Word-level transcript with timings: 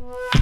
Yeah. 0.00 0.39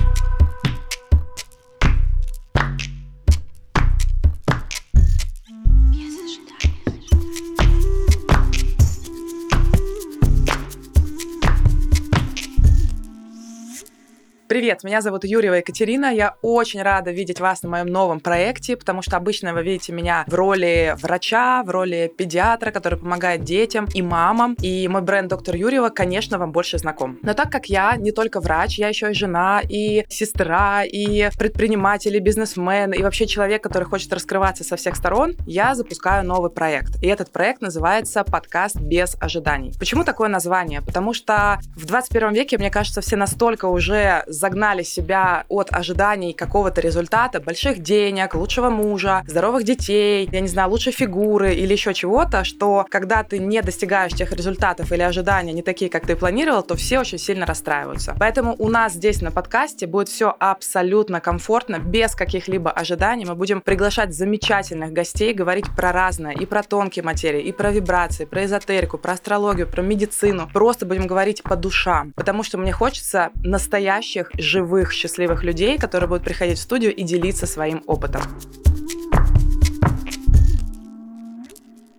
Привет, 14.58 14.82
меня 14.82 15.00
зовут 15.02 15.22
Юрьева 15.22 15.54
Екатерина. 15.54 16.12
Я 16.12 16.34
очень 16.42 16.82
рада 16.82 17.12
видеть 17.12 17.38
вас 17.38 17.62
на 17.62 17.68
моем 17.68 17.86
новом 17.86 18.18
проекте, 18.18 18.76
потому 18.76 19.02
что 19.02 19.16
обычно 19.16 19.54
вы 19.54 19.62
видите 19.62 19.92
меня 19.92 20.24
в 20.26 20.34
роли 20.34 20.96
врача, 21.00 21.62
в 21.62 21.70
роли 21.70 22.12
педиатра, 22.18 22.72
который 22.72 22.98
помогает 22.98 23.44
детям 23.44 23.86
и 23.94 24.02
мамам. 24.02 24.56
И 24.60 24.88
мой 24.88 25.00
бренд 25.02 25.28
доктор 25.28 25.54
Юрьева, 25.54 25.90
конечно, 25.90 26.38
вам 26.38 26.50
больше 26.50 26.76
знаком. 26.76 27.20
Но 27.22 27.34
так 27.34 27.52
как 27.52 27.66
я 27.66 27.94
не 27.96 28.10
только 28.10 28.40
врач, 28.40 28.80
я 28.80 28.88
еще 28.88 29.12
и 29.12 29.14
жена, 29.14 29.62
и 29.62 30.04
сестра, 30.08 30.82
и 30.82 31.30
предприниматель, 31.38 32.16
и 32.16 32.18
бизнесмен, 32.18 32.90
и 32.92 33.00
вообще 33.00 33.28
человек, 33.28 33.62
который 33.62 33.84
хочет 33.84 34.12
раскрываться 34.12 34.64
со 34.64 34.74
всех 34.74 34.96
сторон, 34.96 35.36
я 35.46 35.76
запускаю 35.76 36.26
новый 36.26 36.50
проект. 36.50 37.00
И 37.00 37.06
этот 37.06 37.30
проект 37.30 37.62
называется 37.62 38.24
«Подкаст 38.24 38.74
без 38.80 39.16
ожиданий». 39.20 39.72
Почему 39.78 40.02
такое 40.02 40.28
название? 40.28 40.82
Потому 40.82 41.14
что 41.14 41.60
в 41.76 41.86
21 41.86 42.32
веке, 42.32 42.58
мне 42.58 42.72
кажется, 42.72 43.00
все 43.02 43.14
настолько 43.14 43.66
уже 43.66 44.24
загнали 44.48 44.82
себя 44.82 45.44
от 45.48 45.68
ожиданий 45.74 46.32
какого-то 46.32 46.80
результата, 46.80 47.38
больших 47.38 47.80
денег, 47.80 48.34
лучшего 48.34 48.70
мужа, 48.70 49.22
здоровых 49.26 49.64
детей, 49.64 50.26
я 50.32 50.40
не 50.40 50.48
знаю, 50.48 50.70
лучшей 50.70 50.92
фигуры 50.92 51.52
или 51.52 51.72
еще 51.72 51.92
чего-то, 51.92 52.44
что 52.44 52.86
когда 52.88 53.22
ты 53.22 53.38
не 53.38 53.60
достигаешь 53.60 54.14
тех 54.14 54.32
результатов 54.32 54.90
или 54.90 55.02
ожидания 55.02 55.52
не 55.52 55.62
такие, 55.62 55.90
как 55.90 56.06
ты 56.06 56.16
планировал, 56.16 56.62
то 56.62 56.76
все 56.76 57.00
очень 57.00 57.18
сильно 57.18 57.44
расстраиваются. 57.44 58.14
Поэтому 58.18 58.56
у 58.58 58.70
нас 58.70 58.94
здесь 58.94 59.20
на 59.20 59.30
подкасте 59.30 59.86
будет 59.86 60.08
все 60.08 60.34
абсолютно 60.38 61.20
комфортно, 61.20 61.78
без 61.78 62.14
каких-либо 62.14 62.70
ожиданий. 62.70 63.26
Мы 63.26 63.34
будем 63.34 63.60
приглашать 63.60 64.14
замечательных 64.14 64.92
гостей, 64.92 65.34
говорить 65.34 65.66
про 65.76 65.92
разное, 65.92 66.32
и 66.32 66.46
про 66.46 66.62
тонкие 66.62 67.02
материи, 67.02 67.42
и 67.42 67.52
про 67.52 67.70
вибрации, 67.70 68.24
про 68.24 68.46
эзотерику, 68.46 68.96
про 68.96 69.12
астрологию, 69.12 69.66
про 69.66 69.82
медицину. 69.82 70.48
Просто 70.54 70.86
будем 70.86 71.06
говорить 71.06 71.42
по 71.42 71.54
душам, 71.54 72.12
потому 72.16 72.42
что 72.42 72.56
мне 72.56 72.72
хочется 72.72 73.30
настоящих 73.44 74.30
живых, 74.38 74.92
счастливых 74.92 75.44
людей, 75.44 75.78
которые 75.78 76.08
будут 76.08 76.24
приходить 76.24 76.58
в 76.58 76.62
студию 76.62 76.94
и 76.94 77.02
делиться 77.02 77.46
своим 77.46 77.82
опытом. 77.86 78.22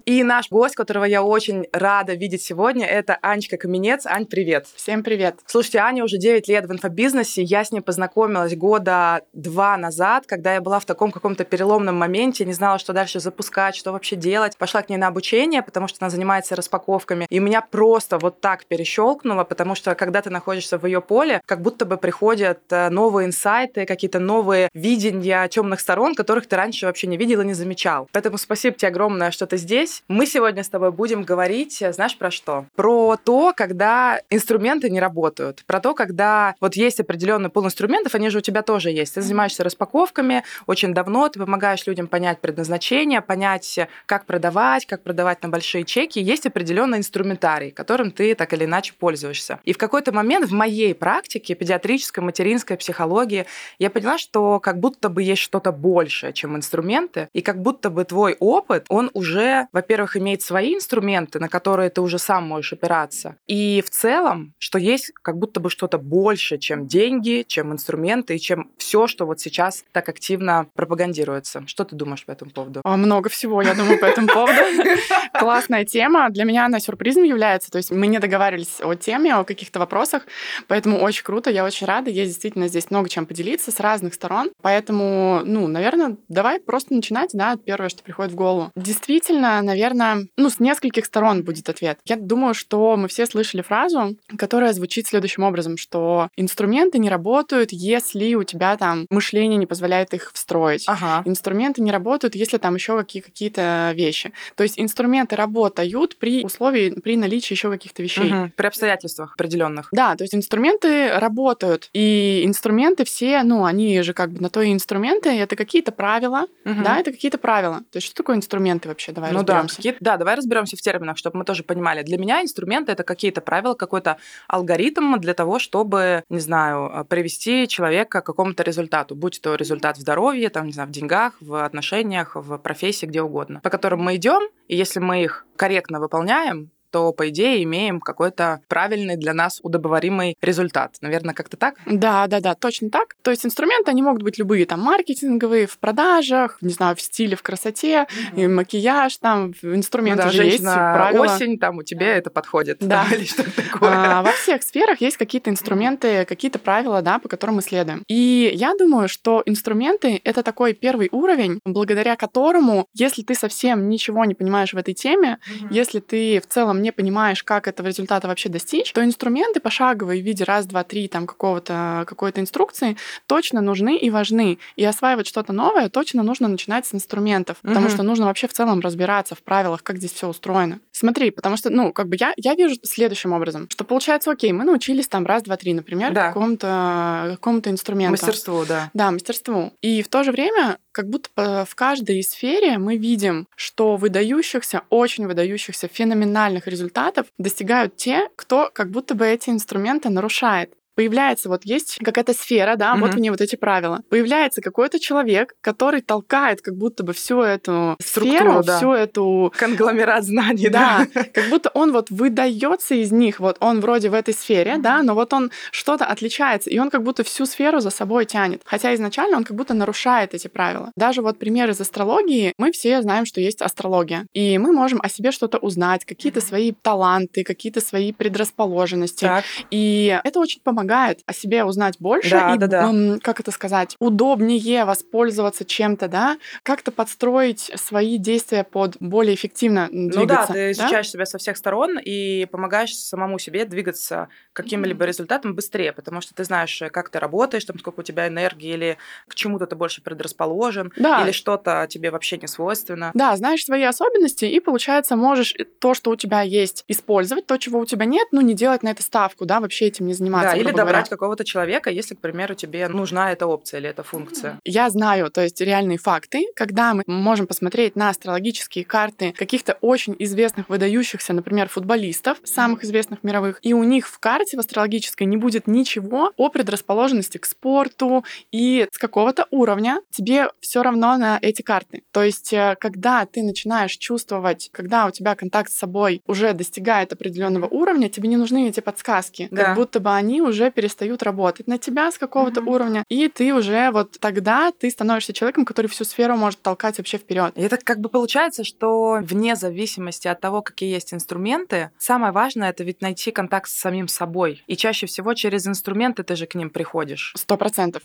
И 0.09 0.23
наш 0.23 0.49
гость, 0.49 0.73
которого 0.73 1.03
я 1.03 1.21
очень 1.21 1.67
рада 1.71 2.15
видеть 2.15 2.41
сегодня, 2.41 2.87
это 2.87 3.19
Анечка 3.21 3.57
Каменец. 3.57 4.07
Ань, 4.07 4.25
привет. 4.25 4.65
Всем 4.75 5.03
привет. 5.03 5.35
Слушайте, 5.45 5.77
Аня 5.77 6.03
уже 6.03 6.17
9 6.17 6.47
лет 6.47 6.65
в 6.65 6.71
инфобизнесе. 6.71 7.43
Я 7.43 7.63
с 7.63 7.71
ней 7.71 7.81
познакомилась 7.81 8.55
года 8.55 9.21
два 9.33 9.77
назад, 9.77 10.25
когда 10.25 10.55
я 10.55 10.61
была 10.61 10.79
в 10.79 10.85
таком 10.85 11.11
каком-то 11.11 11.43
переломном 11.43 11.95
моменте, 11.95 12.43
не 12.43 12.53
знала, 12.53 12.79
что 12.79 12.91
дальше 12.91 13.19
запускать, 13.19 13.75
что 13.75 13.91
вообще 13.91 14.15
делать. 14.15 14.57
Пошла 14.57 14.81
к 14.81 14.89
ней 14.89 14.97
на 14.97 15.05
обучение, 15.05 15.61
потому 15.61 15.87
что 15.87 15.99
она 16.01 16.09
занимается 16.09 16.55
распаковками. 16.55 17.27
И 17.29 17.37
меня 17.37 17.61
просто 17.61 18.17
вот 18.17 18.41
так 18.41 18.65
перещелкнуло, 18.65 19.43
потому 19.43 19.75
что 19.75 19.93
когда 19.93 20.23
ты 20.23 20.31
находишься 20.31 20.79
в 20.79 20.87
ее 20.87 21.01
поле, 21.01 21.39
как 21.45 21.61
будто 21.61 21.85
бы 21.85 21.97
приходят 21.97 22.61
э, 22.71 22.89
новые 22.89 23.27
инсайты, 23.27 23.85
какие-то 23.85 24.17
новые 24.17 24.69
видения 24.73 25.47
темных 25.49 25.79
сторон, 25.79 26.15
которых 26.15 26.47
ты 26.47 26.55
раньше 26.55 26.87
вообще 26.87 27.05
не 27.05 27.17
видел 27.17 27.41
и 27.41 27.45
не 27.45 27.53
замечал. 27.53 28.09
Поэтому 28.11 28.39
спасибо 28.39 28.75
тебе 28.75 28.87
огромное, 28.87 29.29
что 29.29 29.45
ты 29.45 29.57
здесь. 29.57 29.98
Мы 30.07 30.25
сегодня 30.25 30.63
с 30.63 30.69
тобой 30.69 30.91
будем 30.91 31.23
говорить, 31.23 31.81
э, 31.81 31.93
знаешь, 31.93 32.17
про 32.17 32.31
что? 32.31 32.65
Про 32.75 33.17
то, 33.17 33.53
когда 33.55 34.21
инструменты 34.29 34.89
не 34.89 34.99
работают, 34.99 35.63
про 35.65 35.79
то, 35.79 35.93
когда 35.93 36.55
вот 36.59 36.75
есть 36.75 36.99
определенный 36.99 37.49
пул 37.49 37.65
инструментов, 37.65 38.15
они 38.15 38.29
же 38.29 38.39
у 38.39 38.41
тебя 38.41 38.61
тоже 38.61 38.91
есть. 38.91 39.15
Ты 39.15 39.21
занимаешься 39.21 39.63
распаковками 39.63 40.43
очень 40.67 40.93
давно, 40.93 41.27
ты 41.29 41.39
помогаешь 41.39 41.85
людям 41.87 42.07
понять 42.07 42.39
предназначение, 42.39 43.21
понять, 43.21 43.79
как 44.05 44.25
продавать, 44.25 44.85
как 44.85 45.03
продавать 45.03 45.43
на 45.43 45.49
большие 45.49 45.83
чеки. 45.83 46.19
Есть 46.19 46.45
определенный 46.45 46.97
инструментарий, 46.97 47.71
которым 47.71 48.11
ты 48.11 48.35
так 48.35 48.53
или 48.53 48.65
иначе 48.65 48.93
пользуешься. 48.97 49.59
И 49.63 49.73
в 49.73 49.77
какой-то 49.77 50.11
момент 50.11 50.49
в 50.49 50.53
моей 50.53 50.95
практике, 50.95 51.55
педиатрической, 51.55 52.23
материнской 52.23 52.77
психологии, 52.77 53.45
я 53.77 53.89
поняла, 53.89 54.17
что 54.17 54.59
как 54.59 54.79
будто 54.79 55.09
бы 55.09 55.23
есть 55.23 55.41
что-то 55.41 55.71
большее, 55.71 56.33
чем 56.33 56.55
инструменты, 56.55 57.29
и 57.33 57.41
как 57.41 57.61
будто 57.61 57.89
бы 57.89 58.05
твой 58.05 58.35
опыт, 58.39 58.85
он 58.89 59.09
уже, 59.13 59.67
во 59.71 59.81
во-первых, 59.89 60.17
имеет 60.17 60.43
свои 60.43 60.75
инструменты, 60.75 61.39
на 61.39 61.49
которые 61.49 61.89
ты 61.89 62.01
уже 62.01 62.19
сам 62.19 62.47
можешь 62.47 62.73
опираться. 62.73 63.37
И 63.47 63.83
в 63.83 63.89
целом, 63.89 64.53
что 64.59 64.77
есть 64.77 65.11
как 65.23 65.39
будто 65.39 65.59
бы 65.59 65.71
что-то 65.71 65.97
больше, 65.97 66.59
чем 66.59 66.85
деньги, 66.85 67.43
чем 67.47 67.73
инструменты 67.73 68.35
и 68.35 68.39
чем 68.39 68.69
все, 68.77 69.07
что 69.07 69.25
вот 69.25 69.39
сейчас 69.39 69.83
так 69.91 70.07
активно 70.07 70.67
пропагандируется. 70.75 71.63
Что 71.65 71.85
ты 71.85 71.95
думаешь 71.95 72.23
по 72.23 72.31
этому 72.31 72.51
поводу? 72.51 72.81
А, 72.83 72.97
много 72.97 73.29
всего, 73.29 73.63
я 73.63 73.73
думаю, 73.73 73.99
по 73.99 74.05
этому 74.05 74.27
поводу. 74.27 74.59
Классная 75.39 75.85
тема. 75.85 76.29
Для 76.29 76.43
меня 76.43 76.65
она 76.65 76.79
сюрпризом 76.79 77.23
является. 77.23 77.71
То 77.71 77.79
есть 77.79 77.89
мы 77.89 78.05
не 78.05 78.19
договаривались 78.19 78.81
о 78.83 78.93
теме, 78.93 79.33
о 79.33 79.43
каких-то 79.43 79.79
вопросах, 79.79 80.27
поэтому 80.67 80.99
очень 80.99 81.23
круто, 81.23 81.49
я 81.49 81.65
очень 81.65 81.87
рада. 81.87 82.11
Есть 82.11 82.29
действительно 82.33 82.67
здесь 82.67 82.91
много 82.91 83.09
чем 83.09 83.25
поделиться 83.25 83.71
с 83.71 83.79
разных 83.79 84.13
сторон. 84.13 84.51
Поэтому, 84.61 85.41
ну, 85.45 85.67
наверное, 85.67 86.17
давай 86.27 86.59
просто 86.59 86.93
начинать, 86.93 87.31
да, 87.33 87.57
первое, 87.57 87.89
что 87.89 88.03
приходит 88.03 88.33
в 88.33 88.35
голову. 88.35 88.71
Действительно, 88.75 89.59
наверное, 89.63 89.78
наверное, 89.79 90.27
ну, 90.37 90.49
с 90.49 90.59
нескольких 90.59 91.05
сторон 91.05 91.43
будет 91.43 91.69
ответ. 91.69 91.99
Я 92.05 92.17
думаю, 92.17 92.53
что 92.53 92.97
мы 92.97 93.07
все 93.07 93.25
слышали 93.25 93.61
фразу, 93.61 94.15
которая 94.37 94.73
звучит 94.73 95.07
следующим 95.07 95.43
образом, 95.43 95.77
что 95.77 96.29
инструменты 96.35 96.99
не 96.99 97.09
работают, 97.09 97.71
если 97.71 98.33
у 98.35 98.43
тебя 98.43 98.75
там 98.77 99.05
мышление 99.09 99.57
не 99.57 99.65
позволяет 99.65 100.13
их 100.13 100.31
встроить. 100.33 100.83
Ага. 100.87 101.23
Инструменты 101.25 101.81
не 101.81 101.91
работают, 101.91 102.35
если 102.35 102.57
там 102.57 102.75
еще 102.75 102.97
какие- 102.97 103.21
какие-то 103.21 103.93
вещи. 103.95 104.31
То 104.55 104.63
есть 104.63 104.79
инструменты 104.79 105.35
работают 105.35 106.17
при 106.17 106.43
условии, 106.43 106.91
при 106.99 107.15
наличии 107.15 107.53
еще 107.53 107.69
каких-то 107.69 108.03
вещей. 108.03 108.31
Угу. 108.33 108.51
При 108.55 108.67
обстоятельствах 108.67 109.33
определенных. 109.35 109.87
Да, 109.91 110.15
то 110.15 110.23
есть 110.23 110.35
инструменты 110.35 111.11
работают. 111.13 111.89
И 111.93 112.43
инструменты 112.45 113.05
все, 113.05 113.43
ну, 113.43 113.63
они 113.63 114.01
же 114.01 114.13
как 114.13 114.31
бы 114.31 114.41
на 114.41 114.49
то 114.49 114.61
и 114.61 114.73
инструменты, 114.73 115.29
это 115.29 115.55
какие-то 115.55 115.91
правила, 115.91 116.47
угу. 116.65 116.83
да, 116.83 116.99
это 116.99 117.11
какие-то 117.11 117.37
правила. 117.37 117.79
То 117.91 117.97
есть 117.97 118.07
что 118.07 118.15
такое 118.15 118.35
инструменты 118.35 118.89
вообще? 118.89 119.11
Давай 119.11 119.31
ну 119.31 119.43
разберемся. 119.63 119.97
Да, 119.99 120.11
да, 120.11 120.17
давай 120.17 120.35
разберемся 120.35 120.77
в 120.77 120.81
терминах, 120.81 121.17
чтобы 121.17 121.39
мы 121.39 121.45
тоже 121.45 121.63
понимали. 121.63 122.03
Для 122.03 122.17
меня 122.17 122.41
инструменты 122.41 122.91
это 122.91 123.03
какие-то 123.03 123.41
правила, 123.41 123.73
какой-то 123.73 124.17
алгоритм 124.47 125.19
для 125.19 125.33
того, 125.33 125.59
чтобы, 125.59 126.23
не 126.29 126.39
знаю, 126.39 126.91
э, 126.93 127.03
привести 127.05 127.67
человека 127.67 128.21
к 128.21 128.25
какому-то 128.25 128.63
результату, 128.63 129.15
будь 129.15 129.41
то 129.41 129.55
результат 129.55 129.97
в 129.97 130.01
здоровье, 130.01 130.49
там, 130.49 130.67
не 130.67 130.73
знаю, 130.73 130.89
в 130.89 130.91
деньгах, 130.91 131.33
в 131.39 131.63
отношениях, 131.63 132.35
в 132.35 132.57
профессии, 132.57 133.05
где 133.05 133.21
угодно, 133.21 133.59
по 133.61 133.69
которым 133.69 134.01
мы 134.01 134.15
идем, 134.15 134.41
и 134.67 134.75
если 134.75 134.99
мы 134.99 135.23
их 135.23 135.45
корректно 135.55 135.99
выполняем, 135.99 136.71
то, 136.91 137.11
по 137.11 137.29
идее, 137.29 137.63
имеем 137.63 137.99
какой-то 137.99 138.61
правильный 138.67 139.17
для 139.17 139.33
нас 139.33 139.59
удобоваримый 139.63 140.37
результат. 140.41 140.95
Наверное, 141.01 141.33
как-то 141.33 141.57
так? 141.57 141.75
Да, 141.85 142.27
да, 142.27 142.39
да, 142.39 142.55
точно 142.55 142.89
так. 142.89 143.15
То 143.21 143.31
есть 143.31 143.45
инструменты, 143.45 143.91
они 143.91 144.01
могут 144.01 144.23
быть 144.23 144.37
любые, 144.37 144.65
там, 144.65 144.81
маркетинговые, 144.81 145.67
в 145.67 145.77
продажах, 145.77 146.57
не 146.61 146.73
знаю, 146.73 146.95
в 146.95 147.01
стиле, 147.01 147.35
в 147.35 147.43
красоте, 147.43 148.07
mm-hmm. 148.09 148.43
и 148.43 148.47
макияж, 148.47 149.17
там, 149.17 149.53
инструменты 149.61 150.23
ну, 150.23 150.29
да, 150.29 150.35
же 150.35 150.45
есть, 150.45 150.63
правила. 150.63 151.23
осень, 151.25 151.57
там, 151.59 151.77
у 151.77 151.83
тебя 151.83 152.15
это 152.15 152.29
подходит. 152.29 152.77
Да. 152.79 153.05
Или 153.11 153.25
что-то 153.25 153.51
такое. 153.51 153.91
А, 153.91 154.21
во 154.23 154.31
всех 154.31 154.63
сферах 154.63 155.01
есть 155.01 155.17
какие-то 155.17 155.49
инструменты, 155.49 156.25
какие-то 156.25 156.59
правила, 156.59 157.01
да, 157.01 157.19
по 157.19 157.29
которым 157.29 157.57
мы 157.57 157.61
следуем. 157.61 158.03
И 158.07 158.51
я 158.53 158.73
думаю, 158.75 159.07
что 159.07 159.43
инструменты— 159.45 160.21
это 160.23 160.43
такой 160.43 160.73
первый 160.73 161.09
уровень, 161.11 161.59
благодаря 161.65 162.15
которому, 162.15 162.87
если 162.93 163.21
ты 163.21 163.35
совсем 163.35 163.89
ничего 163.89 164.25
не 164.25 164.33
понимаешь 164.33 164.73
в 164.73 164.77
этой 164.77 164.93
теме, 164.93 165.37
mm-hmm. 165.39 165.67
если 165.71 165.99
ты 165.99 166.39
в 166.39 166.47
целом 166.47 166.78
не 166.79 166.91
понимаешь, 166.91 167.43
как 167.43 167.67
этого 167.67 167.87
результата 167.87 168.27
вообще 168.27 168.49
достичь, 168.49 168.91
то 168.93 169.03
инструменты 169.03 169.59
пошаговые 169.59 170.21
в 170.21 170.25
виде 170.25 170.43
раз, 170.43 170.65
два, 170.65 170.83
три 170.83 171.07
там 171.07 171.27
какого-то 171.27 172.05
какой-то 172.07 172.41
инструкции 172.41 172.97
точно 173.27 173.61
нужны 173.61 173.97
и 173.97 174.09
важны. 174.09 174.57
И 174.75 174.85
осваивать 174.85 175.27
что-то 175.27 175.53
новое 175.53 175.89
точно 175.89 176.23
нужно 176.23 176.47
начинать 176.47 176.85
с 176.85 176.93
инструментов, 176.93 177.57
потому 177.61 177.85
угу. 177.85 177.93
что 177.93 178.03
нужно 178.03 178.25
вообще 178.25 178.47
в 178.47 178.53
целом 178.53 178.79
разбираться 178.79 179.35
в 179.35 179.43
правилах, 179.43 179.83
как 179.83 179.97
здесь 179.97 180.13
все 180.13 180.27
устроено. 180.27 180.79
Смотри, 180.91 181.31
потому 181.31 181.57
что, 181.57 181.69
ну, 181.69 181.93
как 181.93 182.07
бы 182.07 182.17
я, 182.19 182.33
я 182.37 182.55
вижу 182.55 182.75
следующим 182.83 183.33
образом, 183.33 183.67
что 183.69 183.83
получается, 183.83 184.31
окей, 184.31 184.51
мы 184.51 184.63
научились 184.63 185.07
там 185.07 185.25
раз, 185.25 185.43
два, 185.43 185.57
три, 185.57 185.73
например, 185.73 186.13
да. 186.13 186.27
какому-то 186.27 187.29
какому 187.31 187.59
инструменту. 187.65 188.11
Мастерству, 188.11 188.65
да. 188.67 188.89
Да, 188.93 189.11
мастерству. 189.11 189.73
И 189.81 190.01
в 190.01 190.07
то 190.07 190.23
же 190.23 190.31
время 190.31 190.77
как 190.99 191.09
будто 191.09 191.65
в 191.65 191.75
каждой 191.75 192.21
сфере 192.23 192.77
мы 192.77 192.97
видим, 192.97 193.47
что 193.55 193.95
выдающихся, 193.95 194.81
очень 194.89 195.27
выдающихся, 195.27 195.87
феноменальных 195.87 196.67
результатов 196.67 197.27
достигают 197.37 197.95
те, 197.95 198.27
кто 198.35 198.69
как 198.73 198.91
будто 198.91 199.15
бы 199.15 199.25
эти 199.25 199.49
инструменты 199.49 200.09
нарушает. 200.09 200.73
Появляется 200.99 201.47
вот 201.47 201.63
есть 201.63 201.97
какая-то 202.03 202.33
сфера, 202.33 202.75
да, 202.75 202.91
угу. 202.91 203.05
вот 203.05 203.15
у 203.15 203.19
нее 203.19 203.31
вот 203.31 203.39
эти 203.39 203.55
правила. 203.55 204.01
Появляется 204.09 204.61
какой-то 204.61 204.99
человек, 204.99 205.55
который 205.61 206.01
толкает 206.01 206.61
как 206.61 206.75
будто 206.75 207.05
бы 207.05 207.13
всю 207.13 207.39
эту 207.39 207.95
Структуру, 208.01 208.37
сферу, 208.37 208.63
да. 208.65 208.77
всю 208.77 208.91
эту... 208.91 209.53
Конгломерат 209.55 210.25
знаний, 210.25 210.67
да. 210.67 211.07
да. 211.13 211.23
Как 211.33 211.49
будто 211.49 211.69
он 211.73 211.93
вот 211.93 212.09
выдается 212.09 212.95
из 212.95 213.13
них, 213.13 213.39
вот 213.39 213.55
он 213.61 213.79
вроде 213.79 214.09
в 214.09 214.13
этой 214.13 214.33
сфере, 214.33 214.75
да, 214.77 215.01
но 215.01 215.15
вот 215.15 215.31
он 215.31 215.51
что-то 215.71 216.03
отличается, 216.03 216.69
и 216.69 216.77
он 216.79 216.89
как 216.89 217.03
будто 217.03 217.23
всю 217.23 217.45
сферу 217.45 217.79
за 217.79 217.91
собой 217.91 218.25
тянет. 218.25 218.61
Хотя 218.65 218.93
изначально 218.93 219.37
он 219.37 219.45
как 219.45 219.55
будто 219.55 219.73
нарушает 219.73 220.33
эти 220.33 220.49
правила. 220.49 220.91
Даже 220.97 221.21
вот 221.21 221.39
пример 221.39 221.69
из 221.69 221.79
астрологии, 221.79 222.51
мы 222.57 222.73
все 222.73 223.01
знаем, 223.01 223.25
что 223.25 223.39
есть 223.39 223.61
астрология, 223.61 224.25
и 224.33 224.57
мы 224.57 224.73
можем 224.73 224.99
о 225.01 225.07
себе 225.07 225.31
что-то 225.31 225.59
узнать, 225.59 226.03
какие-то 226.03 226.41
свои 226.41 226.73
таланты, 226.73 227.45
какие-то 227.45 227.79
свои 227.79 228.11
предрасположенности. 228.11 229.21
Так. 229.21 229.45
И 229.71 230.19
это 230.25 230.41
очень 230.41 230.59
помогает 230.61 230.88
о 230.89 231.33
себе 231.33 231.63
узнать 231.63 231.97
больше 231.99 232.31
да, 232.31 232.55
и, 232.55 232.57
да, 232.57 232.67
да. 232.67 233.19
как 233.21 233.39
это 233.39 233.51
сказать, 233.51 233.95
удобнее 233.99 234.85
воспользоваться 234.85 235.65
чем-то, 235.65 236.07
да, 236.07 236.37
как-то 236.63 236.91
подстроить 236.91 237.71
свои 237.75 238.17
действия 238.17 238.63
под 238.63 238.97
более 238.99 239.35
эффективно 239.35 239.87
двигаться. 239.89 240.19
Ну 240.19 240.25
да, 240.25 240.45
ты 240.47 240.71
изучаешь 240.71 241.07
да? 241.07 241.11
себя 241.11 241.25
со 241.25 241.37
всех 241.37 241.57
сторон 241.57 241.99
и 241.99 242.45
помогаешь 242.45 242.95
самому 242.95 243.39
себе 243.39 243.65
двигаться 243.65 244.29
каким-либо 244.53 245.03
mm-hmm. 245.03 245.07
результатом 245.07 245.55
быстрее, 245.55 245.93
потому 245.93 246.21
что 246.21 246.33
ты 246.33 246.43
знаешь, 246.43 246.81
как 246.91 247.09
ты 247.09 247.19
работаешь, 247.19 247.65
там, 247.65 247.79
сколько 247.79 248.01
у 248.01 248.03
тебя 248.03 248.27
энергии, 248.27 248.73
или 248.73 248.97
к 249.27 249.35
чему-то 249.35 249.65
ты 249.67 249.75
больше 249.75 250.01
предрасположен, 250.01 250.91
да. 250.95 251.23
или 251.23 251.31
что-то 251.31 251.87
тебе 251.89 252.11
вообще 252.11 252.37
не 252.37 252.47
свойственно. 252.47 253.11
Да, 253.13 253.35
знаешь 253.35 253.63
свои 253.63 253.83
особенности, 253.83 254.45
и, 254.45 254.59
получается, 254.59 255.15
можешь 255.15 255.55
то, 255.79 255.93
что 255.93 256.11
у 256.11 256.15
тебя 256.15 256.41
есть, 256.41 256.83
использовать, 256.87 257.45
то, 257.45 257.57
чего 257.57 257.79
у 257.79 257.85
тебя 257.85 258.05
нет, 258.05 258.27
ну, 258.31 258.41
не 258.41 258.53
делать 258.53 258.83
на 258.83 258.89
это 258.89 259.03
ставку, 259.03 259.45
да, 259.45 259.59
вообще 259.59 259.85
этим 259.85 260.07
не 260.07 260.13
заниматься. 260.13 260.51
Да, 260.51 260.57
или 260.57 260.71
добрать 260.79 261.05
говоря. 261.05 261.09
какого-то 261.09 261.45
человека, 261.45 261.89
если, 261.89 262.15
к 262.15 262.19
примеру, 262.19 262.55
тебе 262.55 262.87
нужна 262.87 263.31
эта 263.31 263.47
опция 263.47 263.79
или 263.79 263.89
эта 263.89 264.03
функция. 264.03 264.59
Я 264.65 264.89
знаю, 264.89 265.29
то 265.31 265.41
есть 265.41 265.61
реальные 265.61 265.97
факты, 265.97 266.45
когда 266.55 266.93
мы 266.93 267.03
можем 267.07 267.47
посмотреть 267.47 267.95
на 267.95 268.09
астрологические 268.09 268.85
карты 268.85 269.33
каких-то 269.37 269.77
очень 269.81 270.15
известных, 270.19 270.69
выдающихся, 270.69 271.33
например, 271.33 271.69
футболистов, 271.69 272.37
самых 272.43 272.83
известных 272.83 273.23
мировых, 273.23 273.59
и 273.61 273.73
у 273.73 273.83
них 273.83 274.07
в 274.07 274.19
карте 274.19 274.57
в 274.57 274.59
астрологической 274.59 275.27
не 275.27 275.37
будет 275.37 275.67
ничего 275.67 276.31
о 276.37 276.49
предрасположенности 276.49 277.37
к 277.37 277.45
спорту 277.45 278.23
и 278.51 278.87
с 278.91 278.97
какого-то 278.97 279.47
уровня 279.51 280.01
тебе 280.09 280.49
все 280.59 280.83
равно 280.83 281.17
на 281.17 281.39
эти 281.41 281.61
карты. 281.61 282.03
То 282.11 282.23
есть, 282.23 282.53
э, 282.53 282.75
когда 282.79 283.25
ты 283.25 283.43
начинаешь 283.43 283.97
чувствовать, 283.97 284.69
когда 284.71 285.05
у 285.05 285.11
тебя 285.11 285.35
контакт 285.35 285.71
с 285.71 285.75
собой 285.75 286.21
уже 286.27 286.53
достигает 286.53 287.13
определенного 287.13 287.67
уровня, 287.67 288.09
тебе 288.09 288.29
не 288.29 288.37
нужны 288.37 288.67
эти 288.67 288.79
подсказки, 288.79 289.47
да. 289.51 289.65
как 289.65 289.75
будто 289.75 289.99
бы 289.99 290.11
они 290.11 290.41
уже 290.41 290.68
перестают 290.71 291.23
работать 291.23 291.67
на 291.67 291.77
тебя 291.77 292.11
с 292.11 292.17
какого-то 292.17 292.61
mm-hmm. 292.61 292.69
уровня, 292.69 293.03
и 293.09 293.27
ты 293.27 293.53
уже 293.53 293.91
вот 293.91 294.19
тогда 294.19 294.71
ты 294.71 294.89
становишься 294.89 295.33
человеком, 295.33 295.65
который 295.65 295.87
всю 295.87 296.03
сферу 296.03 296.35
может 296.35 296.61
толкать 296.61 296.97
вообще 296.97 297.17
вперед. 297.17 297.53
И 297.55 297.61
это 297.61 297.77
как 297.77 297.99
бы 297.99 298.09
получается, 298.09 298.63
что 298.63 299.19
вне 299.21 299.55
зависимости 299.55 300.27
от 300.27 300.39
того, 300.39 300.61
какие 300.61 300.91
есть 300.91 301.13
инструменты, 301.13 301.91
самое 301.97 302.31
важное 302.31 302.69
это 302.69 302.83
ведь 302.83 303.01
найти 303.01 303.31
контакт 303.31 303.69
с 303.69 303.73
самим 303.73 304.07
собой. 304.07 304.63
И 304.67 304.75
чаще 304.75 305.05
всего 305.05 305.33
через 305.33 305.67
инструменты 305.67 306.23
ты 306.23 306.35
же 306.35 306.45
к 306.45 306.55
ним 306.55 306.69
приходишь. 306.69 307.33
Сто 307.35 307.57
процентов. 307.57 308.03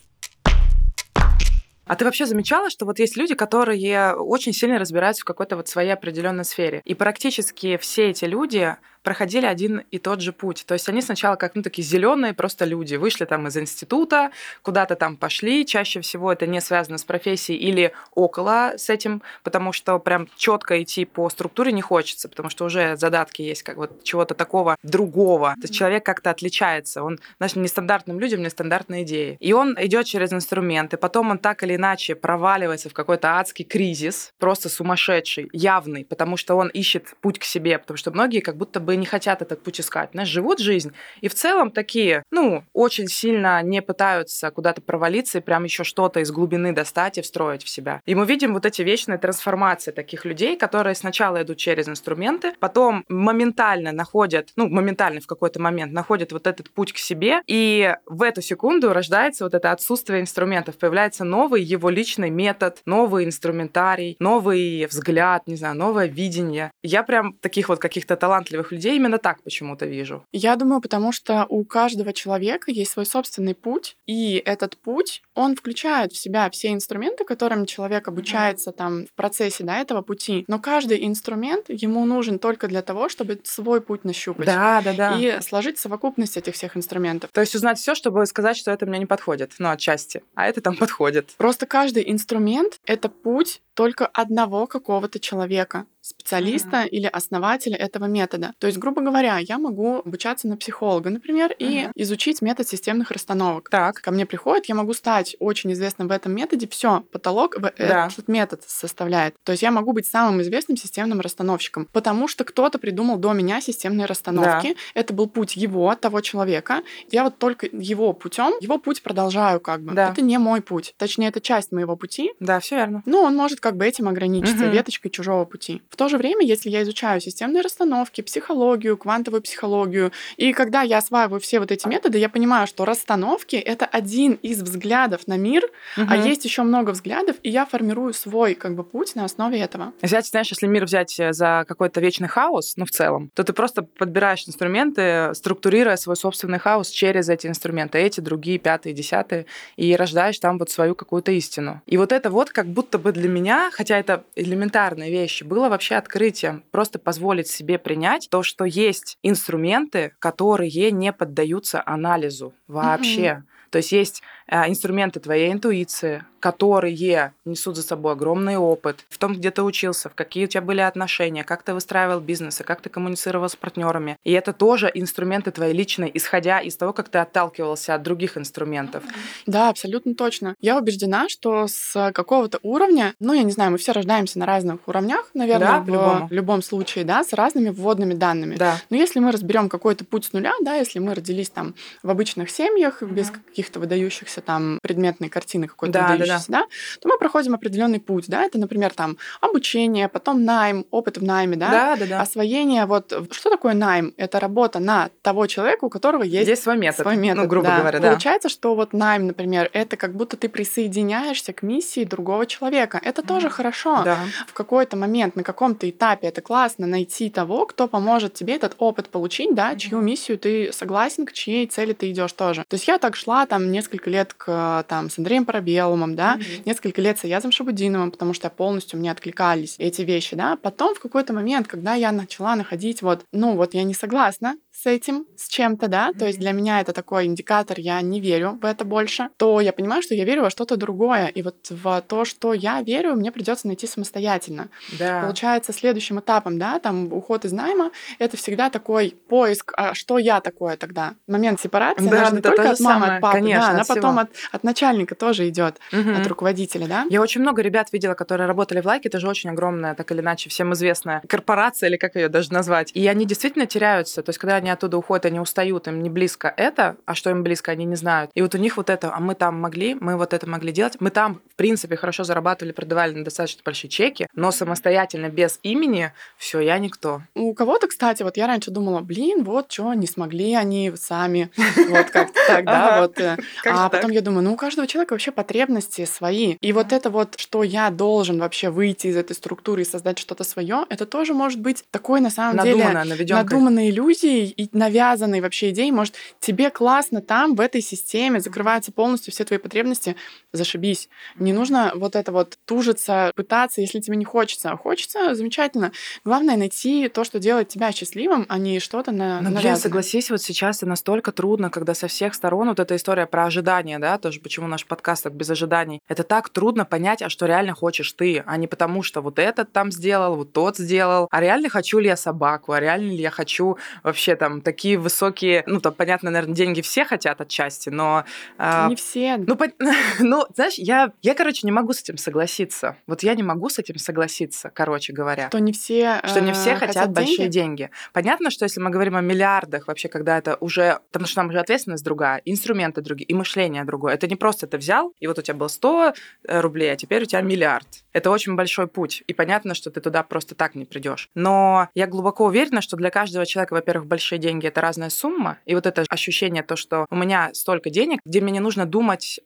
А 1.85 1.95
ты 1.95 2.03
вообще 2.03 2.25
замечала, 2.25 2.69
что 2.69 2.85
вот 2.85 2.97
есть 2.97 3.15
люди, 3.15 3.35
которые 3.35 4.15
очень 4.15 4.53
сильно 4.53 4.79
разбираются 4.79 5.21
в 5.21 5.25
какой-то 5.25 5.55
вот 5.55 5.67
своей 5.67 5.91
определенной 5.91 6.43
сфере. 6.43 6.81
И 6.83 6.95
практически 6.95 7.77
все 7.77 8.09
эти 8.09 8.25
люди 8.25 8.75
проходили 9.05 9.45
один 9.45 9.83
и 9.91 9.99
тот 9.99 10.19
же 10.19 10.33
путь. 10.33 10.65
То 10.65 10.73
есть 10.73 10.89
они 10.89 11.01
сначала 11.01 11.35
как, 11.35 11.55
ну, 11.55 11.61
такие 11.61 11.83
зеленые 11.87 12.33
просто 12.33 12.65
люди, 12.65 12.95
вышли 12.95 13.25
там 13.25 13.47
из 13.47 13.55
института, 13.55 14.31
куда-то 14.63 14.95
там 14.95 15.15
пошли. 15.15 15.65
Чаще 15.65 16.01
всего 16.01 16.33
это 16.33 16.47
не 16.47 16.59
связано 16.59 16.97
с 16.97 17.03
профессией 17.03 17.59
или 17.59 17.93
около 18.15 18.73
с 18.77 18.89
этим, 18.89 19.21
потому 19.43 19.71
что 19.73 19.99
прям 19.99 20.27
четко 20.35 20.81
идти 20.81 21.05
по 21.05 21.29
структуре 21.29 21.71
не 21.71 21.83
хочется, 21.83 22.27
потому 22.27 22.49
что 22.49 22.65
уже 22.65 22.97
задатки 22.97 23.43
есть 23.43 23.61
как 23.61 23.77
вот 23.77 24.03
чего-то 24.03 24.33
такого 24.33 24.75
другого. 24.81 25.53
То 25.53 25.61
есть 25.61 25.75
человек 25.75 26.03
как-то 26.03 26.31
отличается. 26.31 27.03
Он, 27.03 27.19
значит, 27.37 27.57
нестандартным 27.57 28.19
людям 28.19 28.41
нестандартные 28.41 29.03
идеи. 29.03 29.37
И 29.39 29.53
он 29.53 29.75
идет 29.79 30.07
через 30.07 30.33
инструменты, 30.33 30.97
потом 30.97 31.29
он 31.29 31.37
так 31.37 31.61
или 31.61 31.75
иначе 31.75 32.15
проваливается 32.15 32.89
в 32.89 32.93
какой-то 32.93 33.37
адский 33.37 33.65
кризис, 33.65 34.33
просто 34.39 34.67
сумасшедший, 34.67 35.47
явный, 35.53 36.05
потому 36.05 36.37
что 36.37 36.55
он 36.55 36.69
ищет 36.69 37.13
путь 37.21 37.37
к 37.37 37.43
себе, 37.43 37.77
потому 37.77 37.97
что 37.97 38.09
многие 38.09 38.39
как 38.39 38.57
будто 38.57 38.79
бы 38.79 38.94
не 38.95 39.05
хотят 39.05 39.41
этот 39.41 39.63
путь 39.63 39.79
искать, 39.79 40.09
знаешь, 40.11 40.29
живут 40.29 40.59
жизнь. 40.59 40.93
И 41.21 41.27
в 41.27 41.33
целом 41.33 41.71
такие, 41.71 42.23
ну, 42.31 42.63
очень 42.73 43.07
сильно 43.07 43.61
не 43.61 43.81
пытаются 43.81 44.51
куда-то 44.51 44.81
провалиться 44.81 45.37
и 45.37 45.41
прям 45.41 45.63
еще 45.63 45.83
что-то 45.83 46.19
из 46.19 46.31
глубины 46.31 46.73
достать 46.73 47.17
и 47.17 47.21
встроить 47.21 47.63
в 47.63 47.69
себя. 47.69 48.01
И 48.05 48.15
мы 48.15 48.25
видим 48.25 48.53
вот 48.53 48.65
эти 48.65 48.81
вечные 48.81 49.17
трансформации 49.17 49.91
таких 49.91 50.25
людей, 50.25 50.57
которые 50.57 50.95
сначала 50.95 51.41
идут 51.41 51.57
через 51.57 51.87
инструменты, 51.87 52.53
потом 52.59 53.03
моментально 53.09 53.91
находят, 53.91 54.49
ну, 54.55 54.69
моментально 54.69 55.21
в 55.21 55.27
какой-то 55.27 55.59
момент 55.61 55.91
находят 55.91 56.31
вот 56.31 56.47
этот 56.47 56.69
путь 56.71 56.93
к 56.93 56.97
себе, 56.97 57.41
и 57.47 57.95
в 58.05 58.21
эту 58.21 58.41
секунду 58.41 58.93
рождается 58.93 59.43
вот 59.43 59.53
это 59.53 59.71
отсутствие 59.71 60.21
инструментов, 60.21 60.77
появляется 60.77 61.23
новый 61.23 61.63
его 61.63 61.89
личный 61.89 62.29
метод, 62.29 62.81
новый 62.85 63.25
инструментарий, 63.25 64.15
новый 64.19 64.85
взгляд, 64.85 65.47
не 65.47 65.55
знаю, 65.55 65.75
новое 65.75 66.07
видение. 66.07 66.71
Я 66.83 67.03
прям 67.03 67.33
таких 67.33 67.69
вот 67.69 67.79
каких-то 67.79 68.15
талантливых 68.15 68.71
людей 68.71 68.84
я 68.85 68.93
именно 68.93 69.17
так 69.17 69.41
почему-то 69.43 69.85
вижу. 69.85 70.23
Я 70.31 70.55
думаю, 70.55 70.81
потому 70.81 71.11
что 71.11 71.45
у 71.49 71.63
каждого 71.65 72.13
человека 72.13 72.71
есть 72.71 72.91
свой 72.91 73.05
собственный 73.05 73.55
путь, 73.55 73.97
и 74.05 74.41
этот 74.45 74.77
путь, 74.77 75.21
он 75.33 75.55
включает 75.55 76.13
в 76.13 76.17
себя 76.17 76.49
все 76.49 76.71
инструменты, 76.71 77.25
которыми 77.25 77.65
человек 77.65 78.07
обучается 78.07 78.71
там 78.71 79.05
в 79.05 79.13
процессе 79.13 79.63
да, 79.63 79.79
этого 79.79 80.01
пути. 80.01 80.45
Но 80.47 80.59
каждый 80.59 81.05
инструмент 81.05 81.65
ему 81.69 82.05
нужен 82.05 82.39
только 82.39 82.67
для 82.67 82.81
того, 82.81 83.09
чтобы 83.09 83.39
свой 83.43 83.81
путь 83.81 84.03
нащупать. 84.03 84.45
Да, 84.45 84.81
да, 84.83 84.93
да. 84.93 85.17
И 85.19 85.41
сложить 85.41 85.79
совокупность 85.79 86.37
этих 86.37 86.53
всех 86.53 86.77
инструментов. 86.77 87.31
То 87.31 87.41
есть 87.41 87.55
узнать 87.55 87.79
все, 87.79 87.95
чтобы 87.95 88.25
сказать, 88.25 88.57
что 88.57 88.71
это 88.71 88.85
мне 88.85 88.99
не 88.99 89.05
подходит, 89.05 89.53
ну, 89.59 89.69
отчасти, 89.69 90.23
а 90.35 90.47
это 90.47 90.61
там 90.61 90.75
подходит. 90.77 91.33
Просто 91.37 91.65
каждый 91.65 92.09
инструмент— 92.11 92.79
это 92.85 93.09
путь 93.09 93.61
только 93.73 94.07
одного 94.07 94.67
какого-то 94.67 95.19
человека 95.19 95.85
специалиста 96.05 96.83
mm-hmm. 96.83 96.89
или 96.89 97.07
основателя 97.07 97.77
этого 97.77 98.05
метода. 98.05 98.53
То 98.59 98.67
есть, 98.67 98.77
грубо 98.77 99.01
говоря, 99.01 99.37
я 99.39 99.57
могу 99.57 99.99
обучаться 99.99 100.47
на 100.47 100.57
психолога, 100.57 101.09
например, 101.09 101.51
mm-hmm. 101.51 101.91
и 101.95 102.01
изучить 102.01 102.41
метод 102.41 102.67
системных 102.67 103.11
расстановок. 103.11 103.69
Так. 103.69 104.01
Ко 104.01 104.11
мне 104.11 104.25
приходит, 104.25 104.65
я 104.67 104.75
могу 104.75 104.93
стать 104.93 105.35
очень 105.39 105.73
известным 105.73 106.07
в 106.07 106.11
этом 106.11 106.33
методе. 106.33 106.67
Все, 106.67 107.01
потолок 107.11 107.57
да. 107.59 108.07
этот 108.07 108.27
метод 108.27 108.63
составляет. 108.67 109.35
То 109.43 109.51
есть 109.51 109.63
я 109.63 109.71
могу 109.71 109.93
быть 109.93 110.05
самым 110.05 110.41
известным 110.41 110.77
системным 110.77 111.21
расстановщиком, 111.21 111.87
потому 111.91 112.27
что 112.27 112.43
кто-то 112.43 112.77
придумал 112.77 113.17
до 113.17 113.33
меня 113.33 113.61
системные 113.61 114.05
расстановки. 114.05 114.67
Да. 114.69 114.79
Это 114.93 115.13
был 115.13 115.27
путь 115.27 115.55
его, 115.55 115.95
того 115.95 116.21
человека. 116.21 116.83
Я 117.11 117.23
вот 117.23 117.37
только 117.37 117.67
его 117.71 118.13
путем, 118.13 118.53
его 118.61 118.77
путь 118.77 119.01
продолжаю 119.01 119.59
как 119.59 119.81
бы. 119.81 119.93
Да. 119.93 120.11
Это 120.11 120.21
не 120.21 120.37
мой 120.37 120.61
путь. 120.61 120.93
Точнее, 120.97 121.29
это 121.29 121.41
часть 121.41 121.71
моего 121.71 121.95
пути. 121.95 122.31
Да, 122.39 122.59
все 122.59 122.75
верно. 122.75 123.01
Но 123.05 123.23
он 123.23 123.35
может 123.35 123.59
как 123.59 123.75
бы 123.77 123.85
этим 123.85 124.07
ограничиться, 124.07 124.65
угу. 124.65 124.73
веточкой 124.73 125.11
чужого 125.11 125.45
пути. 125.45 125.81
В 125.95 125.97
то 125.97 126.09
же 126.09 126.17
время, 126.17 126.45
если 126.45 126.69
я 126.69 126.83
изучаю 126.83 127.21
системные 127.21 127.61
расстановки, 127.61 128.19
психологию, 128.19 128.97
квантовую 128.97 129.41
психологию, 129.41 130.11
и 130.35 130.51
когда 130.51 130.81
я 130.81 130.97
осваиваю 130.97 131.39
все 131.39 131.61
вот 131.61 131.71
эти 131.71 131.87
методы, 131.87 132.17
я 132.17 132.27
понимаю, 132.27 132.67
что 132.67 132.83
расстановки— 132.83 133.55
это 133.55 133.85
один 133.85 134.33
из 134.41 134.61
взглядов 134.61 135.25
на 135.27 135.37
мир, 135.37 135.63
угу. 135.95 136.05
а 136.09 136.17
есть 136.17 136.43
еще 136.43 136.63
много 136.63 136.89
взглядов, 136.89 137.37
и 137.43 137.49
я 137.49 137.65
формирую 137.65 138.13
свой 138.13 138.55
как 138.55 138.75
бы 138.75 138.83
путь 138.83 139.15
на 139.15 139.23
основе 139.23 139.57
этого. 139.57 139.93
Взять, 140.01 140.27
знаешь, 140.27 140.49
если 140.49 140.67
мир 140.67 140.83
взять 140.83 141.17
э, 141.17 141.31
за 141.31 141.63
какой-то 141.65 142.01
вечный 142.01 142.27
хаос, 142.27 142.73
ну, 142.75 142.83
в 142.83 142.91
целом, 142.91 143.31
то 143.33 143.45
ты 143.45 143.53
просто 143.53 143.83
подбираешь 143.83 144.45
инструменты, 144.45 145.33
структурируя 145.33 145.95
свой 145.95 146.17
собственный 146.17 146.59
хаос 146.59 146.89
через 146.89 147.29
эти 147.29 147.47
инструменты, 147.47 147.99
эти, 147.99 148.19
другие, 148.19 148.59
пятые, 148.59 148.91
десятые, 148.91 149.45
и 149.77 149.95
рождаешь 149.95 150.39
там 150.39 150.57
вот 150.57 150.69
свою 150.69 150.93
какую-то 150.93 151.31
истину. 151.31 151.81
И 151.85 151.95
вот 151.95 152.11
это 152.11 152.29
вот 152.29 152.49
как 152.49 152.67
будто 152.67 152.97
бы 152.97 153.13
для 153.13 153.29
меня, 153.29 153.69
хотя 153.71 153.97
это 153.97 154.25
элементарные 154.35 155.09
вещи, 155.09 155.45
было 155.45 155.69
вообще 155.69 155.84
вообще 155.85 155.95
открытием 155.95 156.63
просто 156.71 156.97
позволить 156.97 157.47
себе 157.47 157.77
принять 157.77 158.27
то, 158.31 158.41
что 158.41 158.65
есть 158.65 159.17
инструменты, 159.21 160.13
которые 160.19 160.91
не 160.91 161.13
поддаются 161.13 161.83
анализу 161.85 162.53
вообще. 162.67 163.21
Mm-hmm. 163.21 163.69
То 163.69 163.77
есть 163.77 163.91
есть 163.91 164.23
инструменты 164.49 165.19
твоей 165.19 165.51
интуиции, 165.51 166.23
которые 166.39 167.33
несут 167.45 167.75
за 167.75 167.81
собой 167.81 168.13
огромный 168.13 168.57
опыт 168.57 169.03
в 169.09 169.17
том, 169.17 169.33
где 169.33 169.49
ты 169.49 169.63
учился, 169.63 170.09
в 170.09 170.13
какие 170.13 170.45
у 170.45 170.47
тебя 170.47 170.61
были 170.61 170.81
отношения, 170.81 171.43
как 171.43 171.63
ты 171.63 171.73
выстраивал 171.73 172.19
бизнесы, 172.19 172.63
как 172.63 172.81
ты 172.81 172.89
коммуницировал 172.89 173.49
с 173.49 173.55
партнерами. 173.55 174.17
И 174.23 174.31
это 174.31 174.53
тоже 174.53 174.91
инструменты 174.93 175.49
твои 175.49 175.73
личные, 175.73 176.15
исходя 176.15 176.59
из 176.59 176.77
того, 176.77 176.93
как 176.93 177.09
ты 177.09 177.17
отталкивался 177.17 177.95
от 177.95 178.03
других 178.03 178.37
инструментов. 178.37 179.03
Да, 179.47 179.69
абсолютно 179.69 180.13
точно. 180.13 180.53
Я 180.61 180.77
убеждена, 180.77 181.29
что 181.29 181.67
с 181.67 182.11
какого-то 182.13 182.59
уровня, 182.61 183.15
ну, 183.19 183.33
я 183.33 183.41
не 183.41 183.51
знаю, 183.51 183.71
мы 183.71 183.79
все 183.79 183.91
рождаемся 183.91 184.37
на 184.37 184.45
разных 184.45 184.87
уровнях, 184.87 185.31
наверное, 185.33 185.79
да, 185.79 186.27
в 186.29 186.31
любом 186.31 186.61
случае, 186.61 187.05
да, 187.05 187.23
с 187.23 187.33
разными 187.33 187.69
вводными 187.69 188.13
данными. 188.13 188.55
Да. 188.55 188.79
Но 188.91 188.97
если 188.97 189.19
мы 189.19 189.31
разберем 189.31 189.67
какой-то 189.67 190.05
путь 190.05 190.25
с 190.25 190.33
нуля, 190.33 190.53
да, 190.61 190.75
если 190.75 190.99
мы 190.99 191.15
родились 191.15 191.49
там 191.49 191.73
в 192.03 192.09
обычных 192.11 192.51
семьях, 192.51 193.01
без 193.01 193.31
каких-то 193.31 193.79
выдающихся 193.79 194.34
там 194.41 194.79
предметной 194.81 195.29
картины 195.29 195.67
какой-то 195.67 195.93
да, 195.93 196.07
выдающейся, 196.07 196.51
да, 196.51 196.59
да, 196.61 196.65
то 197.01 197.09
мы 197.09 197.17
проходим 197.17 197.53
определенный 197.53 197.99
путь, 197.99 198.25
да, 198.27 198.43
это, 198.43 198.57
например, 198.57 198.93
там 198.93 199.17
обучение, 199.41 200.07
потом 200.09 200.43
найм, 200.43 200.85
опыт 200.91 201.17
в 201.17 201.23
найме, 201.23 201.55
да, 201.57 201.69
да, 201.69 201.95
да, 201.95 202.05
да. 202.05 202.21
освоение, 202.21 202.85
вот 202.85 203.13
что 203.31 203.49
такое 203.49 203.73
найм? 203.73 204.13
Это 204.17 204.39
работа 204.39 204.79
на 204.79 205.09
того 205.21 205.47
человека, 205.47 205.85
у 205.85 205.89
которого 205.89 206.23
есть, 206.23 206.47
есть 206.47 206.63
свой 206.63 206.77
метод, 206.77 207.01
свой 207.01 207.17
метод 207.17 207.43
ну, 207.43 207.49
грубо 207.49 207.67
да. 207.67 207.79
говоря, 207.79 207.99
да. 207.99 208.09
Получается, 208.09 208.49
что 208.49 208.75
вот 208.75 208.93
найм, 208.93 209.27
например, 209.27 209.69
это 209.73 209.97
как 209.97 210.15
будто 210.15 210.37
ты 210.37 210.49
присоединяешься 210.49 211.53
к 211.53 211.61
миссии 211.63 212.03
другого 212.03 212.45
человека. 212.45 212.99
Это 213.03 213.21
mm-hmm. 213.21 213.27
тоже 213.27 213.49
хорошо. 213.49 214.01
Да. 214.03 214.19
В 214.47 214.53
какой-то 214.53 214.97
момент, 214.97 215.35
на 215.35 215.43
каком-то 215.43 215.89
этапе 215.89 216.27
это 216.27 216.41
классно 216.41 216.87
найти 216.87 217.29
того, 217.29 217.65
кто 217.65 217.87
поможет 217.87 218.33
тебе 218.33 218.55
этот 218.55 218.75
опыт 218.79 219.09
получить, 219.09 219.53
да, 219.53 219.73
mm-hmm. 219.73 219.77
чью 219.77 219.99
миссию 219.99 220.37
ты 220.37 220.71
согласен, 220.71 221.25
к 221.25 221.33
чьей 221.33 221.67
цели 221.67 221.93
ты 221.93 222.11
идешь 222.11 222.33
тоже. 222.33 222.63
То 222.67 222.75
есть 222.75 222.87
я 222.87 222.97
так 222.97 223.15
шла 223.15 223.45
там 223.45 223.71
несколько 223.71 224.09
лет 224.09 224.24
к 224.33 224.85
там 224.87 225.09
с 225.09 225.17
Андреем 225.17 225.45
Парабелумом, 225.45 226.15
да, 226.15 226.35
mm-hmm. 226.35 226.63
несколько 226.65 227.01
лет 227.01 227.19
с 227.19 227.23
Аязом 227.23 227.51
Шабудиновым, 227.51 228.11
потому 228.11 228.33
что 228.33 228.49
полностью 228.49 228.99
мне 228.99 229.11
откликались 229.11 229.75
эти 229.79 230.01
вещи, 230.01 230.35
да. 230.35 230.57
Потом 230.61 230.95
в 230.95 230.99
какой-то 230.99 231.33
момент, 231.33 231.67
когда 231.67 231.93
я 231.93 232.11
начала 232.11 232.55
находить 232.55 233.01
вот, 233.01 233.25
ну 233.31 233.55
вот 233.55 233.73
я 233.73 233.83
не 233.83 233.93
согласна 233.93 234.55
с 234.85 234.87
этим, 234.87 235.25
с 235.35 235.47
чем-то, 235.47 235.87
да, 235.87 236.09
mm-hmm. 236.09 236.19
то 236.19 236.25
есть 236.27 236.39
для 236.39 236.51
меня 236.51 236.79
это 236.79 236.93
такой 236.93 237.25
индикатор, 237.25 237.79
я 237.79 237.99
не 238.01 238.21
верю 238.21 238.59
в 238.61 238.65
это 238.65 238.85
больше, 238.85 239.29
то 239.37 239.59
я 239.59 239.73
понимаю, 239.73 240.03
что 240.03 240.13
я 240.13 240.25
верю 240.25 240.43
во 240.43 240.51
что-то 240.51 240.77
другое, 240.77 241.25
и 241.25 241.41
вот 241.41 241.55
в 241.71 242.01
то, 242.07 242.23
что 242.23 242.53
я 242.53 242.83
верю, 242.83 243.15
мне 243.15 243.31
придется 243.31 243.65
найти 243.65 243.87
самостоятельно. 243.87 244.69
Да. 244.99 245.21
Получается, 245.23 245.73
следующим 245.73 246.19
этапом, 246.19 246.59
да, 246.59 246.77
там 246.77 247.11
уход 247.11 247.45
из 247.45 247.51
найма, 247.51 247.89
это 248.19 248.37
всегда 248.37 248.69
такой 248.69 249.15
поиск, 249.27 249.73
а 249.75 249.95
что 249.95 250.19
я 250.19 250.39
такое 250.39 250.77
тогда? 250.77 251.15
Момент 251.27 251.59
сепарации, 251.59 252.07
да, 252.07 252.17
она 252.17 252.25
же 252.29 252.35
не 252.35 252.41
только 252.41 252.69
от 252.69 252.79
мамы, 252.79 252.99
самое, 252.99 253.15
от 253.15 253.21
папы, 253.21 253.37
конечно, 253.37 253.65
да, 253.65 253.69
она 253.71 253.81
от 253.81 253.87
потом 253.87 254.11
всего. 254.11 254.21
от, 254.21 254.29
от 254.51 254.63
начальника 254.63 255.15
тоже 255.15 255.49
идет, 255.49 255.77
Угу. 255.91 256.11
от 256.11 256.27
руководителя, 256.27 256.87
да. 256.87 257.05
Я 257.09 257.21
очень 257.21 257.41
много 257.41 257.63
ребят 257.63 257.91
видела, 257.91 258.13
которые 258.13 258.47
работали 258.47 258.81
в 258.81 258.85
Лайке. 258.85 259.09
Это 259.09 259.19
же 259.19 259.27
очень 259.27 259.49
огромная, 259.49 259.95
так 259.95 260.11
или 260.11 260.19
иначе, 260.21 260.49
всем 260.49 260.73
известная 260.73 261.21
корпорация, 261.27 261.89
или 261.89 261.97
как 261.97 262.15
ее 262.15 262.29
даже 262.29 262.53
назвать. 262.53 262.91
И 262.93 263.07
они 263.07 263.25
действительно 263.25 263.65
теряются. 263.65 264.21
То 264.21 264.29
есть, 264.29 264.39
когда 264.39 264.55
они 264.55 264.69
оттуда 264.75 264.97
уходят, 264.97 265.25
они 265.25 265.39
устают, 265.39 265.87
им 265.87 266.01
не 266.03 266.09
близко 266.09 266.53
это, 266.55 266.97
а 267.05 267.15
что 267.15 267.29
им 267.29 267.43
близко, 267.43 267.71
они 267.71 267.85
не 267.85 267.95
знают. 267.95 268.31
И 268.33 268.41
вот 268.41 268.55
у 268.55 268.57
них 268.57 268.77
вот 268.77 268.89
это, 268.89 269.13
а 269.13 269.19
мы 269.19 269.35
там 269.35 269.59
могли, 269.59 269.95
мы 269.95 270.17
вот 270.17 270.33
это 270.33 270.47
могли 270.47 270.71
делать. 270.71 270.95
Мы 270.99 271.09
там, 271.09 271.41
в 271.53 271.55
принципе, 271.55 271.95
хорошо 271.95 272.23
зарабатывали, 272.23 272.71
продавали 272.71 273.13
на 273.13 273.23
достаточно 273.23 273.61
большие 273.65 273.89
чеки, 273.89 274.27
но 274.33 274.51
самостоятельно, 274.51 275.29
без 275.29 275.59
имени, 275.63 276.11
все, 276.37 276.59
я 276.59 276.77
никто. 276.77 277.21
У 277.33 277.53
кого-то, 277.53 277.87
кстати, 277.87 278.23
вот 278.23 278.37
я 278.37 278.47
раньше 278.47 278.71
думала, 278.71 279.01
блин, 279.01 279.43
вот 279.43 279.71
что, 279.71 279.93
не 279.93 280.07
смогли 280.07 280.53
они 280.53 280.91
сами, 280.95 281.51
вот 281.89 282.09
как-то 282.09 282.39
так, 282.47 282.65
да, 282.65 283.01
вот. 283.01 283.19
э, 283.19 283.37
Как 283.63 283.73
А 283.75 283.89
потом 283.89 284.11
я 284.11 284.21
думаю, 284.21 284.43
ну 284.43 284.53
у 284.53 284.57
каждого 284.57 284.87
человека 284.87 285.13
вообще 285.13 285.31
потребности 285.31 286.05
свои. 286.05 286.57
И 286.61 286.73
вот 286.73 286.91
это 286.91 287.09
вот, 287.09 287.35
что 287.37 287.63
я 287.63 287.89
должен 287.89 288.39
вообще 288.39 288.69
выйти 288.69 289.07
из 289.07 289.17
этой 289.17 289.33
структуры 289.33 289.81
и 289.81 289.85
создать 289.85 290.19
что-то 290.19 290.43
свое, 290.43 290.85
это 290.89 291.05
тоже 291.05 291.33
может 291.33 291.59
быть 291.59 291.83
такой 291.91 292.21
на 292.21 292.29
самом 292.29 292.57
деле 292.63 292.83
надуманной 293.29 293.89
иллюзией 293.89 294.47
и 294.49 294.64
навязанной 294.73 295.41
вообще 295.41 295.69
идеей. 295.71 295.91
Может, 295.91 296.15
тебе 296.39 296.69
классно 296.69 297.21
там, 297.21 297.55
в 297.55 297.61
этой 297.61 297.81
системе, 297.81 298.39
закрываются 298.39 298.91
полностью 298.91 299.33
все 299.33 299.43
твои 299.43 299.59
потребности, 299.59 300.15
зашибись. 300.53 301.09
Не 301.35 301.53
нужно 301.53 301.91
вот 301.95 302.15
это 302.15 302.31
вот 302.31 302.57
тужиться, 302.65 303.31
пытаться, 303.35 303.81
если 303.81 303.99
тебе 303.99 304.17
не 304.17 304.25
хочется. 304.25 304.71
А 304.71 304.77
хочется, 304.77 305.35
замечательно. 305.35 305.91
Главное 306.23 306.57
найти 306.57 307.09
то, 307.09 307.23
что 307.23 307.39
делает 307.39 307.69
тебя 307.69 307.91
счастливым, 307.91 308.45
а 308.49 308.57
не 308.57 308.79
что-то 308.79 309.11
на 309.11 309.41
Ну, 309.41 309.51
блин, 309.51 309.75
согласись, 309.77 310.29
вот 310.29 310.41
сейчас 310.41 310.77
это 310.77 310.87
настолько 310.87 311.31
трудно, 311.31 311.69
когда 311.69 311.93
со 311.93 312.07
всех 312.07 312.33
сторон 312.33 312.69
вот 312.69 312.79
эта 312.79 312.95
история 312.95 313.25
про 313.25 313.45
ожидания, 313.45 313.99
да, 313.99 314.17
тоже 314.17 314.39
почему 314.39 314.67
наш 314.67 314.85
подкаст 314.85 315.23
так 315.23 315.33
без 315.33 315.49
ожиданий. 315.49 316.01
Это 316.07 316.23
так 316.23 316.49
трудно 316.49 316.85
понять, 316.85 317.21
а 317.21 317.29
что 317.29 317.45
реально 317.45 317.73
хочешь 317.73 318.11
ты, 318.13 318.43
а 318.45 318.57
не 318.57 318.67
потому, 318.67 319.03
что 319.03 319.21
вот 319.21 319.39
этот 319.39 319.71
там 319.71 319.91
сделал, 319.91 320.35
вот 320.35 320.53
тот 320.53 320.77
сделал. 320.77 321.27
А 321.31 321.41
реально 321.41 321.69
хочу 321.69 321.99
ли 321.99 322.07
я 322.07 322.17
собаку, 322.17 322.71
а 322.71 322.79
реально 322.79 323.11
ли 323.11 323.21
я 323.21 323.31
хочу 323.31 323.77
вообще 324.03 324.35
там 324.45 324.61
такие 324.61 324.99
высокие, 324.99 325.63
ну, 325.65 325.79
там, 325.81 325.91
понятно, 325.93 326.29
наверное, 326.29 326.53
деньги 326.55 326.81
все 326.81 327.03
хотят 327.03 327.41
отчасти, 327.41 327.89
но... 327.89 328.25
а, 328.59 328.87
Не 328.87 328.95
все. 328.95 329.37
Ну, 329.37 329.55
пон- 329.55 329.73
ну, 330.19 330.45
знаешь, 330.53 330.75
я, 330.77 331.11
я, 331.23 331.33
короче, 331.33 331.61
не 331.65 331.71
могу 331.71 331.93
с 331.93 332.01
этим 332.01 332.17
согласиться. 332.17 332.95
Вот 333.07 333.23
я 333.23 333.33
не 333.33 333.41
могу 333.41 333.69
с 333.69 333.79
этим 333.79 333.97
согласиться, 333.97 334.69
короче 334.71 335.13
говоря. 335.13 335.47
что 335.47 335.59
не 335.59 335.71
все, 335.73 336.21
Что 336.25 336.41
не 336.41 336.53
все 336.53 336.71
э, 336.73 336.75
хотят, 336.75 337.11
большие 337.11 337.47
деньги. 337.49 337.53
деньги. 337.55 337.89
Понятно, 338.13 338.51
что 338.51 338.65
если 338.65 338.79
мы 338.79 338.91
говорим 338.91 339.15
о 339.15 339.21
миллиардах, 339.21 339.87
вообще, 339.87 340.09
когда 340.09 340.37
это 340.37 340.57
уже... 340.59 340.99
Потому 341.11 341.25
что 341.25 341.35
там 341.37 341.47
уже 341.49 341.59
ответственность 341.59 342.03
другая, 342.03 342.39
инструменты 342.45 343.01
другие, 343.01 343.25
и 343.25 343.33
мышление 343.33 343.83
другое. 343.83 344.13
Это 344.13 344.27
не 344.27 344.35
просто 344.35 344.67
ты 344.67 344.77
взял, 344.77 345.11
и 345.19 345.25
вот 345.25 345.39
у 345.39 345.41
тебя 345.41 345.55
было 345.55 345.69
100 345.69 346.13
рублей, 346.47 346.91
а 346.91 346.95
теперь 346.95 347.23
у 347.23 347.25
тебя 347.25 347.41
миллиард. 347.41 347.87
Это 348.13 348.29
очень 348.29 348.55
большой 348.55 348.85
путь. 348.87 349.23
И 349.25 349.33
понятно, 349.33 349.73
что 349.73 349.89
ты 349.89 349.99
туда 350.01 350.21
просто 350.21 350.53
так 350.53 350.75
не 350.75 350.85
придешь. 350.85 351.29
Но 351.33 351.89
я 351.95 352.05
глубоко 352.05 352.45
уверена, 352.45 352.81
что 352.81 352.95
для 352.95 353.09
каждого 353.09 353.45
человека, 353.45 353.73
во-первых, 353.73 354.05
большие 354.07 354.34
деньги— 354.37 354.67
это 354.67 354.81
разная 354.81 355.09
сумма. 355.09 355.59
И 355.65 355.75
вот 355.75 355.85
это 355.85 356.05
ощущение, 356.09 356.63
то, 356.63 356.75
что 356.75 357.05
у 357.09 357.15
меня 357.15 357.51
столько 357.53 357.89
денег, 357.89 358.19
где 358.25 358.41
мне 358.41 358.53
не 358.53 358.59
нужно 358.59 358.85
думать, 358.85 359.39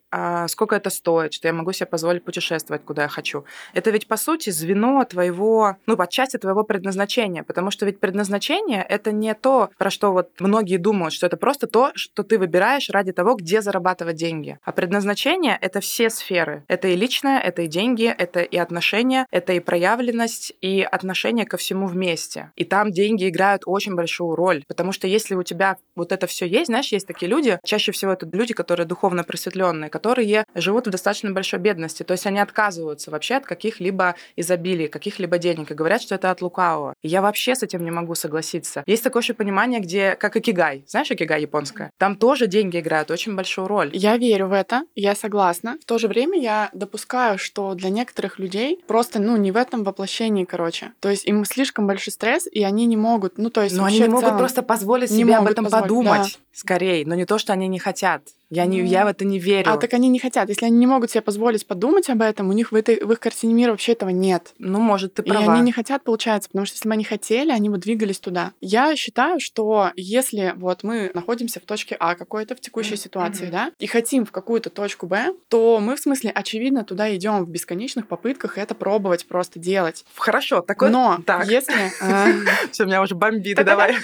сколько 0.48 0.76
это 0.76 0.90
стоит, 0.90 1.34
что 1.34 1.48
я 1.48 1.54
могу 1.54 1.72
себе 1.72 1.86
позволить 1.86 2.24
путешествовать, 2.24 2.84
куда 2.84 3.04
я 3.04 3.08
хочу. 3.08 3.46
Это 3.74 3.92
ведь, 3.92 4.08
по 4.08 4.18
сути, 4.18 4.50
звено 4.50 5.04
твоего, 5.06 5.78
ну, 5.86 5.96
отчасти 6.00 6.38
твоего 6.38 6.64
предназначения, 6.64 7.44
потому 7.44 7.72
что 7.72 7.86
ведь 7.86 8.00
предназначение— 8.00 8.86
это 8.90 9.12
не 9.12 9.34
то, 9.34 9.70
про 9.78 9.90
что 9.90 10.12
вот 10.12 10.30
многие 10.40 10.78
думают, 10.78 11.14
что 11.14 11.28
это 11.28 11.38
просто 11.38 11.68
то, 11.68 11.92
что 11.96 12.24
ты 12.24 12.38
выбираешь 12.38 12.90
ради 12.90 13.12
того, 13.12 13.36
где 13.36 13.62
зарабатывать 13.62 14.16
деньги. 14.16 14.58
А 14.64 14.72
предназначение— 14.72 15.58
это 15.62 15.80
все 15.80 16.10
сферы. 16.10 16.64
Это 16.68 16.88
и 16.88 16.96
личное, 16.96 17.40
это 17.40 17.64
и 17.64 17.68
деньги, 17.68 18.06
это 18.06 18.42
и 18.42 18.58
отношения, 18.58 19.28
это 19.32 19.54
и 19.54 19.60
проявленность, 19.60 20.54
и 20.62 20.82
отношение 20.82 21.46
ко 21.46 21.58
всему 21.58 21.88
вместе. 21.88 22.52
И 22.56 22.66
там 22.66 22.92
деньги 22.92 23.28
играют 23.30 23.64
очень 23.66 23.96
большую 23.96 24.36
роль, 24.36 24.64
потому 24.68 24.92
что 24.92 25.08
если 25.08 25.36
у 25.36 25.44
тебя 25.44 25.78
вот 25.96 26.12
это 26.12 26.28
все 26.28 26.46
есть, 26.46 26.68
знаешь, 26.68 26.92
есть 26.92 27.08
такие 27.08 27.30
люди, 27.30 27.60
чаще 27.64 27.92
всего 27.92 28.14
это 28.14 28.28
люди, 28.32 28.54
которые 28.54 28.86
духовно 28.86 29.24
просветленные, 29.24 29.90
которые 30.00 30.46
живут 30.56 30.88
в 30.88 30.92
достаточно 30.92 31.32
большой 31.32 31.60
бедности, 31.60 32.04
то 32.04 32.14
есть 32.14 32.26
они 32.26 32.40
отказываются 32.40 33.12
вообще 33.12 33.36
от 33.36 33.46
каких-либо 33.46 34.16
изобилий, 34.38 34.88
каких-либо 34.88 35.38
денег, 35.38 35.72
и 35.72 35.74
говорят, 35.74 36.02
что 36.02 36.16
это 36.16 36.32
от 36.32 36.42
лукавого. 36.42 36.94
И 37.02 37.08
я 37.10 37.22
вообще 37.22 37.56
с 37.56 37.64
этим 37.64 37.84
не 37.84 37.92
могу 37.92 38.16
согласиться. 38.16 38.84
Есть 38.86 39.04
такое 39.04 39.22
еще 39.22 39.34
понимание, 39.34 39.80
где, 39.82 40.16
как 40.16 40.38
икигай, 40.38 40.84
знаешь, 40.88 41.12
икигай 41.12 41.42
японская? 41.42 41.92
Там 41.98 42.16
тоже 42.16 42.48
деньги 42.48 42.80
играют 42.80 43.12
очень 43.12 43.36
большую 43.36 43.68
роль. 43.68 43.90
Я 43.94 44.18
верю 44.18 44.48
в 44.48 44.54
это, 44.54 44.84
я 44.96 45.16
согласна. 45.16 45.78
В 45.82 45.86
то 45.86 45.98
же 45.98 46.08
время 46.08 46.40
я 46.40 46.70
допускаю, 46.74 47.38
что 47.38 47.74
для 47.74 47.90
некоторых 47.90 48.40
людей 48.40 48.82
просто, 48.88 49.20
ну, 49.20 49.36
не 49.38 49.52
в 49.52 49.58
этом 49.58 49.84
воплощении, 49.84 50.46
короче. 50.46 50.94
То 51.02 51.10
есть 51.10 51.26
им 51.26 51.44
слишком 51.46 51.88
большой 51.88 52.14
стресс, 52.14 52.48
и 52.50 52.64
они 52.64 52.86
не 52.86 52.98
могут, 52.98 53.38
ну, 53.38 53.50
то 53.50 53.62
есть 53.62 53.76
Но 53.76 53.84
они 53.84 54.00
не 54.00 54.08
могут 54.08 54.24
целом- 54.24 54.38
просто 54.38 54.64
позволить 54.64 55.12
не 55.12 55.18
себе 55.24 55.36
об 55.36 55.48
этом 55.48 55.66
позволить, 55.66 55.84
подумать, 55.84 56.40
скорее, 56.54 57.06
но 57.06 57.16
не 57.16 57.26
то, 57.26 57.38
что 57.38 57.52
они 57.54 57.68
не 57.68 57.80
хотят. 57.80 58.22
Я, 58.50 58.66
не, 58.66 58.82
Ну. 58.82 58.88
я 58.88 59.06
в 59.06 59.08
это 59.10 59.26
не 59.26 59.38
верю. 59.38 59.72
А 59.72 59.78
так 59.78 59.94
они 59.94 60.10
не 60.10 60.18
хотят. 60.20 60.50
Если 60.50 60.66
они 60.66 60.78
не 60.78 60.88
могут 60.88 61.12
себе 61.12 61.22
позволить 61.22 61.68
подумать 61.68 62.10
об 62.10 62.22
этом, 62.22 62.50
у 62.50 62.54
них 62.54 62.72
в, 62.72 62.76
этой, 62.76 63.00
в 63.04 63.12
их 63.12 63.20
картине 63.20 63.54
мира 63.54 63.72
вообще 63.72 63.92
этого 63.92 64.10
нет. 64.10 64.54
Ну, 64.58 64.80
может, 64.80 65.14
ты 65.14 65.22
И 65.22 65.30
права. 65.30 65.54
они 65.54 65.62
не 65.62 65.72
хотят, 65.72 66.04
получается, 66.04 66.50
потому 66.50 66.66
что 66.66 66.76
если 66.76 66.88
бы 66.88 66.94
они 66.94 67.04
хотели, 67.04 67.52
они 67.52 67.70
бы 67.70 67.78
двигались 67.78 68.20
туда. 68.20 68.54
Я 68.60 68.96
считаю, 68.96 69.40
что 69.40 69.92
если 69.96 70.54
вот 70.58 70.82
мы 70.84 71.12
находимся 71.14 71.60
в 71.60 71.64
точке 71.64 71.96
А 72.00 72.16
какой-то 72.16 72.56
в 72.56 72.60
текущей 72.60 72.94
Мгм. 72.94 72.98
ситуации, 72.98 73.44
Мгм. 73.44 73.52
да, 73.52 73.72
и 73.78 73.86
хотим 73.86 74.26
в 74.26 74.32
какую-то 74.32 74.72
точку 74.72 75.06
Б, 75.06 75.34
то 75.50 75.80
мы, 75.80 75.96
в 75.96 76.00
смысле, 76.00 76.32
очевидно, 76.32 76.84
туда 76.84 77.14
идем 77.16 77.46
в 77.46 77.50
бесконечных 77.50 78.08
попытках 78.08 78.58
это 78.58 78.74
пробовать 78.74 79.28
просто 79.28 79.60
делать. 79.60 80.06
Хорошо, 80.16 80.62
такой... 80.62 80.90
Но 80.90 81.20
Так. 81.26 81.48
если... 81.48 81.76
э, 82.02 82.34
Все, 82.72 82.86
меня 82.86 83.02
уже 83.04 83.14
бомбит, 83.16 83.64
давай. 83.64 83.96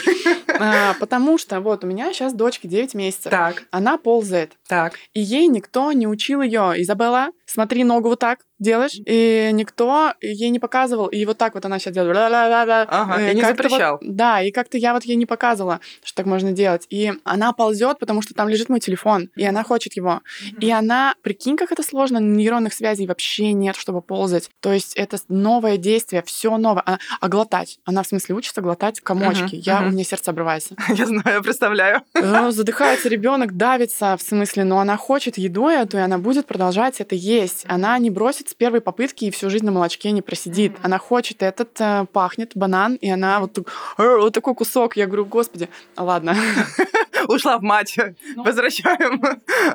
а, 0.59 0.93
Потому 0.99 1.37
что 1.39 1.59
вот 1.61 1.83
у 1.83 1.87
меня 1.87 2.13
сейчас 2.13 2.33
дочке 2.33 2.67
9 2.67 2.93
месяцев. 2.93 3.31
Так, 3.31 3.63
Она 3.71 3.97
ползает. 3.97 4.34
Так. 4.67 4.93
И 5.13 5.21
ей 5.21 5.47
никто 5.47 5.91
не 5.91 6.07
учил 6.07 6.41
ее. 6.41 6.73
Изабелла, 6.77 7.29
смотри, 7.45 7.83
ногу 7.83 8.09
вот 8.09 8.19
так 8.19 8.39
делаешь. 8.59 8.93
И 9.05 9.49
никто 9.53 10.13
ей 10.21 10.49
не 10.49 10.59
показывал. 10.59 11.07
И 11.07 11.25
вот 11.25 11.37
так 11.37 11.55
вот 11.55 11.65
она 11.65 11.77
сейчас 11.79 11.93
делает. 11.93 12.15
Ага, 12.89 13.19
Э, 13.21 13.31
и 13.31 13.35
не 13.35 13.41
запрещал. 13.41 13.97
вот- 14.01 14.15
да, 14.15 14.41
и 14.41 14.51
как-то 14.51 14.77
я 14.77 14.93
вот 14.93 15.03
ей 15.03 15.15
не 15.15 15.25
показывала, 15.25 15.81
что 16.03 16.15
так 16.17 16.25
можно 16.25 16.51
делать. 16.53 16.85
И 16.89 17.11
она 17.25 17.51
ползет, 17.53 17.99
потому 17.99 18.21
что 18.21 18.33
там 18.33 18.47
лежит 18.47 18.69
мой 18.69 18.79
телефон, 18.79 19.29
и 19.35 19.43
она 19.45 19.63
хочет 19.63 19.93
его. 19.97 20.21
И 20.59 20.71
она, 20.71 21.15
прикинь, 21.21 21.57
как 21.57 21.71
это 21.73 21.83
сложно, 21.83 22.17
нейронных 22.19 22.73
связей 22.73 23.07
вообще 23.07 23.51
нет, 23.51 23.75
чтобы 23.75 24.01
ползать. 24.01 24.49
То 24.61 24.71
есть 24.71 24.93
это 24.95 25.17
новое 25.27 25.77
действие, 25.77 26.23
все 26.25 26.55
новое. 26.57 26.83
А, 26.85 26.97
а 27.19 27.27
глотать? 27.27 27.79
Она 27.85 28.03
в 28.03 28.07
смысле 28.07 28.35
учится 28.35 28.61
глотать 28.61 29.01
комочки. 29.01 29.55
Мгм, 29.55 29.63
я, 29.65 29.79
мгм. 29.81 29.87
у 29.89 29.91
меня 29.91 30.03
сердце 30.05 30.31
обрывается. 30.31 30.75
Я 30.89 31.05
знаю, 31.05 31.23
я 31.25 31.41
представляю. 31.41 32.01
Ну, 32.13 32.51
задыхается 32.51 33.09
ребенок, 33.09 33.57
давится, 33.57 34.15
в 34.17 34.21
смысле, 34.21 34.63
но 34.63 34.79
она 34.79 34.95
хочет 34.97 35.37
еду 35.37 35.67
эту, 35.67 35.97
и 35.97 35.99
она 36.01 36.17
будет 36.17 36.45
продолжать 36.45 37.01
это 37.01 37.15
есть. 37.15 37.34
Она 37.67 37.97
не 37.99 38.09
бросит 38.09 38.49
с 38.49 38.53
первой 38.53 38.81
попытки 38.81 39.25
и 39.25 39.31
всю 39.31 39.49
жизнь 39.49 39.65
на 39.65 39.71
молочке 39.71 40.11
не 40.11 40.21
просидит. 40.21 40.73
Mm-hmm. 40.73 40.83
Она 40.83 40.97
хочет 40.97 41.43
этот, 41.43 41.69
э, 41.79 42.05
пахнет 42.11 42.51
банан, 42.55 42.95
и 42.95 43.09
она 43.09 43.39
вот, 43.39 43.59
вот 43.97 44.33
такой 44.33 44.55
кусок. 44.55 44.97
Я 44.97 45.05
говорю, 45.05 45.25
господи, 45.25 45.69
ладно. 45.97 46.35
ушла 47.27 47.57
в 47.57 47.61
мать. 47.61 47.97
Ну, 48.35 48.43
Возвращаем. 48.43 49.21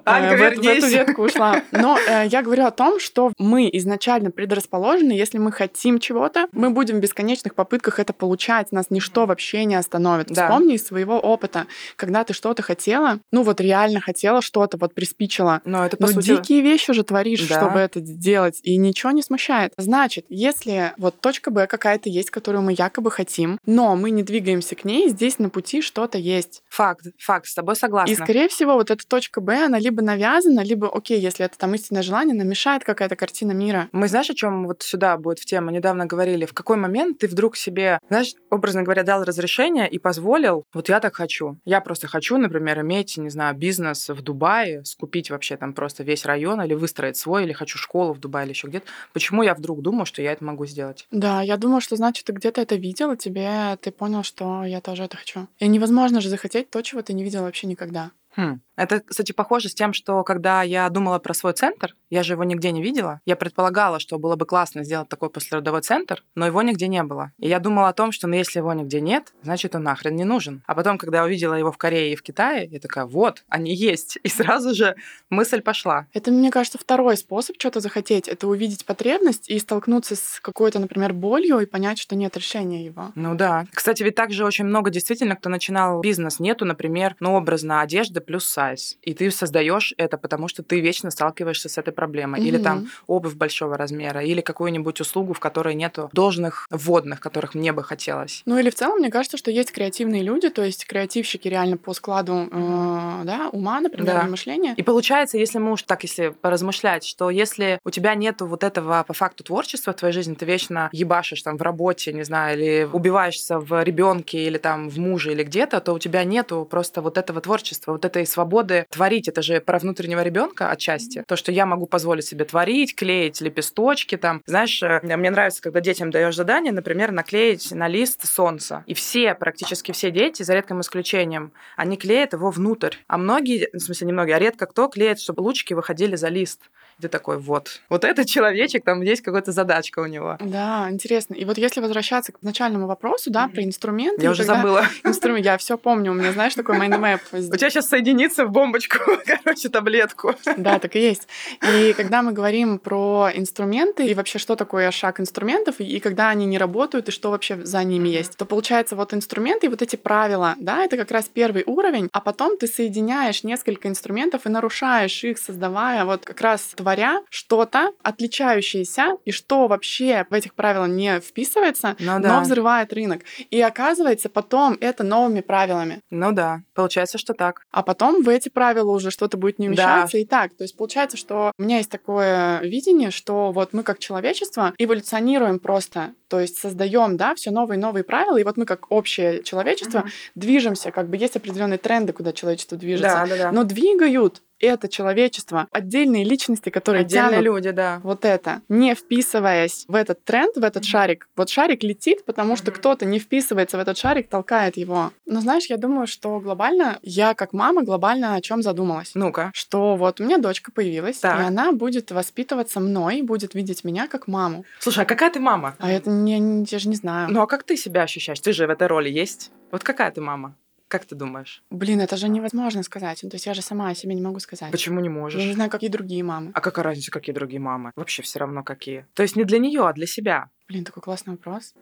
Анька, 0.05 0.37
в, 0.37 0.39
в 0.39 0.67
эту 0.67 0.87
ветку 0.87 1.23
ушла. 1.23 1.63
Но 1.73 1.99
э, 1.99 2.27
я 2.27 2.43
говорю 2.43 2.65
о 2.67 2.71
том, 2.71 3.01
что 3.01 3.33
мы 3.39 3.69
изначально 3.73 4.31
предрасположены, 4.31 5.13
если 5.13 5.39
мы 5.39 5.53
хотим 5.53 5.99
чего-то, 5.99 6.47
мы 6.53 6.71
будем 6.71 6.97
в 6.97 7.01
бесконечных 7.01 7.55
попытках 7.55 7.99
это 7.99 8.13
получать. 8.13 8.73
Нас 8.73 8.87
ничто 8.91 9.27
вообще 9.27 9.65
не 9.65 9.75
остановит. 9.75 10.29
Да. 10.29 10.49
Вспомни 10.49 10.75
из 10.75 10.87
своего 10.87 11.19
опыта, 11.19 11.67
когда 11.97 12.25
ты 12.25 12.33
что-то 12.33 12.63
хотела, 12.63 13.21
ну 13.33 13.43
вот 13.43 13.61
реально 13.61 14.01
хотела 14.01 14.43
что-то, 14.43 14.77
вот 14.77 14.95
приспичила. 14.95 15.61
Но 15.65 15.85
это 15.85 15.97
по 15.97 16.07
ну, 16.07 16.13
сути... 16.15 16.37
дикие 16.37 16.61
вещи 16.63 16.93
же 16.93 17.03
творишь, 17.05 17.41
да. 17.51 17.61
чтобы 17.61 17.81
это 17.81 18.01
сделать, 18.01 18.61
и 18.63 18.77
ничего 18.77 19.13
не 19.13 19.23
смущает. 19.23 19.73
Значит, 19.77 20.27
если 20.29 20.93
вот 20.97 21.21
точка 21.21 21.51
Б 21.51 21.67
какая-то 21.67 22.09
есть, 22.09 22.31
которую 22.31 22.63
мы 22.63 22.73
якобы 22.73 23.11
хотим, 23.11 23.59
но 23.67 23.97
мы 23.97 24.11
не 24.11 24.23
двигаемся 24.23 24.75
к 24.75 24.85
ней, 24.85 25.09
здесь 25.09 25.39
на 25.39 25.51
пути 25.51 25.83
что-то 25.83 26.19
есть. 26.19 26.63
Факт, 26.69 27.07
факт, 27.19 27.47
с 27.47 27.55
тобой 27.55 27.77
согласна. 27.77 28.13
И, 28.13 28.17
скорее 28.17 28.49
всего, 28.49 28.75
вот 28.75 28.91
эта 28.91 29.07
точка 29.07 29.41
Б, 29.41 29.67
она 29.67 29.79
либо 29.79 30.03
навязана, 30.03 30.61
либо, 30.61 30.89
окей, 30.95 31.21
если 31.21 31.45
это 31.45 31.59
там 31.59 31.75
истинное 31.75 32.03
желание, 32.03 32.35
нам 32.35 32.49
мешает 32.49 32.85
какая-то 32.85 33.17
картина 33.17 33.53
мира. 33.53 33.89
Мы 33.93 34.09
знаешь, 34.09 34.31
о 34.31 34.35
чем 34.35 34.67
вот 34.67 34.83
сюда 34.83 35.17
будет 35.17 35.39
в 35.39 35.47
тему? 35.47 35.71
Недавно 35.71 36.07
говорили, 36.07 36.45
в 36.45 36.55
какой 36.55 36.77
момент 36.77 37.19
ты 37.19 37.29
вдруг 37.29 37.57
себе, 37.57 37.99
знаешь, 38.09 38.35
образно 38.51 38.83
говоря, 38.83 39.03
дал 39.03 39.25
разрешение 39.25 39.89
и 39.89 39.99
позволил, 39.99 40.65
вот 40.73 40.89
я 40.89 41.01
так 41.01 41.17
хочу. 41.17 41.59
Я 41.65 41.81
просто 41.81 42.07
хочу, 42.09 42.37
например, 42.39 42.81
иметь, 42.81 43.17
не 43.17 43.31
знаю, 43.31 43.57
бизнес 43.57 44.09
в 44.09 44.23
Дубае, 44.23 44.85
скупить 44.85 45.31
вообще 45.31 45.57
там 45.57 45.73
просто 45.73 46.03
весь 46.03 46.25
район 46.25 46.63
или 46.63 46.75
выстроить 46.75 47.17
свой, 47.17 47.40
или 47.45 47.53
хочу 47.53 47.79
школу 47.79 48.13
в 48.13 48.21
Дубае 48.21 48.45
или 48.45 48.53
еще 48.53 48.69
где-то. 48.69 48.87
Почему 49.13 49.43
я 49.43 49.55
вдруг 49.55 49.83
думаю, 49.83 50.07
что 50.07 50.23
я 50.23 50.33
это 50.33 50.45
могу 50.45 50.67
сделать? 50.67 51.07
Да, 51.11 51.43
я 51.43 51.57
думаю, 51.57 51.81
что 51.81 51.97
значит, 51.97 52.27
ты 52.27 52.33
где-то 52.33 52.61
это 52.61 52.77
видел, 52.77 53.13
и 53.13 53.17
тебе 53.17 53.77
ты 53.81 53.91
понял, 53.91 54.23
что 54.23 54.65
я 54.65 54.81
тоже 54.81 55.05
это 55.05 55.17
хочу. 55.17 55.49
И 55.59 55.69
невозможно 55.69 56.21
же 56.21 56.29
захотеть 56.29 56.71
то, 56.71 56.83
чего 56.83 57.03
ты 57.03 57.13
не 57.13 57.25
видел 57.25 57.43
вообще 57.43 57.67
никогда. 57.67 58.13
Хм. 58.37 58.61
Это, 58.81 59.01
кстати, 59.01 59.33
похоже 59.33 59.69
с 59.69 59.75
тем, 59.75 59.93
что 59.93 60.25
когда 60.25 60.63
я 60.63 60.89
думала 60.89 61.19
про 61.19 61.35
свой 61.35 61.53
центр, 61.53 61.95
я 62.09 62.23
же 62.23 62.33
его 62.33 62.45
нигде 62.45 62.71
не 62.71 62.83
видела. 62.83 63.21
Я 63.27 63.37
предполагала, 63.37 64.01
что 64.01 64.19
было 64.19 64.37
бы 64.37 64.47
классно 64.47 64.85
сделать 64.85 65.11
такой 65.11 65.29
послеродовой 65.29 65.83
центр, 65.83 66.25
но 66.35 66.47
его 66.47 66.63
нигде 66.63 66.89
не 66.89 67.03
было. 67.03 67.33
И 67.39 67.47
я 67.47 67.59
думала 67.59 67.89
о 67.91 67.93
том, 67.93 68.11
что 68.11 68.27
ну, 68.27 68.37
если 68.37 68.59
его 68.59 68.73
нигде 68.73 69.03
нет, 69.03 69.35
значит, 69.43 69.75
он 69.75 69.83
нахрен 69.83 70.17
не 70.17 70.25
нужен. 70.25 70.63
А 70.67 70.75
потом, 70.75 70.97
когда 70.97 71.19
я 71.19 71.25
увидела 71.25 71.55
его 71.55 71.71
в 71.71 71.77
Корее 71.77 72.15
и 72.15 72.17
в 72.17 72.23
Китае, 72.23 72.69
я 72.71 72.81
такая, 72.81 73.05
вот, 73.05 73.45
они 73.49 73.75
есть. 73.75 74.19
И 74.23 74.29
сразу 74.29 74.75
же 74.75 74.97
мысль 75.29 75.61
пошла. 75.61 76.07
Это, 76.15 76.31
мне 76.31 76.51
кажется, 76.51 76.79
второй 76.79 77.17
способ 77.17 77.57
что-то 77.59 77.81
захотеть. 77.81 78.29
Это 78.29 78.47
увидеть 78.47 78.87
потребность 78.87 79.51
и 79.51 79.59
столкнуться 79.59 80.17
с 80.17 80.41
какой-то, 80.41 80.79
например, 80.79 81.13
болью 81.13 81.59
и 81.59 81.67
понять, 81.67 81.99
что 81.99 82.17
нет 82.17 82.37
решения 82.37 82.85
его. 82.85 83.13
Ну 83.15 83.35
да. 83.35 83.67
Кстати, 83.73 84.03
ведь 84.03 84.15
также 84.15 84.45
очень 84.45 84.65
много 84.65 84.91
действительно, 84.91 85.37
кто 85.37 85.51
начинал 85.51 86.01
бизнес, 86.01 86.41
нету, 86.41 86.65
например, 86.65 87.17
ну, 87.21 87.35
образно, 87.35 87.81
одежды 87.81 88.20
плюс 88.21 88.45
сайт 88.45 88.71
size. 88.71 88.97
И 89.03 89.15
ты 89.15 89.31
создаешь 89.31 89.95
это, 89.97 90.19
потому 90.19 90.49
что 90.49 90.63
ты 90.63 90.81
вечно 90.81 91.11
сталкиваешься 91.11 91.69
с 91.69 91.79
этой 91.79 91.93
проблемой. 91.93 92.41
Mm-hmm. 92.41 92.45
Или 92.45 92.59
там 92.59 92.89
обувь 93.07 93.35
большого 93.35 93.77
размера, 93.77 94.23
или 94.23 94.41
какую-нибудь 94.41 95.01
услугу, 95.01 95.33
в 95.33 95.41
которой 95.41 95.75
нету 95.75 96.11
должных 96.13 96.67
вводных, 96.71 97.21
которых 97.21 97.55
мне 97.55 97.73
бы 97.73 97.83
хотелось. 97.83 98.43
Ну 98.47 98.59
или 98.59 98.71
в 98.71 98.75
целом, 98.75 98.99
мне 98.99 99.11
кажется, 99.11 99.37
что 99.37 99.51
есть 99.51 99.73
креативные 99.73 100.23
люди, 100.23 100.49
то 100.49 100.65
есть 100.65 100.87
креативщики 100.87 101.49
реально 101.49 101.77
по 101.77 101.93
складу 101.95 102.49
э, 102.51 103.23
да, 103.25 103.49
ума, 103.53 103.81
например, 103.81 104.15
да. 104.15 104.23
мышления. 104.25 104.75
И 104.77 104.83
получается, 104.83 105.39
если 105.39 105.59
мы 105.59 105.73
уж 105.73 105.83
так, 105.83 106.03
если 106.03 106.29
поразмышлять, 106.29 107.05
что 107.05 107.31
если 107.31 107.79
у 107.85 107.91
тебя 107.91 108.15
нету 108.15 108.47
вот 108.47 108.65
этого 108.65 109.05
по 109.07 109.13
факту 109.13 109.45
творчества 109.45 109.93
в 109.93 109.97
твоей 109.97 110.13
жизни, 110.13 110.35
ты 110.35 110.45
вечно 110.45 110.89
ебашишь 110.93 111.43
там 111.43 111.57
в 111.57 111.63
работе, 111.63 112.13
не 112.13 112.25
знаю, 112.25 112.59
или 112.59 112.89
убиваешься 112.93 113.59
в 113.59 113.83
ребенке 113.83 114.45
или 114.45 114.59
там 114.59 114.89
в 114.89 114.99
муже 114.99 115.33
или 115.33 115.43
где-то, 115.43 115.81
то 115.81 115.93
у 115.93 115.99
тебя 115.99 116.25
нету 116.25 116.67
просто 116.71 117.03
вот 117.03 117.19
этого 117.19 117.41
творчества, 117.41 117.93
вот 117.93 118.05
этой 118.11 118.27
свободы 118.27 118.87
творить. 118.91 119.29
Это 119.29 119.43
же 119.43 119.61
про 119.61 119.79
внутреннего 119.79 120.23
ребенка 120.23 120.71
отчасти. 120.71 121.25
То, 121.27 121.37
что 121.37 121.53
я 121.53 121.65
могу 121.65 121.87
позволить 121.87 122.27
себе 122.27 122.45
творить, 122.45 122.95
клеить 122.95 123.41
лепесточки 123.41 124.17
там. 124.17 124.43
Знаешь, 124.47 124.83
э, 124.83 125.01
мне 125.03 125.31
нравится, 125.31 125.63
когда 125.63 125.81
детям 125.81 126.11
даешь 126.11 126.37
задание, 126.37 126.73
например, 126.73 127.13
наклеить 127.13 127.73
на 127.73 127.89
лист 127.89 128.27
солнце. 128.27 128.85
И 128.87 128.95
все, 128.95 129.35
практически 129.35 129.93
все 129.93 130.11
дети, 130.11 130.43
за 130.43 130.55
редким 130.55 130.81
исключением, 130.81 131.53
они 131.77 131.97
клеят 131.97 132.33
его 132.33 132.51
внутрь. 132.51 132.97
А 133.07 133.17
многие, 133.17 133.69
в 133.73 133.79
смысле 133.79 134.09
не 134.09 134.13
многие, 134.13 134.33
а 134.33 134.39
редко 134.39 134.67
кто 134.67 134.89
клеит, 134.89 135.21
чтобы 135.21 135.41
лучики 135.41 135.75
выходили 135.75 136.17
за 136.17 136.29
лист 136.29 136.71
ты 137.01 137.09
такой, 137.09 137.39
вот, 137.39 137.81
вот 137.89 138.05
этот 138.05 138.27
человечек, 138.27 138.85
там 138.85 139.03
есть 139.03 139.23
какая-то 139.23 139.53
задачка 139.53 140.01
у 140.01 140.07
него. 140.07 140.37
Да, 140.41 140.89
интересно. 140.91 141.35
И 141.35 141.45
вот 141.45 141.59
если 141.59 141.81
возвращаться 141.81 142.33
к 142.33 142.43
начальному 142.43 142.87
вопросу, 142.87 143.31
да, 143.31 143.47
mm-hmm. 143.47 143.55
про 143.55 143.65
инструменты. 143.65 144.23
Я 144.23 144.31
уже 144.31 144.45
забыла. 144.45 144.85
Инструмент, 145.05 145.45
я 145.45 145.59
все 145.59 145.79
помню, 145.79 146.13
у 146.13 146.15
меня, 146.15 146.33
знаешь, 146.33 146.55
такой 146.55 146.79
mind 146.79 147.00
map. 147.00 147.21
У 147.33 147.57
тебя 147.57 147.71
сейчас 147.71 147.89
соединится 147.89 148.45
в 148.45 148.51
бомбочку, 148.51 148.99
короче, 149.27 149.69
таблетку. 149.69 150.35
Да, 150.57 150.79
так 150.79 150.97
и 150.97 151.01
есть. 151.01 151.29
И 151.75 151.93
когда 151.95 152.23
мы 152.23 152.33
говорим 152.33 152.79
про 152.79 153.31
инструменты 153.35 154.07
и 154.07 154.15
вообще, 154.15 154.39
что 154.39 154.57
такое 154.57 154.91
шаг 154.91 155.21
инструментов, 155.21 155.81
и 155.81 155.99
когда 156.01 156.29
они 156.29 156.47
не 156.47 156.59
работают, 156.59 157.09
и 157.09 157.13
что 157.13 157.31
вообще 157.31 157.65
за 157.65 157.83
ними 157.85 158.09
есть, 158.09 158.37
то 158.37 158.45
получается 158.45 158.97
вот 158.97 159.15
инструменты 159.15 159.67
и 159.67 159.71
вот 159.71 159.83
эти 159.83 159.97
правила, 159.97 160.55
да, 160.59 160.85
это 160.85 160.97
как 160.97 161.11
раз 161.11 161.29
первый 161.33 161.65
уровень, 161.67 162.09
а 162.13 162.21
потом 162.21 162.57
ты 162.59 162.67
соединяешь 162.67 163.45
несколько 163.45 163.89
инструментов 163.89 164.47
и 164.47 164.49
нарушаешь 164.49 165.25
их, 165.25 165.39
создавая 165.39 166.05
вот 166.05 166.25
как 166.25 166.41
раз 166.41 166.63
твои 166.77 166.90
говоря, 166.91 167.23
что-то 167.31 167.93
отличающееся 168.03 169.19
и 169.25 169.31
что 169.31 169.69
вообще 169.69 170.27
в 170.29 170.35
этих 170.35 170.55
правилах 170.55 170.89
не 170.89 171.21
вписывается, 171.21 171.95
ну, 172.01 172.19
да. 172.21 172.35
но 172.35 172.41
взрывает 172.41 172.93
рынок. 172.93 173.23
И 173.51 173.61
оказывается, 173.61 174.29
потом 174.29 174.77
это 174.81 175.05
новыми 175.05 175.41
правилами. 175.41 176.01
Ну 176.11 176.33
да, 176.33 176.63
получается, 176.75 177.19
что 177.19 177.33
так. 177.33 177.63
А 177.71 177.83
потом 177.83 178.23
в 178.25 178.29
эти 178.29 178.49
правила 178.49 178.91
уже 178.91 179.11
что-то 179.13 179.37
будет 179.37 179.61
не 179.61 179.69
вмещаться 179.69 180.15
да. 180.15 180.19
и 180.19 180.25
так. 180.25 180.57
То 180.57 180.65
есть 180.65 180.77
получается, 180.77 181.17
что 181.17 181.53
у 181.57 181.63
меня 181.63 181.77
есть 181.77 181.91
такое 181.91 182.61
видение, 182.61 183.13
что 183.13 183.53
вот 183.53 183.73
мы 183.73 183.85
как 183.85 184.01
человечество 184.01 184.75
эволюционируем 184.79 185.61
просто, 185.61 186.15
то 186.31 186.39
есть 186.39 186.59
создаем, 186.59 187.17
да, 187.17 187.35
все 187.35 187.51
новые 187.51 187.77
и 187.77 187.81
новые 187.81 188.05
правила, 188.05 188.39
и 188.39 188.45
вот 188.45 188.57
мы 188.57 188.65
как 188.65 188.91
общее 188.91 189.43
человечество 189.43 189.99
uh-huh. 189.99 190.31
движемся, 190.37 190.93
как 190.93 191.09
бы 191.09 191.17
есть 191.17 191.37
определенные 191.37 191.79
тренды, 191.79 192.13
куда 192.13 192.33
человечество 192.33 192.79
движется, 192.79 193.27
да, 193.29 193.37
да, 193.37 193.37
да. 193.37 193.53
но 193.53 193.65
двигают 193.65 194.41
это 194.61 194.89
человечество, 194.89 195.67
отдельные 195.73 196.25
личности, 196.25 196.69
которые 196.69 197.03
Отдельные 197.03 197.31
тянут 197.31 197.45
люди, 197.45 197.71
да. 197.71 198.01
вот 198.03 198.25
это, 198.25 198.61
не 198.69 198.95
вписываясь 198.95 199.85
в 199.89 199.95
этот 199.95 200.23
тренд, 200.25 200.57
в 200.57 200.63
этот 200.63 200.85
шарик. 200.85 201.29
Вот 201.37 201.49
шарик 201.49 201.83
летит, 201.83 202.25
потому 202.25 202.57
что 202.57 202.71
кто-то 202.71 203.07
не 203.07 203.19
вписывается 203.19 203.79
в 203.79 203.81
этот 203.81 203.97
шарик, 203.97 204.29
толкает 204.29 204.77
его. 204.77 205.13
Но 205.27 205.41
знаешь, 205.41 205.67
я 205.67 205.77
думаю, 205.77 206.07
что 206.07 206.39
глобально 206.41 206.99
я 207.03 207.35
как 207.35 207.53
мама 207.53 207.83
глобально 207.83 208.35
о 208.35 208.41
чем 208.41 208.63
задумалась. 208.63 209.13
Ну-ка. 209.15 209.51
Что 209.55 209.97
вот 209.97 210.21
у 210.21 210.25
меня 210.25 210.39
дочка 210.39 210.71
появилась, 210.71 211.19
так. 211.19 211.41
и 211.41 211.43
она 211.43 211.73
будет 211.73 212.11
воспитываться 212.11 212.81
мной, 212.81 213.23
будет 213.23 213.55
видеть 213.55 213.85
меня 213.85 214.09
как 214.09 214.29
маму. 214.29 214.65
Слушай, 214.79 215.05
а 215.05 215.07
какая 215.07 215.31
ты 215.31 215.41
мама? 215.41 215.77
А 215.79 215.91
это 215.91 216.11
не, 216.25 216.65
я 216.71 216.79
же 216.79 216.89
не 216.89 216.97
знаю. 216.97 217.31
Ну 217.31 217.41
а 217.43 217.47
как 217.47 217.65
ты 217.65 217.77
себя 217.77 218.03
ощущаешь? 218.03 218.41
Ты 218.41 218.53
же 218.53 218.67
в 218.67 218.71
этой 218.71 218.87
роли 218.87 219.11
есть. 219.11 219.51
Вот 219.71 219.83
какая 219.85 220.11
ты 220.11 220.21
мама? 220.21 220.57
Как 220.89 221.05
ты 221.05 221.15
думаешь? 221.15 221.63
Блин, 221.71 222.01
это 222.01 222.17
же 222.17 222.29
невозможно 222.29 222.83
сказать. 222.83 223.21
Ну, 223.23 223.31
то 223.31 223.37
есть 223.37 223.47
я 223.47 223.55
же 223.55 223.63
сама 223.63 223.91
о 223.91 223.95
себе 223.95 224.13
не 224.13 224.21
могу 224.21 224.41
сказать. 224.41 224.73
Почему 224.73 224.99
не 224.99 225.09
можешь? 225.09 225.41
Я 225.41 225.47
не 225.47 225.55
знаю, 225.55 225.71
какие 225.71 225.89
другие 225.89 226.25
мамы. 226.25 226.51
А 226.53 226.61
какая 226.61 226.83
разница, 226.83 227.13
какие 227.13 227.33
другие 227.33 227.61
мамы? 227.61 227.93
Вообще 227.95 228.23
все 228.23 228.41
равно 228.41 228.65
какие. 228.65 229.07
То 229.15 229.23
есть 229.23 229.37
не 229.37 229.45
для 229.45 229.59
нее, 229.59 229.87
а 229.87 229.93
для 229.93 230.09
себя. 230.09 230.51
Блин, 230.67 230.85
такой 230.85 231.01
классный 231.01 231.35
вопрос. 231.35 231.75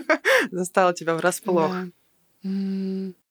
Застала 0.50 0.92
тебя 0.94 1.14
врасплох. 1.14 1.70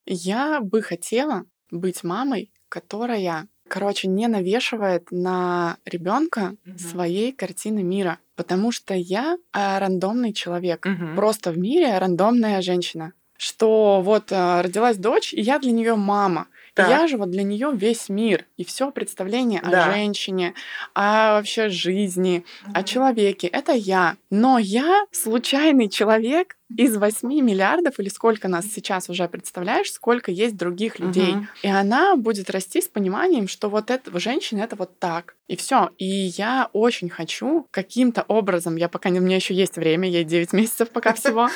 Я 0.06 0.62
бы 0.62 0.82
хотела 0.82 1.43
быть 1.69 2.04
мамой, 2.06 2.49
которая, 2.69 3.47
короче, 3.67 4.08
не 4.08 4.28
навешивает 4.28 5.12
на 5.12 5.78
ребенка 5.86 6.56
своей 6.78 7.32
картины 7.32 7.84
мира. 7.84 8.19
Потому 8.36 8.71
что 8.71 8.93
я 8.93 9.38
рандомный 9.54 10.34
человек. 10.34 10.86
Просто 11.15 11.51
в 11.51 11.58
мире 11.58 11.97
рандомная 11.97 12.62
женщина 12.62 13.13
что 13.38 14.01
вот 14.01 14.32
э, 14.32 14.62
родилась 14.62 14.97
дочь, 14.97 15.34
и 15.34 15.41
я 15.41 15.60
для 15.60 15.71
нее 15.71 15.95
мама. 15.95 16.47
Так. 16.75 16.89
Я 16.89 17.07
же 17.07 17.15
вот 17.15 17.31
для 17.31 17.43
нее 17.43 17.71
весь 17.73 18.09
мир 18.09 18.45
и 18.57 18.65
все 18.65 18.91
представление 18.91 19.61
да. 19.61 19.88
о 19.88 19.93
женщине, 19.93 20.53
о 20.93 21.35
вообще 21.35 21.69
жизни, 21.69 22.43
mm-hmm. 22.43 22.71
о 22.73 22.83
человеке. 22.83 23.47
Это 23.47 23.71
я. 23.71 24.17
Но 24.29 24.59
я 24.59 25.05
случайный 25.11 25.88
человек 25.88 26.57
из 26.75 26.97
8 26.97 27.29
миллиардов, 27.29 27.97
или 27.99 28.09
сколько 28.09 28.49
нас 28.49 28.65
сейчас 28.65 29.09
уже 29.09 29.29
представляешь, 29.29 29.91
сколько 29.91 30.31
есть 30.31 30.57
других 30.57 30.99
людей. 30.99 31.35
Uh-huh. 31.35 31.45
И 31.61 31.67
она 31.67 32.15
будет 32.15 32.49
расти 32.49 32.81
с 32.81 32.88
пониманием, 32.88 33.47
что 33.47 33.69
вот 33.69 33.91
это 33.91 34.19
женщина 34.19 34.61
это 34.61 34.75
вот 34.75 34.99
так. 34.99 35.35
И 35.47 35.55
все. 35.55 35.91
И 35.97 36.05
я 36.05 36.69
очень 36.73 37.07
хочу 37.09 37.67
каким-то 37.71 38.23
образом, 38.27 38.75
я 38.75 38.89
пока 38.89 39.09
не, 39.09 39.19
у 39.19 39.23
меня 39.23 39.35
еще 39.38 39.53
есть 39.53 39.77
время, 39.77 40.09
ей 40.09 40.23
9 40.23 40.53
месяцев 40.53 40.89
пока 40.89 41.13
всего. 41.13 41.49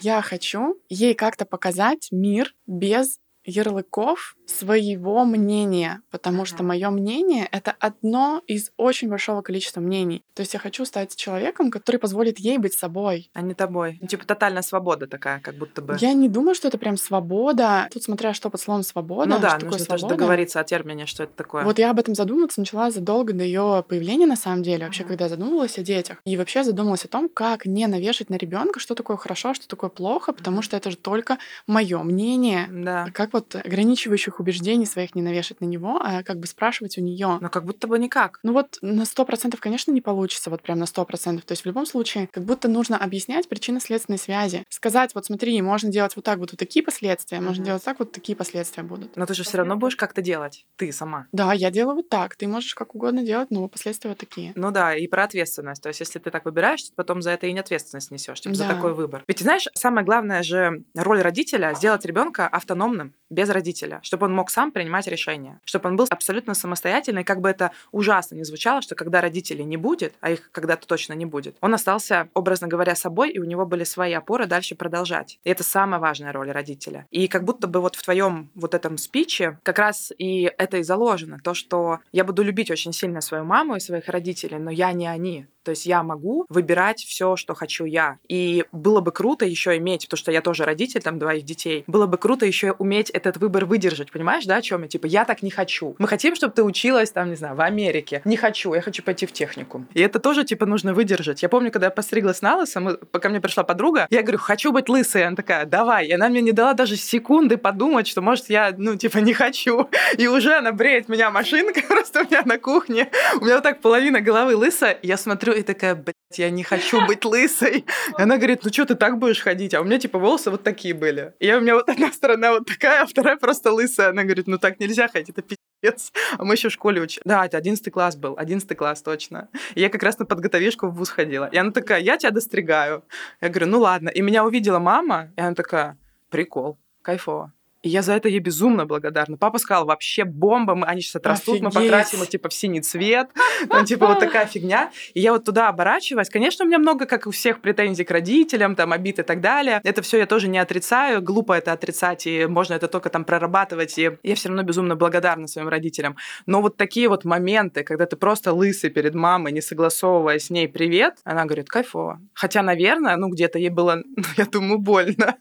Я 0.00 0.20
хочу 0.22 0.78
ей 0.88 1.14
как-то 1.14 1.44
показать 1.44 2.08
мир 2.10 2.54
без 2.66 3.18
ярлыков 3.44 4.36
своего 4.46 5.24
мнения, 5.24 6.00
потому 6.10 6.44
что 6.44 6.62
мое 6.62 6.88
мнение— 6.90 7.46
это 7.52 7.74
одно 7.78 8.42
из 8.46 8.70
очень 8.76 9.08
большого 9.08 9.42
количества 9.42 9.80
мнений. 9.80 10.22
То 10.34 10.40
есть 10.42 10.54
я 10.54 10.60
хочу 10.60 10.84
стать 10.84 11.14
человеком, 11.16 11.70
который 11.70 11.98
позволит 11.98 12.38
ей 12.38 12.58
быть 12.58 12.72
собой. 12.74 13.30
А 13.34 13.42
не 13.42 13.54
тобой. 13.54 13.98
Ну, 14.00 14.06
типа 14.06 14.24
тотальная 14.26 14.62
свобода 14.62 15.06
такая, 15.06 15.40
как 15.40 15.56
будто 15.56 15.82
бы. 15.82 15.96
Я 16.00 16.12
не 16.14 16.28
думаю, 16.28 16.54
что 16.54 16.68
это 16.68 16.78
прям 16.78 16.96
свобода. 16.96 17.88
Тут 17.92 18.02
смотря 18.04 18.32
что 18.34 18.48
под 18.50 18.60
словом 18.60 18.82
свобода. 18.82 19.28
Ну 19.30 19.38
да, 19.38 19.56
что 19.58 19.66
нужно 19.66 19.78
такое 19.84 19.98
свобода. 19.98 20.14
договориться 20.16 20.60
о 20.60 20.64
термине, 20.64 21.06
что 21.06 21.24
это 21.24 21.32
такое. 21.34 21.64
Вот 21.64 21.78
я 21.78 21.90
об 21.90 21.98
этом 21.98 22.14
задуматься 22.14 22.60
начала 22.60 22.90
задолго 22.90 23.32
до 23.32 23.44
ее 23.44 23.84
появления, 23.88 24.26
на 24.26 24.36
самом 24.36 24.62
деле. 24.62 24.84
Вообще, 24.86 25.02
Мгм. 25.02 25.08
когда 25.08 25.24
я 25.24 25.28
задумывалась 25.30 25.78
о 25.78 25.82
детях. 25.82 26.18
И 26.24 26.36
вообще 26.36 26.64
задумалась 26.64 27.04
о 27.04 27.08
том, 27.08 27.28
как 27.28 27.66
не 27.66 27.86
навешать 27.86 28.30
на 28.30 28.36
ребенка, 28.36 28.80
что 28.80 28.94
такое 28.94 29.16
хорошо, 29.16 29.54
что 29.54 29.68
такое 29.68 29.90
плохо, 29.90 30.32
потому 30.32 30.56
Мгм. 30.56 30.62
что 30.62 30.76
это 30.76 30.90
же 30.90 30.96
только 30.96 31.38
мое 31.66 32.02
мнение. 32.02 32.66
Да. 32.70 33.06
Как 33.12 33.32
вот 33.38 33.54
ограничивающих 33.54 34.40
убеждений 34.40 34.86
своих 34.86 35.14
не 35.14 35.22
навешать 35.22 35.60
на 35.60 35.64
него, 35.64 36.00
а 36.02 36.22
как 36.22 36.38
бы 36.38 36.46
спрашивать 36.46 36.98
у 36.98 37.00
нее. 37.00 37.38
Но 37.40 37.48
как 37.48 37.64
будто 37.64 37.86
бы 37.86 37.98
никак. 37.98 38.40
Ну 38.42 38.52
вот 38.52 38.78
на 38.82 39.04
сто 39.04 39.24
процентов, 39.24 39.60
конечно, 39.60 39.92
не 39.92 40.00
получится, 40.00 40.50
вот 40.50 40.62
прям 40.62 40.78
на 40.78 40.86
сто 40.86 41.04
процентов. 41.04 41.44
То 41.44 41.52
есть 41.52 41.62
в 41.62 41.66
любом 41.66 41.86
случае, 41.86 42.28
как 42.32 42.44
будто 42.44 42.68
нужно 42.68 42.98
объяснять 42.98 43.48
причинно-следственные 43.48 44.18
связи. 44.18 44.64
Сказать, 44.68 45.14
вот 45.14 45.26
смотри, 45.26 45.60
можно 45.62 45.90
делать 45.90 46.16
вот 46.16 46.24
так, 46.24 46.38
вот 46.38 46.52
такие 46.56 46.84
последствия, 46.84 47.40
можно 47.40 47.64
делать 47.64 47.84
так, 47.84 47.98
вот 47.98 48.12
такие 48.12 48.36
последствия 48.36 48.82
будут. 48.82 49.16
Но 49.16 49.26
ты 49.26 49.34
же 49.34 49.44
все 49.44 49.58
равно 49.58 49.76
будешь 49.76 49.96
как-то 49.96 50.22
делать. 50.22 50.66
Ты 50.76 50.92
сама. 50.92 51.26
Да, 51.32 51.52
я 51.52 51.70
делаю 51.70 51.96
вот 51.96 52.08
так. 52.08 52.36
Ты 52.36 52.46
можешь 52.48 52.74
как 52.74 52.94
угодно 52.94 53.22
делать, 53.22 53.50
но 53.50 53.68
последствия 53.68 54.10
вот 54.10 54.18
такие. 54.18 54.52
Ну 54.54 54.70
да, 54.70 54.94
и 54.96 55.06
про 55.06 55.24
ответственность. 55.24 55.82
То 55.82 55.88
есть, 55.88 56.00
если 56.00 56.18
ты 56.18 56.30
так 56.30 56.44
выбираешь, 56.44 56.82
то 56.82 56.92
потом 56.94 57.22
за 57.22 57.30
это 57.30 57.46
и 57.46 57.52
не 57.52 57.60
ответственность 57.60 58.10
несешь, 58.10 58.40
типа, 58.40 58.54
за 58.54 58.64
Да. 58.64 58.74
такой 58.74 58.94
выбор. 58.94 59.24
Ведь 59.28 59.40
знаешь, 59.40 59.66
самая 59.74 60.04
главная 60.04 60.42
же 60.42 60.84
роль 60.94 61.20
родителя 61.20 61.74
сделать 61.74 62.04
ребенка 62.04 62.46
автономным, 62.48 63.14
без 63.30 63.48
родителя, 63.50 64.00
чтобы 64.02 64.26
он 64.26 64.34
мог 64.34 64.50
сам 64.50 64.72
принимать 64.72 65.06
решения, 65.06 65.60
чтобы 65.64 65.88
он 65.88 65.96
был 65.96 66.06
абсолютно 66.10 66.54
самостоятельный, 66.54 67.24
как 67.24 67.40
бы 67.40 67.48
это 67.48 67.72
ужасно 67.92 68.36
не 68.36 68.44
звучало, 68.44 68.82
что 68.82 68.94
когда 68.94 69.20
родителей 69.20 69.64
не 69.64 69.76
будет, 69.76 70.14
а 70.20 70.30
их 70.30 70.50
когда-то 70.52 70.86
точно 70.86 71.12
не 71.14 71.26
будет, 71.26 71.56
он 71.60 71.74
остался, 71.74 72.28
образно 72.34 72.68
говоря, 72.68 72.94
собой, 72.94 73.30
и 73.30 73.38
у 73.38 73.44
него 73.44 73.66
были 73.66 73.84
свои 73.84 74.12
опоры 74.12 74.46
дальше 74.46 74.74
продолжать. 74.74 75.38
И 75.44 75.50
это 75.50 75.62
самая 75.62 76.00
важная 76.00 76.32
роль 76.32 76.50
родителя. 76.50 77.06
И 77.10 77.28
как 77.28 77.44
будто 77.44 77.66
бы 77.66 77.80
вот 77.80 77.96
в 77.96 78.02
твоем 78.02 78.50
вот 78.54 78.74
этом 78.74 78.98
спиче 78.98 79.58
как 79.62 79.78
раз 79.78 80.12
и 80.18 80.50
это 80.58 80.78
и 80.78 80.82
заложено, 80.82 81.38
то, 81.42 81.54
что 81.54 81.98
я 82.12 82.24
буду 82.24 82.42
любить 82.42 82.70
очень 82.70 82.92
сильно 82.92 83.20
свою 83.20 83.44
маму 83.44 83.76
и 83.76 83.80
своих 83.80 84.08
родителей, 84.08 84.58
но 84.58 84.70
я 84.70 84.92
не 84.92 85.06
они. 85.06 85.46
То 85.68 85.72
есть 85.72 85.84
я 85.84 86.02
могу 86.02 86.46
выбирать 86.48 87.04
все, 87.04 87.36
что 87.36 87.54
хочу 87.54 87.84
я. 87.84 88.16
И 88.26 88.64
было 88.72 89.02
бы 89.02 89.12
круто 89.12 89.44
еще 89.44 89.76
иметь, 89.76 90.06
потому 90.06 90.16
что 90.16 90.32
я 90.32 90.40
тоже 90.40 90.64
родитель, 90.64 91.02
там, 91.02 91.18
двоих 91.18 91.44
детей, 91.44 91.84
было 91.86 92.06
бы 92.06 92.16
круто 92.16 92.46
еще 92.46 92.72
уметь 92.78 93.10
этот 93.10 93.36
выбор 93.36 93.66
выдержать, 93.66 94.10
понимаешь, 94.10 94.46
да, 94.46 94.56
о 94.56 94.62
чем 94.62 94.80
я? 94.80 94.88
Типа, 94.88 95.04
я 95.04 95.26
так 95.26 95.42
не 95.42 95.50
хочу. 95.50 95.94
Мы 95.98 96.08
хотим, 96.08 96.34
чтобы 96.34 96.54
ты 96.54 96.62
училась, 96.62 97.10
там, 97.10 97.28
не 97.28 97.36
знаю, 97.36 97.54
в 97.54 97.60
Америке. 97.60 98.22
Не 98.24 98.38
хочу, 98.38 98.72
я 98.72 98.80
хочу 98.80 99.02
пойти 99.02 99.26
в 99.26 99.32
технику. 99.32 99.84
И 99.92 100.00
это 100.00 100.20
тоже, 100.20 100.42
типа, 100.42 100.64
нужно 100.64 100.94
выдержать. 100.94 101.42
Я 101.42 101.50
помню, 101.50 101.70
когда 101.70 101.88
я 101.88 101.90
постриглась 101.90 102.40
на 102.40 102.56
лысо, 102.56 102.80
мы, 102.80 102.96
пока 102.96 103.28
мне 103.28 103.42
пришла 103.42 103.62
подруга, 103.62 104.06
я 104.08 104.22
говорю, 104.22 104.38
хочу 104.38 104.72
быть 104.72 104.88
лысой. 104.88 105.26
Она 105.26 105.36
такая, 105.36 105.66
давай. 105.66 106.06
И 106.06 106.12
она 106.12 106.30
мне 106.30 106.40
не 106.40 106.52
дала 106.52 106.72
даже 106.72 106.96
секунды 106.96 107.58
подумать, 107.58 108.06
что, 108.06 108.22
может, 108.22 108.48
я, 108.48 108.72
ну, 108.74 108.96
типа, 108.96 109.18
не 109.18 109.34
хочу. 109.34 109.90
И 110.16 110.28
уже 110.28 110.56
она 110.56 110.72
бреет 110.72 111.10
меня 111.10 111.30
машинкой 111.30 111.82
просто 111.88 112.22
у 112.22 112.24
меня 112.24 112.40
на 112.46 112.56
кухне. 112.56 113.10
У 113.38 113.44
меня 113.44 113.56
вот 113.56 113.64
так 113.64 113.82
половина 113.82 114.22
головы 114.22 114.56
лысая. 114.56 114.92
И 114.92 115.06
Я 115.08 115.18
смотрю 115.18 115.57
и 115.60 115.62
такая, 115.62 115.94
блядь, 115.94 116.14
я 116.34 116.50
не 116.50 116.62
хочу 116.62 117.04
быть 117.06 117.24
лысой. 117.24 117.84
И 118.18 118.22
она 118.22 118.36
говорит, 118.36 118.64
ну 118.64 118.72
что, 118.72 118.86
ты 118.86 118.94
так 118.94 119.18
будешь 119.18 119.40
ходить? 119.40 119.74
А 119.74 119.80
у 119.80 119.84
меня, 119.84 119.98
типа, 119.98 120.18
волосы 120.18 120.50
вот 120.50 120.62
такие 120.62 120.94
были. 120.94 121.34
И 121.38 121.52
у 121.52 121.60
меня 121.60 121.74
вот 121.74 121.88
одна 121.88 122.12
сторона 122.12 122.52
вот 122.52 122.66
такая, 122.66 123.02
а 123.02 123.06
вторая 123.06 123.36
просто 123.36 123.72
лысая. 123.72 124.10
Она 124.10 124.24
говорит, 124.24 124.46
ну 124.46 124.58
так 124.58 124.80
нельзя 124.80 125.08
ходить, 125.08 125.30
это 125.30 125.42
пиздец. 125.42 126.12
А 126.36 126.44
мы 126.44 126.54
еще 126.54 126.68
в 126.68 126.72
школе 126.72 127.00
учили. 127.00 127.22
Да, 127.24 127.46
это 127.46 127.56
одиннадцатый 127.56 127.90
класс 127.90 128.16
был, 128.16 128.34
одиннадцатый 128.36 128.76
класс 128.76 129.02
точно. 129.02 129.48
И 129.74 129.80
я 129.80 129.88
как 129.88 130.02
раз 130.02 130.18
на 130.18 130.26
подготовишку 130.26 130.88
в 130.88 130.94
вуз 130.94 131.10
ходила. 131.10 131.46
И 131.46 131.56
она 131.56 131.70
такая, 131.70 132.00
я 132.00 132.16
тебя 132.16 132.30
достригаю. 132.30 133.04
Я 133.40 133.48
говорю, 133.48 133.66
ну 133.66 133.80
ладно. 133.80 134.08
И 134.08 134.20
меня 134.22 134.44
увидела 134.44 134.78
мама, 134.78 135.30
и 135.36 135.40
она 135.40 135.54
такая, 135.54 135.96
прикол, 136.30 136.78
кайфово. 137.02 137.52
И 137.88 137.90
я 137.90 138.02
за 138.02 138.12
это 138.12 138.28
ей 138.28 138.40
безумно 138.40 138.84
благодарна. 138.84 139.38
Папа 139.38 139.56
сказал, 139.58 139.86
вообще 139.86 140.24
бомба, 140.24 140.74
мы, 140.74 140.86
они 140.86 141.00
сейчас 141.00 141.16
отрастут, 141.16 141.62
мы 141.62 141.68
Офигеть. 141.68 141.90
покрасим 141.90 142.22
их 142.22 142.28
типа 142.28 142.50
в 142.50 142.52
синий 142.52 142.82
цвет, 142.82 143.30
там 143.70 143.86
типа 143.86 144.08
вот 144.08 144.18
такая 144.18 144.44
фигня. 144.44 144.90
И 145.14 145.20
я 145.20 145.32
вот 145.32 145.46
туда 145.46 145.70
оборачиваюсь. 145.70 146.28
Конечно, 146.28 146.66
у 146.66 146.68
меня 146.68 146.78
много, 146.78 147.06
как 147.06 147.26
у 147.26 147.30
всех, 147.30 147.62
претензий 147.62 148.04
к 148.04 148.10
родителям, 148.10 148.76
там, 148.76 148.92
обид 148.92 149.20
и 149.20 149.22
так 149.22 149.40
далее. 149.40 149.80
Это 149.84 150.02
все 150.02 150.18
я 150.18 150.26
тоже 150.26 150.48
не 150.48 150.58
отрицаю. 150.58 151.22
Глупо 151.22 151.54
это 151.54 151.72
отрицать, 151.72 152.26
и 152.26 152.44
можно 152.44 152.74
это 152.74 152.88
только 152.88 153.08
там 153.08 153.24
прорабатывать. 153.24 153.96
И 153.98 154.10
я 154.22 154.34
все 154.34 154.48
равно 154.48 154.64
безумно 154.64 154.94
благодарна 154.94 155.46
своим 155.46 155.68
родителям. 155.68 156.16
Но 156.44 156.60
вот 156.60 156.76
такие 156.76 157.08
вот 157.08 157.24
моменты, 157.24 157.84
когда 157.84 158.04
ты 158.04 158.16
просто 158.16 158.52
лысый 158.52 158.90
перед 158.90 159.14
мамой, 159.14 159.52
не 159.52 159.62
согласовывая 159.62 160.38
с 160.38 160.50
ней 160.50 160.68
привет, 160.68 161.14
она 161.24 161.46
говорит, 161.46 161.70
кайфово. 161.70 162.20
Хотя, 162.34 162.60
наверное, 162.60 163.16
ну 163.16 163.30
где-то 163.30 163.58
ей 163.58 163.70
было, 163.70 164.02
я 164.36 164.44
думаю, 164.44 164.78
больно. 164.78 165.36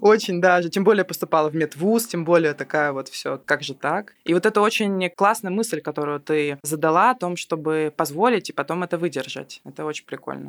Очень 0.00 0.40
даже. 0.40 0.68
Тем 0.70 0.84
более 0.84 1.04
поступала 1.04 1.48
в 1.50 1.54
медвуз, 1.54 2.06
тем 2.06 2.24
более 2.24 2.54
такая 2.54 2.92
вот 2.92 3.08
все, 3.08 3.38
как 3.44 3.62
же 3.62 3.74
так. 3.74 4.14
И 4.24 4.34
вот 4.34 4.46
это 4.46 4.60
очень 4.60 5.10
классная 5.10 5.50
мысль, 5.50 5.80
которую 5.80 6.20
ты 6.20 6.58
задала 6.62 7.10
о 7.10 7.14
том, 7.14 7.36
чтобы 7.36 7.92
позволить 7.96 8.50
и 8.50 8.52
потом 8.52 8.82
это 8.82 8.98
выдержать. 8.98 9.60
Это 9.64 9.84
очень 9.84 10.06
прикольно. 10.06 10.46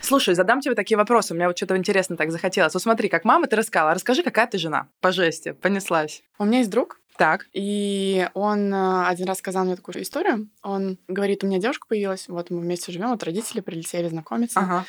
Слушай, 0.00 0.34
задам 0.34 0.60
тебе 0.60 0.74
такие 0.74 0.96
вопросы. 0.96 1.34
У 1.34 1.36
меня 1.36 1.48
вот 1.48 1.56
что-то 1.56 1.76
интересно 1.76 2.16
так 2.16 2.30
захотелось. 2.30 2.72
Вот 2.72 2.82
смотри, 2.82 3.08
как 3.08 3.24
мама 3.24 3.46
ты 3.46 3.56
рассказала. 3.56 3.92
Расскажи, 3.92 4.22
какая 4.22 4.46
ты 4.46 4.56
жена? 4.56 4.86
По 5.00 5.12
жести. 5.12 5.52
Понеслась. 5.52 6.22
У 6.38 6.44
меня 6.46 6.58
есть 6.58 6.70
друг, 6.70 6.98
Так. 7.18 7.46
и 7.52 8.26
он 8.32 8.72
э, 8.72 9.06
один 9.06 9.26
раз 9.26 9.38
сказал 9.38 9.64
мне 9.66 9.76
такую 9.76 10.00
историю. 10.02 10.48
Он 10.62 10.96
говорит, 11.08 11.44
у 11.44 11.46
меня 11.46 11.58
девушка 11.58 11.86
появилась, 11.88 12.26
вот 12.28 12.48
мы 12.50 12.60
вместе 12.60 12.90
живем, 12.90 13.10
вот 13.10 13.22
родители 13.22 13.60
прилетели 13.60 14.08
знакомиться. 14.08 14.60
Ага. 14.60 14.84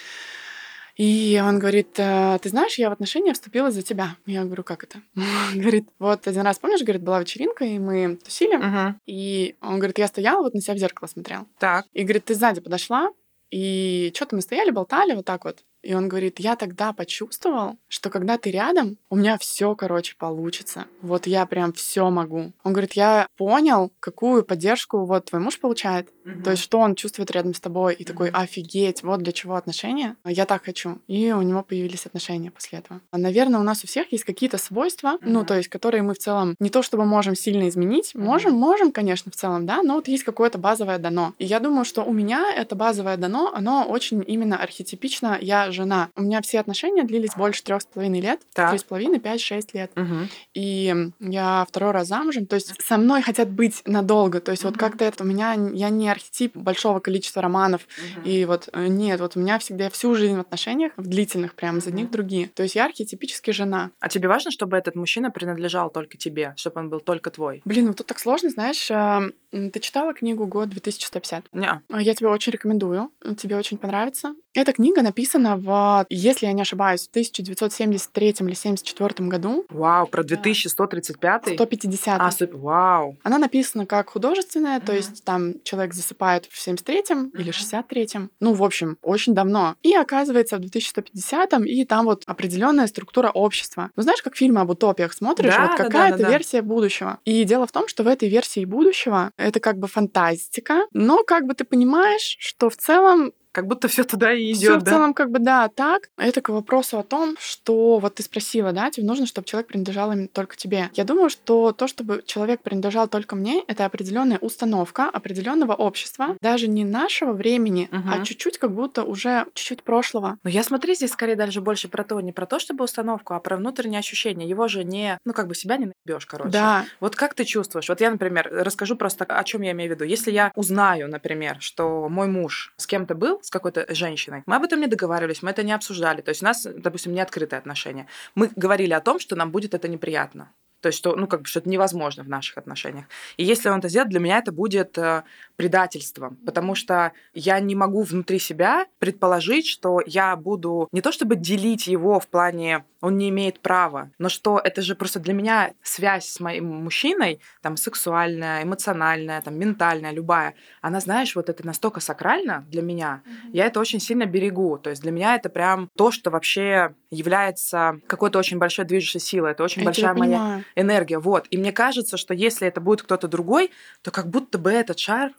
И 1.00 1.42
он 1.42 1.60
говорит, 1.60 1.98
«Э, 1.98 2.38
ты 2.42 2.50
знаешь, 2.50 2.78
я 2.78 2.90
в 2.90 2.92
отношения 2.92 3.32
вступила 3.34 3.72
за 3.72 3.84
тебя. 3.84 4.18
Я 4.26 4.44
говорю, 4.44 4.64
как 4.64 4.84
это? 4.84 5.02
Он 5.54 5.60
говорит, 5.62 5.88
вот 5.98 6.28
один 6.28 6.42
раз, 6.42 6.60
помнишь, 6.60 6.82
говорит, 6.82 7.02
была 7.04 7.22
вечеринка, 7.22 7.64
и 7.64 7.80
мы 7.80 8.18
тусили, 8.18 8.58
Мгм. 8.58 9.00
и 9.06 9.56
он 9.62 9.78
говорит, 9.78 9.98
я 9.98 10.08
стояла, 10.08 10.42
вот 10.44 10.54
на 10.54 10.60
себя 10.62 10.74
в 10.76 10.78
зеркало 10.78 11.08
смотрел. 11.08 11.48
Так. 11.58 11.86
И 11.94 12.04
говорит, 12.04 12.26
ты 12.26 12.36
сзади 12.36 12.60
подошла, 12.60 13.12
и 13.50 14.12
что-то 14.14 14.36
мы 14.36 14.42
стояли, 14.42 14.72
болтали 14.72 15.14
вот 15.16 15.24
так 15.26 15.46
вот. 15.46 15.64
И 15.82 15.94
он 15.94 16.10
говорит, 16.10 16.40
я 16.40 16.56
тогда 16.56 16.94
почувствовал, 16.94 17.78
что 17.88 18.10
когда 18.10 18.38
ты 18.38 18.52
рядом, 18.52 18.98
у 19.10 19.16
меня 19.16 19.38
все, 19.38 19.76
короче, 19.76 20.16
получится. 20.18 20.86
Вот 21.02 21.28
я 21.28 21.46
прям 21.46 21.74
все 21.74 22.10
могу. 22.10 22.52
Он 22.64 22.74
говорит, 22.74 22.94
я 22.94 23.28
понял, 23.38 23.92
какую 24.00 24.44
поддержку 24.44 25.06
вот 25.06 25.26
твой 25.26 25.42
муж 25.42 25.60
получает. 25.60 26.10
То 26.44 26.52
есть, 26.52 26.62
что 26.64 26.80
он 26.80 26.96
чувствует 26.96 27.32
рядом 27.32 27.54
с 27.54 27.60
тобой. 27.60 27.96
И 27.96 28.04
такой, 28.04 28.30
Мгм. 28.30 28.40
офигеть, 28.40 29.04
вот 29.04 29.22
для 29.24 29.32
чего 29.32 29.56
отношения. 29.56 30.16
Я 30.26 30.46
так 30.46 30.66
хочу. 30.66 31.00
И 31.08 31.32
у 31.32 31.42
него 31.42 31.64
появились 31.64 32.06
отношения 32.06 32.52
после 32.52 32.80
этого. 32.80 33.02
А, 33.12 33.18
Наверное, 33.18 33.60
у 33.60 33.64
нас 33.64 33.84
у 33.84 33.88
всех 33.88 34.12
есть 34.12 34.26
какие-то 34.26 34.58
свойства, 34.58 35.18
ну, 35.22 35.40
Мгм. 35.40 35.46
то 35.48 35.56
есть, 35.58 35.70
которые 35.70 36.04
мы 36.04 36.14
в 36.14 36.20
целом 36.20 36.56
не 36.60 36.70
то 36.70 36.82
чтобы 36.84 37.06
можем 37.06 37.36
сильно 37.36 37.68
изменить. 37.70 38.14
Мгм. 38.14 38.26
Можем, 38.26 38.54
можем, 38.54 38.92
конечно, 38.92 39.32
в 39.32 39.36
целом, 39.36 39.66
да, 39.66 39.82
но 39.82 39.96
вот 39.96 40.08
есть 40.08 40.24
какое-то 40.24 40.58
базовое 40.58 40.98
дано. 41.00 41.34
И 41.40 41.46
я 41.46 41.60
думаю, 41.60 41.86
что 41.86 42.04
у 42.04 42.14
меня 42.14 42.54
это 42.56 42.76
базовое 42.76 43.18
дано, 43.18 43.52
оно 43.54 43.86
очень 43.88 44.24
именно 44.28 44.58
архетипично 44.58 45.38
«я 45.42 45.69
жена». 45.72 46.10
У 46.16 46.22
меня 46.22 46.42
все 46.42 46.60
отношения 46.60 47.04
длились 47.04 47.36
больше 47.36 47.64
трех 47.64 47.82
с 47.82 47.86
половиной 47.86 48.22
лет. 48.22 48.42
Три 48.54 48.78
с 48.78 48.84
половиной, 48.84 49.20
пять, 49.20 49.42
шесть 49.42 49.74
лет. 49.74 49.92
Мгм. 49.96 50.30
И 50.54 51.10
я 51.20 51.66
второй 51.68 51.92
раз 51.92 52.08
замужем, 52.08 52.46
то 52.46 52.56
есть 52.56 52.82
со 52.82 52.98
мной 52.98 53.22
хотят 53.22 53.50
быть 53.50 53.82
надолго. 53.86 54.40
То 54.42 54.52
есть 54.52 54.64
вот 54.64 54.74
Мгм. 54.74 54.80
как-то 54.80 55.06
это 55.06 55.24
у 55.24 55.28
меня, 55.28 55.54
я 55.74 55.90
не 55.90 56.10
архетип 56.10 56.56
большого 56.56 57.00
количества 57.00 57.42
романов. 57.42 57.88
Мгм. 58.16 58.24
И 58.24 58.46
вот 58.46 58.70
э, 58.74 58.88
нет, 58.88 59.20
вот 59.20 59.36
у 59.36 59.40
меня 59.40 59.60
всегда 59.60 59.86
я 59.86 59.90
всю 59.90 60.14
жизнь 60.16 60.36
в 60.36 60.40
отношениях, 60.40 60.94
в 60.98 61.08
длительных 61.08 61.54
прям, 61.56 61.78
из 61.78 61.88
одних 61.88 62.08
в 62.08 62.12
другие. 62.12 62.48
То 62.50 62.64
есть 62.64 62.76
я 62.76 62.86
архетипически 62.86 63.52
жена. 63.52 63.92
А 64.00 64.10
тебе 64.10 64.28
важно, 64.28 64.52
чтобы 64.52 64.78
этот 64.78 64.96
мужчина 64.96 65.32
принадлежал 65.32 65.90
только 65.90 66.18
тебе, 66.18 66.54
чтобы 66.58 66.80
он 66.82 66.90
был 66.90 67.00
только 67.00 67.30
твой? 67.32 67.62
Блин, 67.66 67.88
ну 67.88 67.94
тут 67.94 68.08
так 68.08 68.20
сложно, 68.20 68.50
знаешь, 68.50 68.90
э, 68.92 69.32
ты 69.52 69.80
читала 69.80 70.14
книгу 70.14 70.46
«Год 70.46 70.70
2150»? 70.70 71.46
Не. 71.54 71.82
А, 71.90 72.02
Я 72.02 72.14
тебе 72.16 72.30
очень 72.30 72.52
рекомендую, 72.52 73.12
тебе 73.38 73.56
очень 73.58 73.78
понравится. 73.78 74.36
Эта 74.54 74.74
книга 74.74 75.02
написана 75.02 75.59
в, 75.60 76.06
если 76.10 76.46
я 76.48 76.54
не 76.54 76.62
ошибаюсь, 76.62 77.08
в 77.08 77.10
1973 77.10 78.30
или 78.40 78.54
74 78.54 79.30
году, 79.30 79.66
Вау, 79.70 80.08
про 80.08 80.24
Да. 80.24 80.30
2135 80.36 81.54
150 81.56 82.22
А, 82.22 82.32
стоп, 82.32 82.54
вау. 82.54 83.18
Она 83.24 83.38
написана 83.38 83.86
как 83.86 84.10
художественная, 84.10 84.80
то 84.80 84.94
есть 84.94 85.24
там 85.24 85.54
человек 85.64 85.94
засыпает 85.94 86.46
в 86.46 86.58
73-м 86.58 87.30
или 87.30 87.50
Мгм. 87.50 87.52
63-м. 87.52 88.30
Ну, 88.40 88.54
в 88.54 88.64
общем, 88.64 88.98
очень 89.02 89.34
давно. 89.34 89.76
И 89.84 89.94
оказывается 89.96 90.58
в 90.58 90.62
2150-м, 90.62 91.66
и 91.66 91.86
там 91.86 92.06
вот 92.06 92.24
определенная 92.26 92.88
структура 92.88 93.30
общества. 93.30 93.92
Ну, 93.96 94.04
знаешь, 94.04 94.22
как 94.22 94.36
фильмы 94.36 94.62
об 94.62 94.70
утопиях 94.70 95.14
смотришь, 95.14 95.54
Да, 95.54 95.68
вот 95.68 95.78
какая-то 95.78 96.18
да, 96.18 96.24
да, 96.24 96.24
да. 96.24 96.30
версия 96.30 96.62
будущего. 96.62 97.20
И 97.26 97.44
дело 97.44 97.68
в 97.68 97.72
том, 97.72 97.88
что 97.88 98.04
в 98.04 98.08
этой 98.08 98.30
версии 98.30 98.66
будущего 98.66 99.32
это 99.38 99.60
как 99.60 99.78
бы 99.78 99.88
фантастика, 99.88 100.82
но 100.94 101.24
как 101.24 101.46
бы 101.46 101.54
ты 101.54 101.64
понимаешь, 101.64 102.38
что 102.40 102.70
в 102.70 102.78
целом 102.78 103.32
как 103.60 103.68
будто 103.68 103.90
все 103.90 104.06
туда 104.06 104.32
и 104.34 104.54
идет. 104.54 104.84
в 104.84 104.86
целом 104.86 105.14
как 105.14 105.32
бы 105.32 105.40
да, 105.40 105.68
так. 105.68 106.10
Это 106.18 106.42
к 106.42 106.48
вопросу 106.50 106.98
о 106.98 107.04
том, 107.04 107.36
что 107.40 108.00
вот 108.00 108.16
ты 108.16 108.24
спросила, 108.24 108.72
да, 108.72 108.90
тебе 108.90 109.06
нужно, 109.06 109.26
чтобы 109.26 109.46
человек 109.48 109.68
принадлежал 109.68 110.12
именно 110.14 110.30
только 110.30 110.56
тебе. 110.56 110.90
Я 110.94 111.04
думаю, 111.04 111.30
что 111.30 111.74
то, 111.74 111.88
чтобы 111.88 112.24
человек 112.26 112.62
принадлежал 112.62 113.10
только 113.10 113.36
мне, 113.36 113.64
это 113.68 113.84
определенная 113.86 114.38
установка 114.40 115.10
определенного 115.10 115.74
общества, 115.74 116.38
даже 116.42 116.68
не 116.70 116.86
нашего 116.86 117.34
времени, 117.34 117.90
а 117.92 117.98
Мгм. 117.98 118.24
чуть-чуть 118.24 118.58
как 118.60 118.72
будто 118.74 119.04
уже 119.04 119.46
чуть-чуть 119.54 119.84
прошлого. 119.84 120.38
Но 120.44 120.50
я 120.50 120.64
смотри, 120.64 120.96
здесь 120.96 121.12
скорее 121.12 121.36
даже 121.36 121.60
больше 121.60 121.90
про 121.90 122.04
то, 122.06 122.22
не 122.22 122.32
про 122.32 122.46
то, 122.46 122.60
чтобы 122.60 122.86
установку, 122.86 123.34
а 123.34 123.40
про 123.42 123.58
внутреннее 123.58 124.00
ощущение. 124.00 124.48
Его 124.48 124.70
же 124.70 124.86
не, 124.86 125.18
ну 125.26 125.34
как 125.34 125.48
бы 125.48 125.56
себя 125.56 125.76
не 125.76 125.92
наебешь, 126.08 126.26
короче. 126.26 126.52
Да, 126.52 126.86
Вот 127.02 127.16
как 127.18 127.34
ты 127.34 127.44
чувствуешь? 127.44 127.90
Вот 127.90 128.00
я, 128.00 128.10
например, 128.10 128.48
расскажу 128.52 128.96
просто, 128.96 129.26
о 129.26 129.44
чем 129.44 129.64
я 129.64 129.72
имею 129.72 129.92
в 129.92 129.96
виду. 129.96 130.06
Если 130.06 130.32
я 130.32 130.52
узнаю, 130.56 131.10
например, 131.10 131.58
что 131.60 132.08
мой 132.08 132.28
муж 132.28 132.74
с 132.78 132.88
кем-то 132.88 133.16
был, 133.16 133.40
с 133.50 133.52
какой-то 133.52 133.86
женщиной, 133.96 134.44
мы 134.46 134.58
об 134.58 134.64
этом 134.64 134.80
не 134.80 134.88
договаривались, 134.88 135.42
мы 135.42 135.50
это 135.50 135.64
не 135.64 135.74
обсуждали. 135.74 136.22
То 136.22 136.30
есть 136.30 136.44
у 136.44 136.46
нас, 136.46 136.68
допустим, 136.72 137.14
не 137.14 137.22
открытые 137.22 137.58
отношения. 137.58 138.06
Мы 138.36 138.52
говорили 138.56 138.94
о 138.94 139.02
том, 139.02 139.20
что 139.20 139.36
нам 139.36 139.52
будет 139.52 139.74
это 139.74 139.88
неприятно. 139.88 140.52
То 140.82 140.90
есть, 140.90 141.00
что, 141.00 141.16
ну, 141.16 141.28
как 141.28 141.42
бы, 141.42 141.46
что 141.48 141.60
это 141.60 141.70
невозможно 141.70 142.24
в 142.24 142.30
наших 142.30 142.58
отношениях. 142.58 143.06
И 143.38 143.44
если 143.44 143.70
он 143.70 143.80
это 143.80 143.90
сделает, 143.90 144.12
для 144.12 144.20
меня 144.20 144.38
это 144.38 144.52
будет 144.52 144.98
э, 144.98 145.24
предательством, 145.58 146.38
потому 146.46 146.76
что 146.76 147.12
я 147.34 147.60
не 147.60 147.76
могу 147.76 148.04
внутри 148.04 148.40
себя 148.40 148.86
предположить, 149.00 149.68
что 149.68 150.00
я 150.06 150.36
буду 150.36 150.88
не 150.92 151.02
то 151.02 151.12
чтобы 151.12 151.36
делить 151.36 151.88
его 151.88 152.20
в 152.20 152.28
плане 152.28 152.86
он 153.02 153.18
не 153.18 153.30
имеет 153.30 153.60
права, 153.60 154.12
но 154.18 154.30
что 154.30 154.60
это 154.64 154.82
же 154.82 154.96
просто 154.96 155.20
для 155.20 155.34
меня 155.34 155.74
связь 155.82 156.28
с 156.28 156.40
моим 156.40 156.66
мужчиной, 156.66 157.40
там, 157.62 157.78
сексуальная, 157.78 158.64
эмоциональная, 158.64 159.42
там, 159.42 159.58
ментальная, 159.58 160.12
любая, 160.12 160.56
она, 160.82 161.00
знаешь, 161.00 161.36
вот 161.36 161.50
это 161.50 161.66
настолько 161.66 162.00
сакрально 162.00 162.66
для 162.70 162.82
меня, 162.82 163.22
я 163.52 163.66
это 163.66 163.80
очень 163.80 164.00
сильно 164.00 164.26
берегу. 164.26 164.78
То 164.78 164.90
есть 164.90 165.02
для 165.02 165.12
меня 165.12 165.36
это 165.36 165.50
прям 165.50 165.90
то, 165.98 166.12
что 166.12 166.30
вообще 166.30 166.94
является 167.12 168.00
какой-то 168.08 168.40
очень 168.40 168.58
большой 168.58 168.86
движущей 168.86 169.20
силой. 169.20 169.52
Это 169.52 169.64
очень 169.64 169.82
я 169.82 169.86
большая 169.86 170.14
моя 170.14 170.38
понимаю. 170.38 170.66
энергия. 170.76 171.20
Вот. 171.20 171.48
И 171.50 171.58
мне 171.58 171.72
кажется, 171.72 172.18
что 172.18 172.34
если 172.34 172.68
это 172.68 172.82
будет 172.82 173.02
кто-то 173.02 173.28
другой, 173.28 173.72
то 174.02 174.12
как 174.12 174.30
будто 174.30 174.58
бы 174.58 174.72
этот 174.72 175.00
шар, 175.00 175.32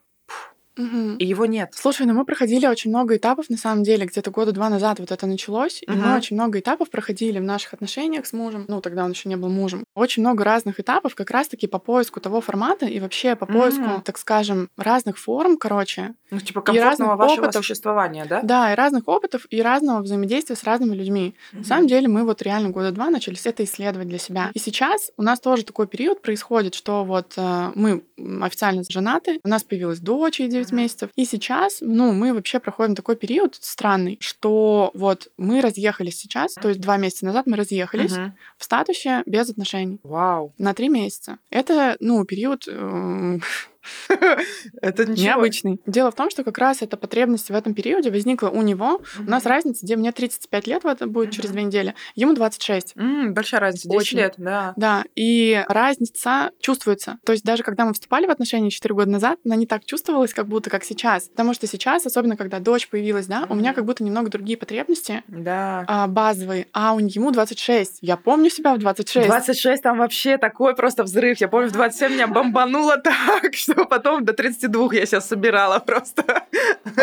Мгм. 0.81 1.17
и 1.17 1.25
его 1.25 1.47
нет. 1.47 1.71
Слушай, 1.75 2.07
ну 2.07 2.15
мы 2.15 2.25
проходили 2.25 2.67
очень 2.67 2.91
много 2.91 3.17
этапов, 3.17 3.51
на 3.51 3.57
самом 3.57 3.83
деле, 3.83 4.07
где-то 4.07 4.31
года 4.31 4.53
два 4.53 4.69
назад 4.71 4.99
вот 5.01 5.11
это 5.13 5.27
началось, 5.27 5.83
и 5.83 5.91
мы 5.91 6.17
очень 6.17 6.37
много 6.37 6.59
этапов 6.59 6.91
проходили 6.91 7.39
в 7.39 7.43
наших 7.45 7.75
отношениях 7.75 8.27
с 8.27 8.33
мужем, 8.33 8.65
ну 8.69 8.81
тогда 8.81 9.05
он 9.05 9.11
еще 9.13 9.29
не 9.29 9.37
был 9.37 9.49
мужем. 9.49 9.85
Очень 9.95 10.23
много 10.23 10.45
разных 10.45 10.81
этапов 10.81 11.15
как 11.15 11.31
раз-таки 11.31 11.67
по 11.67 11.79
поиску 11.79 12.21
того 12.21 12.41
формата 12.41 12.87
и 12.87 12.99
вообще 13.01 13.37
по 13.37 13.47
поиску, 13.47 13.83
М. 13.83 14.01
так 14.03 14.19
скажем, 14.19 14.69
разных 14.77 15.19
форм, 15.19 15.57
короче, 15.59 16.15
Ну, 16.31 16.39
типа 16.39 16.61
И 16.61 16.63
комфортного 16.63 16.91
разных 16.91 17.19
вашего 17.19 17.45
опытов. 17.47 17.65
существования, 17.65 18.25
да? 18.25 18.41
да, 18.43 18.73
и 18.73 18.77
разных 18.77 19.09
опытов, 19.09 19.47
и 19.51 19.61
разного 19.63 20.01
взаимодействия 20.03 20.55
с 20.55 20.63
разными 20.65 20.95
людьми. 20.95 21.35
На 21.53 21.65
самом 21.65 21.89
деле 21.89 22.07
мы 22.07 22.25
вот 22.25 22.41
реально 22.43 22.71
года 22.71 22.93
два 22.93 23.11
начали 23.11 23.37
это 23.45 23.65
исследовать 23.65 24.07
для 24.09 24.19
себя. 24.19 24.51
И 24.55 24.59
сейчас 24.61 25.11
у 25.17 25.23
нас 25.23 25.41
тоже 25.41 25.65
такой 25.65 25.89
период 25.89 26.23
происходит, 26.23 26.75
что 26.77 27.05
вот 27.05 27.35
э, 27.37 27.73
мы 27.75 28.03
официально 28.43 28.83
женаты, 28.89 29.41
у 29.43 29.49
нас 29.49 29.65
появилась 29.65 29.99
дочь 29.99 30.39
ей 30.41 30.49
9 30.49 30.70
Мгм. 30.73 30.83
месяцев, 30.83 31.11
и 31.17 31.25
сейчас, 31.25 31.79
ну, 31.81 32.13
мы 32.13 32.33
вообще 32.35 32.61
проходим 32.61 32.95
такой 32.95 33.17
период 33.17 33.57
странный, 33.61 34.19
что 34.21 34.91
вот 34.95 35.29
мы 35.37 35.61
разъехались 35.61 36.19
сейчас, 36.19 36.55
то 36.55 36.69
есть 36.69 36.81
два 36.81 36.97
месяца 36.97 37.25
назад 37.27 37.47
мы 37.47 37.57
разъехались 37.57 38.13
Мгм. 38.17 38.35
в 38.59 38.65
статусе 38.65 39.23
без 39.27 39.51
отношений 39.51 40.01
Вау. 40.03 40.53
на 40.59 40.75
три 40.75 40.89
месяца. 40.89 41.39
Это, 41.51 41.97
ну, 42.01 42.25
период 42.25 42.65
э, 42.69 43.39
Это 44.83 45.07
ничего. 45.07 45.25
необычный. 45.27 45.81
Дело 45.87 46.11
в 46.11 46.15
том, 46.15 46.31
что 46.31 46.45
как 46.45 46.59
раз 46.59 46.83
эта 46.83 46.97
потребность 46.97 47.51
в 47.51 47.55
этом 47.55 47.75
периоде 47.75 48.11
возникла 48.11 48.49
у 48.49 48.63
него. 48.63 49.01
У 49.19 49.23
нас 49.31 49.47
разница, 49.47 49.85
где 49.85 49.97
мне 49.97 50.13
35 50.13 50.67
лет, 50.67 50.85
вот 50.85 51.03
будет 51.07 51.31
через 51.33 51.51
Мгм. 51.51 51.53
две 51.55 51.63
недели, 51.65 51.95
ему 52.15 52.35
26. 52.35 52.93
М, 52.97 53.35
большая 53.35 53.61
разница. 53.61 53.89
10 53.89 53.97
Очень. 54.01 54.19
лет, 54.19 54.35
да. 54.37 54.73
Да, 54.77 55.05
и 55.15 55.65
разница 55.69 56.51
чувствуется. 56.61 57.19
То 57.25 57.33
есть 57.33 57.45
даже 57.45 57.63
когда 57.63 57.85
мы 57.85 57.93
вступали 57.95 58.27
в 58.27 58.31
отношения 58.31 58.71
4 58.71 58.95
года 58.95 59.11
назад, 59.11 59.39
она 59.45 59.57
не 59.57 59.67
так 59.67 59.85
чувствовалась, 59.85 60.35
как 60.35 60.47
будто 60.47 60.71
как 60.71 60.85
сейчас. 60.85 61.29
Потому 61.29 61.55
что 61.55 61.67
сейчас, 61.67 62.07
особенно 62.07 62.37
когда 62.37 62.59
дочь 62.59 62.89
появилась, 62.89 63.27
да, 63.27 63.47
у 63.49 63.55
меня 63.55 63.73
как 63.73 63.85
будто 63.85 64.05
немного 64.05 64.31
другие 64.31 64.57
потребности 64.59 65.23
Да. 65.29 65.85
а, 65.89 66.07
базовые, 66.07 66.67
а 66.73 66.95
у 66.95 66.99
ему 67.01 67.31
26. 67.31 67.99
Я 68.03 68.17
помню 68.17 68.51
себя 68.51 68.75
в 68.75 68.79
26. 68.79 69.27
26 69.27 69.83
там 69.83 69.99
вообще 69.99 70.37
такой 70.39 70.75
просто 70.75 71.03
взрыв. 71.05 71.39
Я 71.41 71.49
помню, 71.49 71.69
в 71.69 71.73
27 71.73 72.13
меня 72.13 72.27
бомбануло 72.27 72.97
так, 73.05 73.55
что 73.71 73.85
потом 73.87 74.25
до 74.25 74.33
32 74.33 74.95
я 74.95 75.07
сейчас 75.07 75.29
собирала 75.29 75.79
просто. 75.79 76.45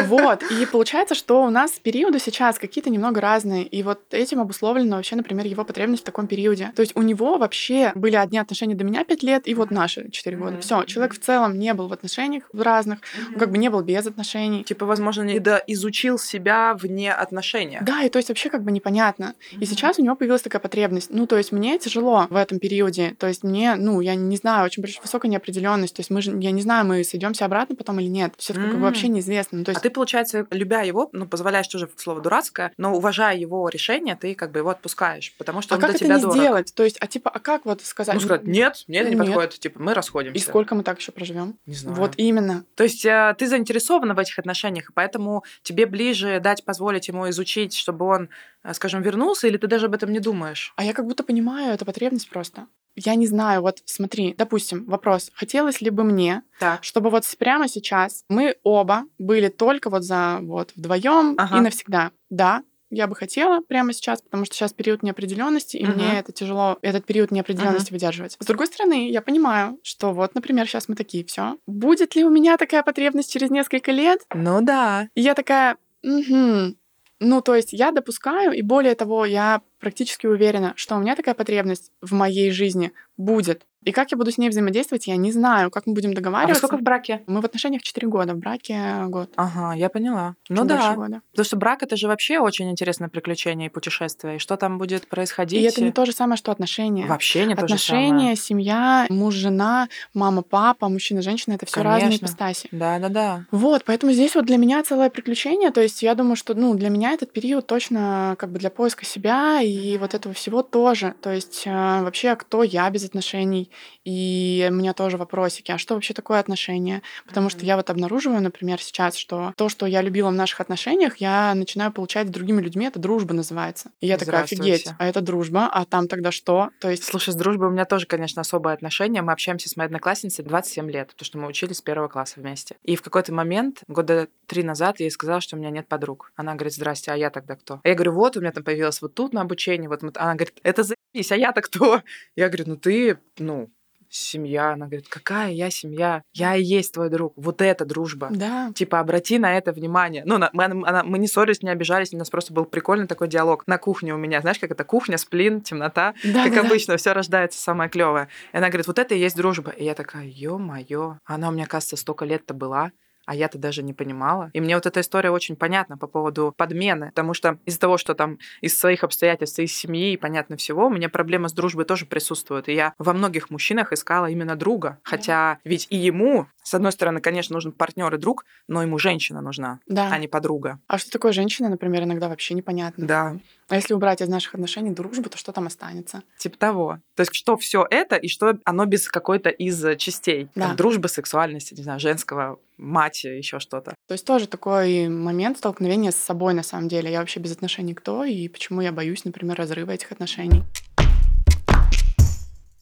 Вот, 0.06 0.44
и 0.52 0.66
получается, 0.72 1.16
что 1.16 1.44
у 1.44 1.50
нас 1.50 1.72
периоды 1.72 2.20
сейчас 2.20 2.60
какие-то 2.60 2.90
немного 2.90 3.22
разные, 3.22 3.64
и 3.64 3.84
вот 3.84 4.02
этим 4.12 4.40
обусловлено 4.40 4.98
вообще, 4.98 5.16
например, 5.16 5.46
его 5.46 5.64
потребность 5.64 6.04
в 6.04 6.06
таком 6.06 6.28
периоде. 6.28 6.72
То 6.76 6.82
есть 6.82 6.96
у 6.96 7.02
него 7.02 7.38
вообще 7.38 7.92
были 7.96 8.16
одни 8.16 8.38
отношения 8.38 8.76
до 8.76 8.84
меня 8.84 9.04
5 9.04 9.24
лет, 9.24 9.48
и 9.48 9.54
вот 9.54 9.72
наши 9.72 10.10
4 10.10 10.38
года. 10.38 10.60
Все, 10.60 10.84
человек 10.84 11.14
в 11.14 11.20
целом 11.20 11.58
не 11.58 11.74
был 11.74 11.88
в 11.88 11.94
отношениях 11.94 12.44
разных, 12.54 13.00
он 13.30 13.40
как 13.40 13.52
бы 13.52 13.58
не 13.58 13.70
был 13.70 13.82
без 13.82 14.06
отношений. 14.06 14.64
Типа, 14.64 14.86
возможно, 14.86 15.24
не 15.24 15.38
изучил 15.68 16.20
себя 16.20 16.74
вне 16.74 17.14
отношения. 17.14 17.80
Да, 17.82 18.04
и 18.04 18.10
то 18.10 18.18
есть 18.18 18.30
вообще 18.30 18.50
как 18.50 18.64
бы 18.64 18.72
непонятно. 18.72 19.36
И 19.60 19.66
сейчас 19.66 20.00
у 20.00 20.04
него 20.04 20.16
появилась 20.16 20.42
такая 20.42 20.62
потребность. 20.62 21.10
Ну, 21.12 21.28
то 21.28 21.38
есть 21.38 21.52
мне 21.52 21.78
тяжело 21.78 22.28
в 22.30 22.36
этом 22.36 22.60
периоде. 22.60 23.16
То 23.18 23.28
есть 23.28 23.44
мне, 23.44 23.76
ну, 23.76 24.02
я 24.02 24.16
не 24.16 24.36
знаю, 24.38 24.66
очень 24.66 24.82
большая 24.82 25.02
высокая 25.02 25.30
неопределенность. 25.30 25.96
То 25.96 26.00
есть 26.02 26.10
мы 26.10 26.22
же, 26.22 26.38
я 26.40 26.52
не 26.58 26.64
знаю, 26.64 26.86
мы 26.86 27.04
сойдемся 27.04 27.46
обратно 27.46 27.76
потом 27.76 28.00
или 28.00 28.08
нет. 28.08 28.34
Все 28.38 28.54
это 28.54 28.64
как 28.64 28.74
бы 28.74 28.80
вообще 28.80 29.08
неизвестно. 29.08 29.60
Ну, 29.60 29.64
то 29.64 29.70
есть 29.72 29.80
А 29.80 29.82
ты, 29.82 29.90
получается, 29.90 30.46
любя 30.52 30.82
его, 30.82 31.10
ну, 31.14 31.26
позволяешь 31.26 31.68
тоже 31.68 31.90
слово 31.96 32.22
дурацкое, 32.22 32.74
но 32.78 32.94
уважая 32.94 33.38
его 33.38 33.70
решение, 33.70 34.16
ты 34.16 34.36
как 34.36 34.52
бы 34.52 34.60
его 34.60 34.70
отпускаешь, 34.70 35.34
потому 35.38 35.62
что 35.62 35.76
а 35.76 35.78
он 35.78 35.82
как 35.82 35.92
для 35.92 35.96
это 35.96 36.06
тебя 36.06 36.16
не 36.16 36.22
дорог. 36.22 36.36
сделать? 36.36 36.74
То 36.74 36.84
есть, 36.84 36.98
а 37.00 37.08
типа, 37.08 37.32
а 37.34 37.40
как 37.40 37.66
вот 37.66 37.82
сказать? 37.82 38.16
Ну, 38.16 38.22
сказать, 38.22 38.46
нет, 38.46 38.84
мне 38.88 39.00
это 39.00 39.10
не 39.10 39.16
Нет. 39.16 39.26
подходит, 39.26 39.60
типа, 39.60 39.82
мы 39.82 39.94
расходимся. 39.94 40.38
И 40.38 40.42
сколько 40.42 40.76
мы 40.76 40.84
так 40.84 41.00
еще 41.00 41.12
проживем? 41.12 41.58
Не 41.66 41.76
знаю. 41.76 41.96
Вот 41.96 42.14
именно. 42.18 42.66
То 42.76 42.84
есть 42.84 43.06
э, 43.06 43.36
ты 43.38 43.48
заинтересована 43.48 44.14
в 44.14 44.20
этих 44.20 44.40
отношениях, 44.40 44.90
и 44.90 44.94
поэтому 44.94 45.44
тебе 45.62 45.86
ближе 45.86 46.40
дать 46.40 46.66
позволить 46.66 47.08
ему 47.08 47.30
изучить, 47.30 47.76
чтобы 47.76 48.06
он, 48.06 48.30
э, 48.64 48.74
скажем, 48.74 49.02
вернулся, 49.02 49.48
или 49.48 49.58
ты 49.58 49.68
даже 49.68 49.86
об 49.86 49.94
этом 49.94 50.12
не 50.12 50.20
думаешь? 50.20 50.74
А 50.76 50.84
я 50.84 50.94
как 50.94 51.06
будто 51.06 51.24
понимаю 51.24 51.74
эту 51.74 51.86
потребность 51.86 52.30
просто. 52.30 52.68
Я 53.00 53.14
не 53.16 53.28
знаю, 53.28 53.62
вот 53.62 53.84
смотри, 53.86 54.34
допустим, 54.36 54.84
вопрос, 54.86 55.30
хотелось 55.36 55.82
ли 55.82 55.92
бы 55.92 56.04
мне, 56.04 56.42
Так. 56.60 56.84
чтобы 56.84 57.12
вот 57.12 57.24
прямо 57.38 57.68
сейчас 57.68 58.26
мы 58.28 58.56
оба 58.64 59.04
были 59.20 59.50
только 59.50 59.92
вот 59.92 60.04
за 60.04 60.40
вот 60.42 60.72
вдвоем 60.76 61.36
Ага. 61.38 61.58
и 61.58 61.62
навсегда. 61.62 62.12
Да, 62.32 62.64
я 62.90 63.06
бы 63.06 63.16
хотела 63.16 63.62
прямо 63.62 63.94
сейчас, 63.94 64.22
потому 64.24 64.46
что 64.46 64.56
сейчас 64.56 64.74
период 64.74 65.04
неопределенности, 65.04 65.78
и 65.78 65.86
Мгм. 65.86 65.94
мне 65.94 66.20
это 66.20 66.32
тяжело, 66.32 66.80
этот 66.82 67.06
период 67.06 67.30
неопределенности 67.32 67.92
выдерживать. 67.92 68.36
С 68.40 68.46
другой 68.46 68.66
стороны, 68.68 69.12
я 69.12 69.22
понимаю, 69.22 69.78
что 69.84 70.12
вот, 70.12 70.34
например, 70.34 70.66
сейчас 70.68 70.90
мы 70.90 70.96
такие, 70.96 71.24
все. 71.26 71.58
Будет 71.68 72.16
ли 72.16 72.24
у 72.26 72.30
меня 72.32 72.58
такая 72.58 72.82
потребность 72.82 73.32
через 73.32 73.52
несколько 73.52 73.92
лет? 73.92 74.22
Ну 74.34 74.62
да. 74.62 75.10
И 75.14 75.22
я 75.22 75.36
такая, 75.36 75.78
«Мгм». 76.02 76.78
Ну, 77.20 77.42
то 77.42 77.56
есть 77.56 77.74
я 77.74 77.92
допускаю, 77.92 78.52
и 78.52 78.62
более 78.62 78.96
того, 78.96 79.26
я 79.26 79.62
практически 79.80 80.28
уверена, 80.28 80.74
что 80.76 80.96
у 80.96 81.00
меня 81.00 81.16
такая 81.16 81.36
потребность 81.36 81.92
в 82.02 82.14
моей 82.14 82.52
жизни 82.52 82.92
будет. 83.18 83.66
И 83.88 83.92
как 83.94 84.12
я 84.12 84.18
буду 84.18 84.32
с 84.32 84.38
ней 84.38 84.50
взаимодействовать, 84.50 85.08
я 85.08 85.16
не 85.16 85.32
знаю, 85.32 85.72
как 85.72 85.88
мы 85.88 85.94
будем 85.94 86.12
А 86.12 86.14
договариваться. 86.16 86.58
сколько 86.60 86.78
в 86.78 86.82
браке? 86.84 87.22
Мы 87.28 87.42
в 87.42 87.46
отношениях 87.46 87.82
4 87.84 88.08
года, 88.08 88.34
в 88.34 88.38
браке 88.38 89.04
год. 89.08 89.30
Ага, 89.36 89.74
я 89.74 89.90
поняла. 89.90 90.36
Ну 90.50 90.58
Чуть 90.58 90.68
больше 90.68 90.88
да. 90.90 90.96
года. 90.96 91.22
Потому 91.32 91.46
что 91.46 91.56
брак 91.58 91.84
это 91.84 91.96
же 91.96 92.08
вообще 92.08 92.40
очень 92.40 92.70
интересное 92.70 93.08
приключение 93.10 93.68
и 93.68 93.72
путешествие. 93.72 94.36
И 94.36 94.40
что 94.40 94.58
там 94.58 94.78
будет 94.78 95.08
происходить? 95.08 95.62
И 95.62 95.64
это 95.64 95.82
не 95.84 95.92
то 95.92 96.06
же 96.06 96.12
самое, 96.12 96.38
что 96.38 96.52
отношения. 96.52 97.06
Вообще 97.06 97.46
не 97.46 97.56
то 97.56 97.62
же 97.62 97.66
Отношения, 97.66 98.18
самое. 98.20 98.36
семья, 98.36 99.06
муж, 99.10 99.34
жена, 99.36 99.88
мама, 100.14 100.42
папа, 100.42 100.90
мужчина, 100.90 101.22
женщина 101.22 101.54
это 101.56 101.66
все 101.66 101.82
разные 101.82 102.18
ипостаси. 102.18 102.68
Да, 102.72 103.00
да, 103.00 103.10
да. 103.10 103.46
Вот, 103.52 103.84
поэтому 103.86 104.12
здесь 104.12 104.36
вот 104.36 104.46
для 104.46 104.58
меня 104.58 104.84
целое 104.84 105.10
приключение. 105.10 105.72
То 105.72 105.82
есть 105.82 106.04
я 106.04 106.14
думаю, 106.16 106.36
что 106.36 106.54
ну, 106.56 106.74
для 106.76 106.90
меня 106.90 107.12
этот 107.14 107.32
период 107.32 107.68
точно 107.68 108.36
как 108.38 108.52
бы 108.52 108.60
для 108.60 108.70
поиска 108.70 109.06
себя 109.06 109.62
и 109.62 109.98
вот 109.98 110.14
этого 110.14 110.34
всего 110.34 110.62
тоже. 110.62 111.14
То 111.22 111.32
есть 111.32 111.64
э, 111.66 112.02
вообще, 112.04 112.36
кто 112.36 112.64
я 112.64 112.90
без 112.90 113.06
отношений? 113.06 113.70
И 114.04 114.68
у 114.70 114.74
меня 114.74 114.94
тоже 114.94 115.18
вопросики, 115.18 115.72
а 115.72 115.78
что 115.78 115.96
вообще 115.96 116.14
такое 116.14 116.40
отношения? 116.40 117.02
Потому 117.26 117.50
что 117.50 117.60
Мгм. 117.60 117.68
я 117.68 117.76
вот 117.78 117.90
обнаруживаю, 117.90 118.42
например, 118.42 118.82
сейчас, 118.82 119.16
что 119.16 119.54
то, 119.58 119.70
что 119.70 119.86
я 119.86 120.02
любила 120.02 120.30
в 120.30 120.34
наших 120.34 120.62
отношениях, 120.62 121.18
я 121.18 121.54
начинаю 121.56 121.92
получать 121.92 122.28
с 122.28 122.32
другими 122.32 122.62
людьми, 122.62 122.86
это 122.86 123.00
дружба 123.00 123.34
называется. 123.34 123.92
И 124.00 124.08
я 124.08 124.18
такая, 124.18 124.44
офигеть, 124.44 124.88
а 124.98 125.08
это 125.08 125.22
дружба, 125.22 125.68
а 125.72 125.86
там 125.86 126.08
тогда 126.08 126.32
что? 126.32 126.70
То 126.80 126.90
есть 126.90 127.04
Слушай, 127.04 127.34
с 127.34 127.36
дружбой 127.36 127.68
у 127.68 127.72
меня 127.72 127.86
тоже, 127.86 128.06
конечно, 128.06 128.42
особое 128.42 128.74
отношение. 128.74 129.22
Мы 129.22 129.32
общаемся 129.34 129.70
с 129.70 129.76
моей 129.76 129.88
одноклассницей 129.88 130.44
27 130.44 130.90
лет, 130.92 131.10
потому 131.10 131.26
что 131.26 131.38
мы 131.38 131.48
учились 131.48 131.78
с 131.78 131.82
первого 131.82 132.08
класса 132.08 132.36
вместе. 132.38 132.78
И 132.84 132.96
в 132.96 133.02
какой-то 133.02 133.34
момент, 133.34 133.82
года 133.88 134.28
три 134.46 134.64
назад, 134.64 135.00
я 135.00 135.06
ей 135.06 135.12
сказала, 135.12 135.42
что 135.42 135.56
у 135.56 135.60
меня 135.60 135.70
нет 135.70 135.88
подруг. 135.88 136.32
Она 136.36 136.54
говорит, 136.56 136.74
здрасте, 136.74 137.12
а 137.12 137.16
я 137.16 137.30
тогда 137.30 137.56
кто? 137.56 137.82
А 137.84 137.88
я 137.88 137.96
говорю, 137.96 138.14
вот, 138.14 138.38
у 138.38 138.42
меня 138.42 138.52
там 138.52 138.64
появилась 138.64 139.02
вот 139.02 139.14
тут 139.14 139.34
на 139.34 139.42
обучении. 139.42 139.88
Вот. 139.88 140.02
Она 140.02 140.36
говорит, 140.36 140.60
это 140.64 140.84
заебись, 140.84 140.98
а 141.32 141.36
я-то 141.36 141.62
кто? 141.62 142.02
Я 142.36 142.48
говорю, 142.50 142.66
ну 142.68 142.76
ты, 142.78 143.18
ну, 143.40 143.70
семья. 144.10 144.72
Она 144.72 144.86
говорит, 144.86 145.08
какая 145.10 145.52
я 145.52 145.70
семья? 145.70 146.22
Я 146.34 146.56
и 146.56 146.64
есть 146.64 146.94
твой 146.94 147.10
друг. 147.10 147.34
Вот 147.36 147.62
это 147.62 147.84
дружба. 147.86 148.30
Да. 148.32 148.72
Типа, 148.74 149.00
обрати 149.02 149.38
на 149.38 149.58
это 149.58 149.74
внимание. 149.74 150.24
Ну, 150.26 150.38
на- 150.38 150.50
мы, 150.54 150.64
она- 150.64 151.04
мы 151.04 151.18
не 151.20 151.28
ссорились, 151.28 151.62
не 151.62 151.70
обижались, 151.70 152.14
у 152.14 152.18
нас 152.18 152.30
просто 152.30 152.54
был 152.54 152.64
прикольный 152.66 153.08
такой 153.08 153.28
диалог 153.28 153.64
на 153.68 153.78
кухне 153.78 154.14
у 154.14 154.18
меня. 154.18 154.40
Знаешь, 154.42 154.60
как 154.60 154.72
это 154.72 154.84
кухня, 154.86 155.18
сплин, 155.18 155.60
темнота. 155.62 156.14
Да, 156.24 156.46
как 156.46 156.54
да, 156.54 156.62
да. 156.62 156.68
обычно, 156.68 156.96
все 156.98 157.12
рождается 157.12 157.60
самое 157.62 157.90
клевое. 157.90 158.30
И 158.54 158.58
она 158.58 158.70
говорит, 158.70 158.88
вот 158.88 158.98
это 158.98 159.14
и 159.14 159.20
есть 159.20 159.36
дружба. 159.36 159.72
И 159.72 159.84
я 159.84 159.94
такая, 159.94 160.26
ё-моё. 160.26 161.18
Она 161.26 161.50
у 161.50 161.52
меня, 161.52 161.66
кажется, 161.66 161.98
столько 161.98 162.24
лет-то 162.24 162.54
была. 162.54 162.92
А 163.28 163.36
я-то 163.36 163.58
даже 163.58 163.84
не 163.84 163.94
понимала. 163.94 164.50
И 164.54 164.62
мне 164.62 164.74
вот 164.76 164.86
эта 164.86 165.02
история 165.02 165.32
очень 165.32 165.58
понятна 165.58 165.98
по 165.98 166.08
поводу 166.08 166.54
подмены. 166.58 167.08
Потому 167.10 167.34
что 167.34 167.60
из-за 167.66 167.80
того, 167.80 167.98
что 167.98 168.14
там 168.16 168.40
из 168.62 168.80
своих 168.80 169.04
обстоятельств, 169.04 169.60
из 169.60 169.76
семьи, 169.76 170.14
и 170.14 170.18
понятно 170.18 170.56
всего, 170.56 170.88
у 170.88 170.90
меня 170.90 171.10
проблема 171.10 171.50
с 171.50 171.54
дружбой 171.54 171.84
тоже 171.84 172.06
присутствует. 172.06 172.70
И 172.70 172.74
я 172.74 172.94
во 172.98 173.12
многих 173.14 173.50
мужчинах 173.50 173.92
искала 173.92 174.28
именно 174.28 174.56
друга. 174.56 174.98
Хотя 175.04 175.60
ведь 175.66 175.88
и 175.90 175.98
ему, 175.98 176.48
с 176.64 176.74
одной 176.74 176.94
стороны, 176.94 177.20
конечно, 177.20 177.54
нужен 177.54 177.74
партнер 177.74 178.16
и 178.16 178.18
друг, 178.18 178.46
но 178.70 178.82
ему 178.82 178.98
женщина 178.98 179.42
нужна, 179.42 179.80
Да. 179.88 180.10
а 180.10 180.18
не 180.18 180.28
подруга. 180.30 180.80
А 180.88 180.98
что 180.98 181.12
такое 181.12 181.34
женщина, 181.34 181.68
например, 181.70 182.04
иногда 182.04 182.30
вообще 182.30 182.54
непонятно. 182.54 183.06
Да. 183.06 183.36
А 183.70 183.76
если 183.76 183.94
убрать 183.94 184.22
из 184.22 184.30
наших 184.30 184.54
отношений 184.56 184.92
дружбу, 184.92 185.30
то 185.30 185.38
что 185.38 185.52
там 185.52 185.68
останется? 185.68 186.24
Типа 186.38 186.58
того. 186.58 187.00
То 187.16 187.22
есть, 187.22 187.36
что 187.36 187.58
все 187.58 187.86
это 187.90 188.16
и 188.16 188.30
что 188.30 188.58
оно 188.64 188.86
без 188.86 189.10
какой-то 189.10 189.50
из 189.50 189.84
э, 189.84 189.98
частей. 189.98 190.48
Да. 190.56 190.68
Там, 190.68 190.76
дружбы, 190.78 191.10
сексуальности, 191.10 191.74
не 191.74 191.84
знаю, 191.84 192.00
женского, 192.00 192.60
мать, 192.78 193.24
еще 193.24 193.60
что-то. 193.60 193.96
То 194.08 194.14
есть 194.14 194.26
тоже 194.26 194.48
такой 194.48 195.08
момент 195.10 195.58
столкновения 195.58 196.12
с 196.12 196.16
собой 196.16 196.54
на 196.54 196.64
самом 196.64 196.88
деле. 196.88 197.12
Я 197.12 197.20
вообще 197.20 197.40
без 197.40 197.52
отношений 197.52 197.94
кто, 197.94 198.24
и 198.24 198.48
почему 198.48 198.82
я 198.82 198.92
боюсь, 198.92 199.26
например, 199.26 199.58
разрыва 199.58 199.92
этих 199.92 200.12
отношений. 200.12 200.64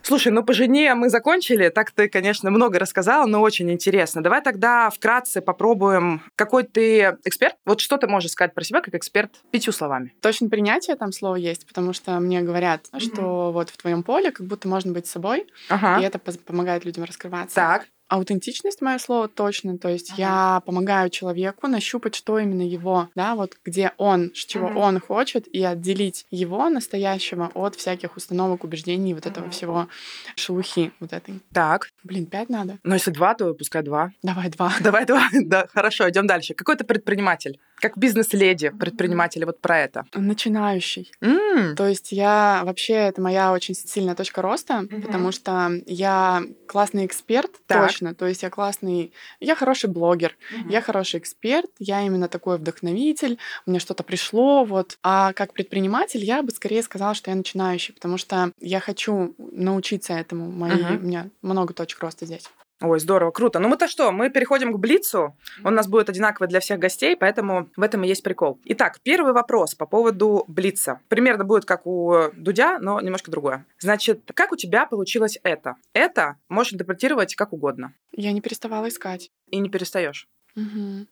Слушай, 0.07 0.31
ну 0.31 0.43
по 0.43 0.53
жене 0.53 0.93
мы 0.93 1.09
закончили. 1.09 1.69
Так 1.69 1.89
ты, 1.89 2.07
конечно, 2.07 2.51
много 2.51 2.77
рассказала, 2.77 3.25
но 3.25 3.41
очень 3.41 3.71
интересно. 3.71 4.21
Давай 4.21 4.43
тогда 4.43 4.91
вкратце 4.91 5.41
попробуем. 5.41 6.21
Какой 6.35 6.61
ты 6.63 7.17
эксперт? 7.25 7.55
Вот 7.65 7.79
что 7.79 7.97
ты 7.97 8.05
можешь 8.07 8.29
сказать 8.29 8.53
про 8.53 8.63
себя 8.63 8.81
как 8.81 8.93
эксперт 8.93 9.31
пятью 9.49 9.73
словами? 9.73 10.13
Точно 10.21 10.47
принятие 10.47 10.95
там 10.95 11.11
слово 11.11 11.37
есть, 11.37 11.65
потому 11.65 11.91
что 11.91 12.19
мне 12.19 12.43
говорят, 12.43 12.85
что 12.99 13.51
вот 13.51 13.71
в 13.71 13.77
твоем 13.77 14.03
поле 14.03 14.31
как 14.31 14.45
будто 14.45 14.67
можно 14.67 14.93
быть 14.93 15.07
собой, 15.07 15.47
Ага. 15.69 15.99
и 15.99 16.03
это 16.05 16.19
помогает 16.19 16.85
людям 16.85 17.03
раскрываться. 17.03 17.55
Так. 17.55 17.87
Аутентичность 18.07 18.81
мое 18.81 18.99
слово 18.99 19.27
точно, 19.27 19.77
то 19.79 19.89
есть 19.89 20.13
я 20.17 20.61
помогаю 20.65 21.09
человеку 21.09 21.67
нащупать, 21.67 22.13
что 22.15 22.37
именно 22.37 22.61
его, 22.61 23.09
да, 23.15 23.33
вот 23.35 23.57
где 23.65 23.93
он, 23.97 24.31
ш- 24.35 24.47
чего 24.47 24.67
Мгм. 24.69 24.77
он 24.77 24.99
хочет, 24.99 25.47
и 25.47 25.63
отделить 25.63 26.25
его 26.29 26.69
настоящего 26.69 27.49
от 27.55 27.75
всяких 27.75 28.15
установок, 28.15 28.63
убеждений, 28.63 29.13
вот 29.15 29.25
этого 29.25 29.45
Мгм. 29.45 29.51
всего 29.51 29.87
шелухи 30.35 30.91
вот 30.99 31.13
этой. 31.13 31.39
Так. 31.51 31.89
Блин, 32.03 32.27
пять 32.27 32.49
надо? 32.49 32.77
Ну, 32.83 32.93
если 32.93 33.09
два, 33.11 33.33
то 33.33 33.53
пускай 33.55 33.81
два. 33.81 34.11
Давай 34.21 34.49
два. 34.49 34.71
Давай 34.81 35.05
два. 35.05 35.27
Да, 35.33 35.67
хорошо, 35.73 36.07
идем 36.09 36.27
дальше. 36.27 36.53
Какой 36.53 36.75
ты 36.75 36.83
предприниматель? 36.83 37.59
Как 37.85 37.97
бизнес-леди 37.99 38.69
предприниматель, 38.71 39.45
вот 39.45 39.61
про 39.61 39.79
это. 39.79 40.05
Начинающий. 40.15 41.11
М, 41.21 41.75
То 41.75 41.87
есть 41.87 42.11
я 42.11 42.63
вообще, 42.65 42.93
это 42.93 43.21
моя 43.21 43.53
очень 43.53 43.75
сильная 43.75 44.15
точка 44.15 44.41
роста, 44.41 44.81
Мгм. 44.81 45.01
потому 45.03 45.31
что 45.31 45.69
я 45.85 46.41
классный 46.67 47.05
эксперт, 47.05 47.51
Так. 47.67 47.87
точно. 47.89 48.15
То 48.15 48.25
есть 48.25 48.41
я 48.41 48.49
классный, 48.49 49.13
я 49.39 49.55
хороший 49.55 49.89
блогер, 49.89 50.35
я 50.67 50.81
хороший 50.81 51.19
эксперт, 51.19 51.69
я 51.79 52.01
именно 52.01 52.27
такой 52.27 52.57
вдохновитель, 52.57 53.37
мне 53.67 53.79
что-то 53.79 54.03
пришло, 54.03 54.63
вот. 54.65 54.97
А 55.03 55.33
как 55.33 55.53
предприниматель 55.53 56.23
я 56.23 56.41
бы 56.41 56.51
скорее 56.51 56.81
сказала, 56.81 57.13
что 57.13 57.29
я 57.29 57.35
начинающий, 57.35 57.93
потому 57.93 58.17
что 58.17 58.51
я 58.59 58.79
хочу 58.79 59.35
научиться 59.37 60.13
этому. 60.13 60.49
Мои, 60.51 60.71
Мгм. 60.75 60.95
У 60.95 61.07
меня 61.07 61.29
много 61.43 61.73
точек 61.75 61.99
роста 62.01 62.25
здесь. 62.25 62.49
Ой, 62.81 62.99
здорово, 62.99 63.31
круто. 63.31 63.59
Ну 63.59 63.69
мы-то 63.69 63.87
что, 63.87 64.11
мы 64.11 64.29
переходим 64.29 64.73
к 64.73 64.79
Блицу. 64.79 65.37
Он 65.63 65.73
у 65.73 65.75
нас 65.75 65.87
будет 65.87 66.09
одинаковый 66.09 66.49
для 66.49 66.59
всех 66.59 66.77
гостей, 66.77 67.15
поэтому 67.15 67.69
в 67.77 67.81
этом 67.81 68.03
и 68.03 68.07
есть 68.07 68.21
прикол. 68.21 68.59
Итак, 68.65 68.99
первый 69.01 69.31
вопрос 69.31 69.75
по 69.75 69.85
поводу 69.85 70.43
Блица. 70.47 70.99
Примерно 71.07 71.45
будет 71.45 71.63
как 71.63 71.87
у 71.87 72.29
Дудя, 72.33 72.79
но 72.79 72.99
немножко 72.99 73.31
другое. 73.31 73.65
Значит, 73.79 74.29
как 74.33 74.51
у 74.51 74.57
тебя 74.57 74.85
получилось 74.85 75.39
это? 75.43 75.75
Это 75.93 76.35
можешь 76.49 76.73
интерпретировать 76.73 77.35
как 77.35 77.53
угодно. 77.53 77.93
Я 78.11 78.33
не 78.33 78.41
переставала 78.41 78.89
искать. 78.89 79.31
И 79.47 79.57
не 79.59 79.69
перестаешь. 79.69 80.27
Мгм. 80.55 81.07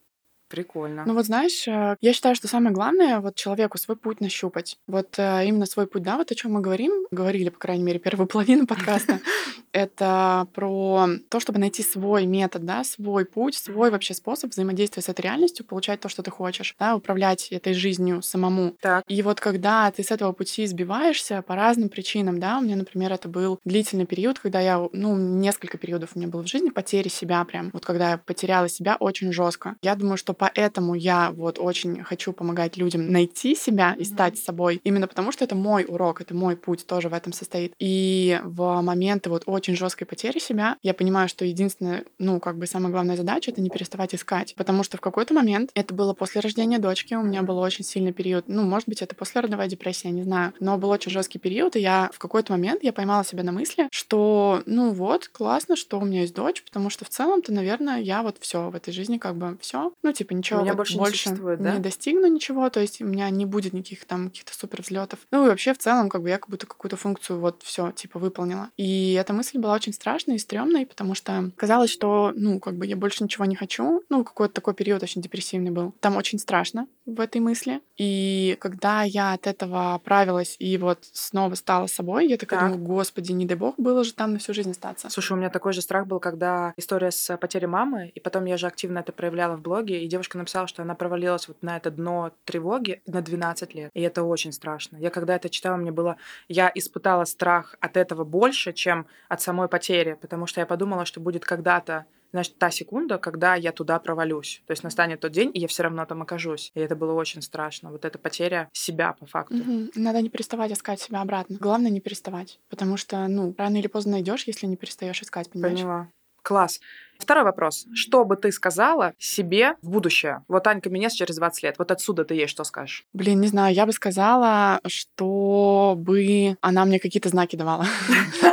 Прикольно. 0.54 1.04
Ну 1.08 1.16
вот 1.16 1.26
знаешь, 1.26 1.68
э, 1.68 1.96
я 2.00 2.13
считаю, 2.13 2.36
что 2.36 2.48
самое 2.48 2.76
главное 2.76 3.20
вот 3.22 3.34
человеку 3.34 3.80
свой 3.80 3.98
путь 3.98 4.22
нащупать. 4.22 4.78
Вот 4.86 5.16
э, 5.18 5.48
именно 5.48 5.66
свой 5.66 5.88
путь, 5.88 6.04
да, 6.04 6.16
вот 6.16 6.32
о 6.32 6.36
чем 6.36 6.52
мы 6.52 6.62
говорим, 6.62 6.92
говорили, 7.10 7.50
по 7.50 7.58
крайней 7.58 7.84
мере, 7.84 7.98
первую 7.98 8.28
половину 8.34 8.68
подкаста, 8.68 9.20
это 9.72 10.48
про 10.54 11.08
то, 11.30 11.39
чтобы 11.39 11.58
найти 11.58 11.82
свой 11.82 12.28
метод, 12.28 12.66
да, 12.66 12.84
свой 12.84 13.26
путь, 13.26 13.56
свой 13.56 13.89
вообще 13.89 14.13
способ 14.13 14.52
взаимодействия 14.52 15.02
с 15.02 15.10
этой 15.10 15.22
реальностью, 15.22 15.66
получать 15.66 16.02
то, 16.02 16.08
что 16.08 16.22
ты 16.22 16.30
хочешь, 16.30 16.76
да, 16.78 16.96
управлять 16.96 17.48
этой 17.52 17.74
жизнью 17.74 18.22
самому. 18.22 18.76
Так. 18.80 19.04
И 19.08 19.24
вот 19.24 19.39
когда 19.39 19.89
ты 19.89 20.04
с 20.04 20.12
этого 20.12 20.34
пути 20.34 20.68
сбиваешься 20.68 21.42
по 21.42 21.56
разным 21.56 21.89
причинам, 21.89 22.39
да, 22.39 22.60
у 22.60 22.62
меня, 22.62 22.76
например, 22.76 23.12
это 23.12 23.28
был 23.28 23.60
длительный 23.66 24.06
период, 24.06 24.38
когда 24.38 24.60
я, 24.60 24.88
ну, 24.94 25.18
несколько 25.18 25.80
периодов 25.80 26.12
у 26.13 26.20
меня 26.20 26.28
было 26.28 26.44
в 26.44 26.48
жизни 26.48 26.70
потери 26.70 27.08
себя 27.08 27.44
прям, 27.44 27.72
вот 27.74 27.84
когда 27.84 28.12
я 28.12 28.18
потеряла 28.20 28.70
себя 28.70 28.98
очень 29.00 29.34
жестко. 29.34 29.78
Я 29.82 29.96
думаю, 29.96 30.18
что 30.18 30.36
поэтому 30.44 30.94
я 30.94 31.32
вот 31.32 31.58
очень 31.58 32.04
хочу 32.04 32.34
помогать 32.34 32.76
людям 32.76 33.10
найти 33.10 33.56
себя 33.56 33.96
и 33.98 34.04
стать 34.04 34.38
собой, 34.38 34.82
именно 34.84 35.08
потому 35.08 35.32
что 35.32 35.46
это 35.46 35.56
мой 35.56 35.86
урок, 35.88 36.20
это 36.20 36.36
мой 36.36 36.58
путь 36.58 36.86
тоже 36.86 37.08
в 37.08 37.14
этом 37.14 37.32
состоит. 37.32 37.74
И 37.80 38.42
в 38.44 38.82
моменты 38.82 39.30
вот 39.30 39.44
очень 39.46 39.78
жесткой 39.78 40.06
потери 40.06 40.40
себя 40.40 40.76
я 40.84 40.94
понимаю, 40.94 41.30
что 41.30 41.46
единственное, 41.46 42.04
ну, 42.20 42.42
как 42.42 42.58
бы 42.58 42.68
самая 42.68 42.92
главная 42.92 43.16
задача— 43.16 43.52
это 43.52 43.62
не 43.62 43.70
переставать 43.70 44.14
искать, 44.14 44.54
потому 44.58 44.84
что 44.84 44.98
в 44.98 45.02
какой-то 45.02 45.34
момент, 45.34 45.72
это 45.76 45.94
было 45.94 46.14
после 46.14 46.42
рождения 46.42 46.78
дочки, 46.78 47.14
у 47.14 47.24
меня 47.24 47.42
был 47.42 47.58
очень 47.60 47.86
сильный 47.86 48.12
период, 48.12 48.44
ну, 48.50 48.64
может 48.64 48.90
быть, 48.90 49.02
это 49.02 49.16
после 49.16 49.40
родовая 49.40 49.70
депрессия, 49.70 50.12
не 50.12 50.24
знаю, 50.24 50.52
но 50.60 50.78
был 50.78 50.90
очень 50.90 51.12
жесткий 51.12 51.40
период, 51.40 51.78
и 51.78 51.80
я 51.80 52.10
в 52.14 52.20
какой-то 52.20 52.52
момент 52.52 52.84
я 52.84 52.92
поймала 52.92 53.24
себя 53.24 53.44
на 53.44 53.54
мысли, 53.54 53.88
что, 53.92 54.62
ну 54.66 54.92
вот, 54.92 55.30
классно, 55.30 55.78
что 55.78 56.00
у 56.02 56.06
меня 56.06 56.22
есть 56.22 56.36
дочь, 56.36 56.62
потому 56.64 56.90
что 56.90 57.06
в 57.06 57.10
целом-то, 57.10 57.54
наверное, 57.54 58.02
я 58.02 58.24
вот 58.24 58.40
все 58.42 58.70
в 58.70 58.76
этой 58.76 58.92
жизни 58.92 59.18
как 59.18 59.38
бы 59.38 59.58
все, 59.62 59.94
ну, 60.04 60.12
типа 60.12 60.33
ничего 60.34 60.62
Меня 60.62 60.72
вот 60.72 60.78
больше 60.78 60.98
не 60.98 61.06
существует, 61.06 61.62
да? 61.62 61.74
не 61.74 61.80
достигну 61.80 62.28
ничего, 62.28 62.69
то 62.69 62.80
есть 62.80 63.02
у 63.02 63.06
меня 63.06 63.30
не 63.30 63.46
будет 63.46 63.74
никаких 63.74 64.06
там 64.06 64.30
каких-то 64.30 64.54
супер 64.54 64.82
взлетов. 64.82 65.19
Ну 65.32 65.46
и 65.46 65.50
вообще 65.50 65.74
в 65.74 65.78
целом 65.78 66.10
как 66.10 66.22
бы 66.22 66.30
я 66.30 66.38
как 66.38 66.50
будто 66.50 66.67
какую-то 66.67 66.98
функцию 66.98 67.39
вот 67.39 67.62
все 67.63 67.91
типа 67.91 68.19
выполнила. 68.19 68.69
И 68.78 69.13
эта 69.13 69.34
мысль 69.34 69.58
была 69.58 69.74
очень 69.74 69.93
страшной 69.93 70.36
и 70.36 70.39
стрёмной, 70.39 70.86
потому 70.86 71.15
что 71.15 71.52
казалось, 71.56 71.89
что 71.89 72.32
ну 72.36 72.60
как 72.60 72.76
бы 72.76 72.86
я 72.86 72.96
больше 72.96 73.24
ничего 73.24 73.46
не 73.46 73.56
хочу. 73.56 74.04
Ну 74.10 74.24
какой-то 74.24 74.54
такой 74.54 74.74
период 74.74 75.04
очень 75.04 75.22
депрессивный 75.22 75.72
был. 75.72 75.93
Там 76.00 76.17
очень 76.17 76.39
страшно 76.39 76.88
в 77.06 77.20
этой 77.20 77.42
мысли. 77.42 77.82
И 77.98 78.58
когда 78.60 79.04
я 79.04 79.34
от 79.34 79.48
этого 79.48 79.94
оправилась 79.94 80.56
и 80.60 80.78
вот 80.78 81.00
снова 81.12 81.56
стала 81.56 81.88
собой, 81.88 82.28
я 82.28 82.38
такая 82.38 82.60
Так. 82.62 82.72
думаю, 82.72 82.86
господи, 82.88 83.32
не 83.32 83.46
дай 83.46 83.58
бог 83.58 83.76
было 83.78 84.04
же 84.04 84.13
там 84.13 84.34
на 84.34 84.39
всю 84.39 84.54
жизнь 84.54 84.72
остаться. 84.72 85.10
Слушай, 85.10 85.34
у 85.34 85.36
меня 85.36 85.50
такой 85.50 85.74
же 85.74 85.82
страх 85.82 86.08
был, 86.08 86.20
когда 86.20 86.74
история 86.78 87.12
с 87.12 87.36
потерей 87.38 87.68
мамы, 87.68 88.12
и 88.16 88.20
потом 88.20 88.46
я 88.46 88.58
же 88.58 88.68
активно 88.68 89.00
это 89.00 89.12
проявляла 89.12 89.56
в 89.58 89.62
блоге, 89.62 90.04
и 90.04 90.08
девушка 90.08 90.38
написала, 90.38 90.68
что 90.68 90.82
она 90.82 90.96
провалилась 90.96 91.48
вот 91.48 91.62
на 91.62 91.78
это 91.78 91.92
дно 91.92 92.32
тревоги 92.46 93.02
на 93.06 93.22
12 93.22 93.74
лет. 93.76 93.92
И 93.94 94.02
это 94.02 94.24
очень 94.24 94.54
страшно. 94.54 94.98
Я 94.98 95.10
когда 95.10 95.36
это 95.36 95.50
читала, 95.50 95.76
мне 95.76 95.92
было... 95.92 96.18
Я 96.48 96.72
испытала 96.74 97.26
страх 97.26 97.76
от 97.80 97.98
этого 97.98 98.24
больше, 98.24 98.74
чем 98.74 99.06
от 99.30 99.42
самой 99.42 99.68
потери, 99.68 100.18
потому 100.20 100.48
что 100.48 100.62
я 100.62 100.66
подумала, 100.66 101.06
что 101.06 101.20
будет 101.20 101.46
когда-то 101.46 102.06
значит, 102.34 102.58
та 102.58 102.72
секунда, 102.72 103.17
когда 103.17 103.56
я 103.56 103.72
туда 103.72 104.00
провалюсь. 104.00 104.62
То 104.65 104.72
есть 104.72 104.84
настанет 104.84 105.22
тот 105.22 105.32
день, 105.32 105.52
и 105.54 105.60
я 105.60 105.67
все 105.67 105.84
равно 105.84 106.06
там 106.06 106.22
окажусь. 106.22 106.72
И 106.74 106.80
это 106.80 106.96
было 106.96 107.13
очень 107.13 107.41
страшно. 107.41 107.91
Вот 107.91 108.04
эта 108.04 108.17
потеря 108.17 108.69
себя 108.74 109.13
по 109.13 109.26
факту. 109.26 109.56
Мгм. 109.56 109.91
Надо 109.96 110.22
не 110.22 110.30
переставать 110.30 110.72
искать 110.72 111.00
себя 111.00 111.22
обратно. 111.22 111.58
Главное 111.60 111.91
не 111.91 112.02
переставать, 112.02 112.60
потому 112.69 112.98
что, 112.98 113.28
ну, 113.28 113.54
рано 113.58 113.78
или 113.78 113.88
поздно 113.88 114.13
найдешь, 114.13 114.43
если 114.46 114.65
не 114.65 114.76
перестаешь 114.76 115.22
искать, 115.22 115.50
понимаешь? 115.50 115.80
Поняла. 115.80 116.10
Класс. 116.41 116.82
Второй 117.19 117.46
вопрос. 117.46 117.86
Что 117.93 118.26
бы 118.26 118.36
ты 118.36 118.52
сказала 118.52 119.13
себе 119.17 119.76
в 119.82 119.89
будущее? 119.89 120.43
Вот 120.50 120.67
Анька 120.67 120.89
Минес 120.89 121.13
через 121.13 121.38
20 121.38 121.63
лет. 121.63 121.76
Вот 121.78 121.89
отсюда 121.89 122.26
ты 122.26 122.34
ей 122.34 122.48
что 122.48 122.65
скажешь? 122.65 123.06
Блин, 123.13 123.39
не 123.39 123.48
знаю, 123.48 123.74
я 123.74 123.86
бы 123.86 123.93
сказала, 123.93 124.82
чтобы 124.86 126.58
она 126.60 126.84
мне 126.84 127.00
какие-то 127.00 127.30
знаки 127.30 127.56
давала. 127.56 127.86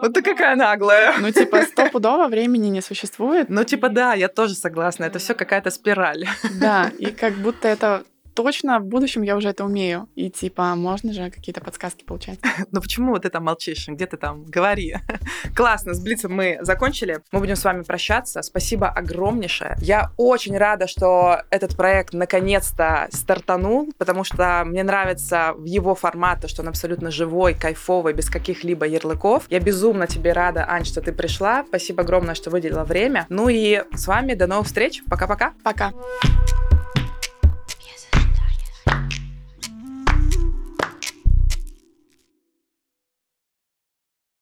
Вот 0.00 0.14
ты 0.14 0.22
какая 0.22 0.56
наглая. 0.56 1.14
Ну, 1.18 1.30
типа, 1.30 1.62
стопудово 1.62 2.28
времени 2.28 2.68
не 2.68 2.80
существует. 2.80 3.48
Ну, 3.48 3.64
типа, 3.64 3.88
да, 3.88 4.14
я 4.14 4.28
тоже 4.28 4.54
согласна. 4.54 5.04
Это 5.04 5.18
все 5.18 5.34
какая-то 5.34 5.70
спираль. 5.70 6.26
Да, 6.60 6.90
и 6.98 7.06
как 7.06 7.34
будто 7.34 7.68
это 7.68 8.02
точно 8.34 8.78
в 8.80 8.84
будущем 8.84 9.22
я 9.22 9.36
уже 9.36 9.48
это 9.48 9.64
умею. 9.64 10.08
И 10.14 10.30
типа, 10.30 10.74
можно 10.74 11.12
же 11.12 11.30
какие-то 11.30 11.60
подсказки 11.60 12.04
получать. 12.04 12.38
Ну 12.72 12.80
почему 12.80 13.12
вот 13.12 13.22
ты 13.22 13.30
там 13.30 13.44
молчишь? 13.44 13.88
Где 13.88 14.06
ты 14.06 14.16
там? 14.16 14.44
Говори. 14.44 14.96
Классно, 15.56 15.94
с 15.94 16.00
Блицем 16.00 16.32
мы 16.32 16.58
закончили. 16.60 17.20
Мы 17.32 17.40
будем 17.40 17.56
с 17.56 17.64
вами 17.64 17.82
прощаться. 17.82 18.42
Спасибо 18.42 18.88
огромнейшее. 18.88 19.76
Я 19.80 20.12
очень 20.16 20.56
рада, 20.56 20.86
что 20.86 21.42
этот 21.50 21.76
проект 21.76 22.12
наконец-то 22.12 23.08
стартанул, 23.10 23.92
потому 23.98 24.24
что 24.24 24.62
мне 24.64 24.82
нравится 24.82 25.52
в 25.56 25.64
его 25.64 25.94
формат, 25.94 26.48
что 26.48 26.62
он 26.62 26.68
абсолютно 26.68 27.10
живой, 27.10 27.54
кайфовый, 27.54 28.12
без 28.12 28.30
каких-либо 28.30 28.86
ярлыков. 28.86 29.44
Я 29.48 29.60
безумно 29.60 30.06
тебе 30.06 30.32
рада, 30.32 30.64
Ань, 30.68 30.84
что 30.84 31.00
ты 31.00 31.12
пришла. 31.12 31.64
Спасибо 31.66 32.02
огромное, 32.02 32.34
что 32.34 32.50
выделила 32.50 32.84
время. 32.84 33.26
Ну 33.28 33.48
и 33.48 33.82
с 33.94 34.06
вами 34.06 34.34
до 34.34 34.46
новых 34.46 34.66
встреч. 34.66 35.02
Пока-пока. 35.08 35.52
Пока. 35.64 35.88
-пока. 35.88 35.94
Пока. 36.22 36.79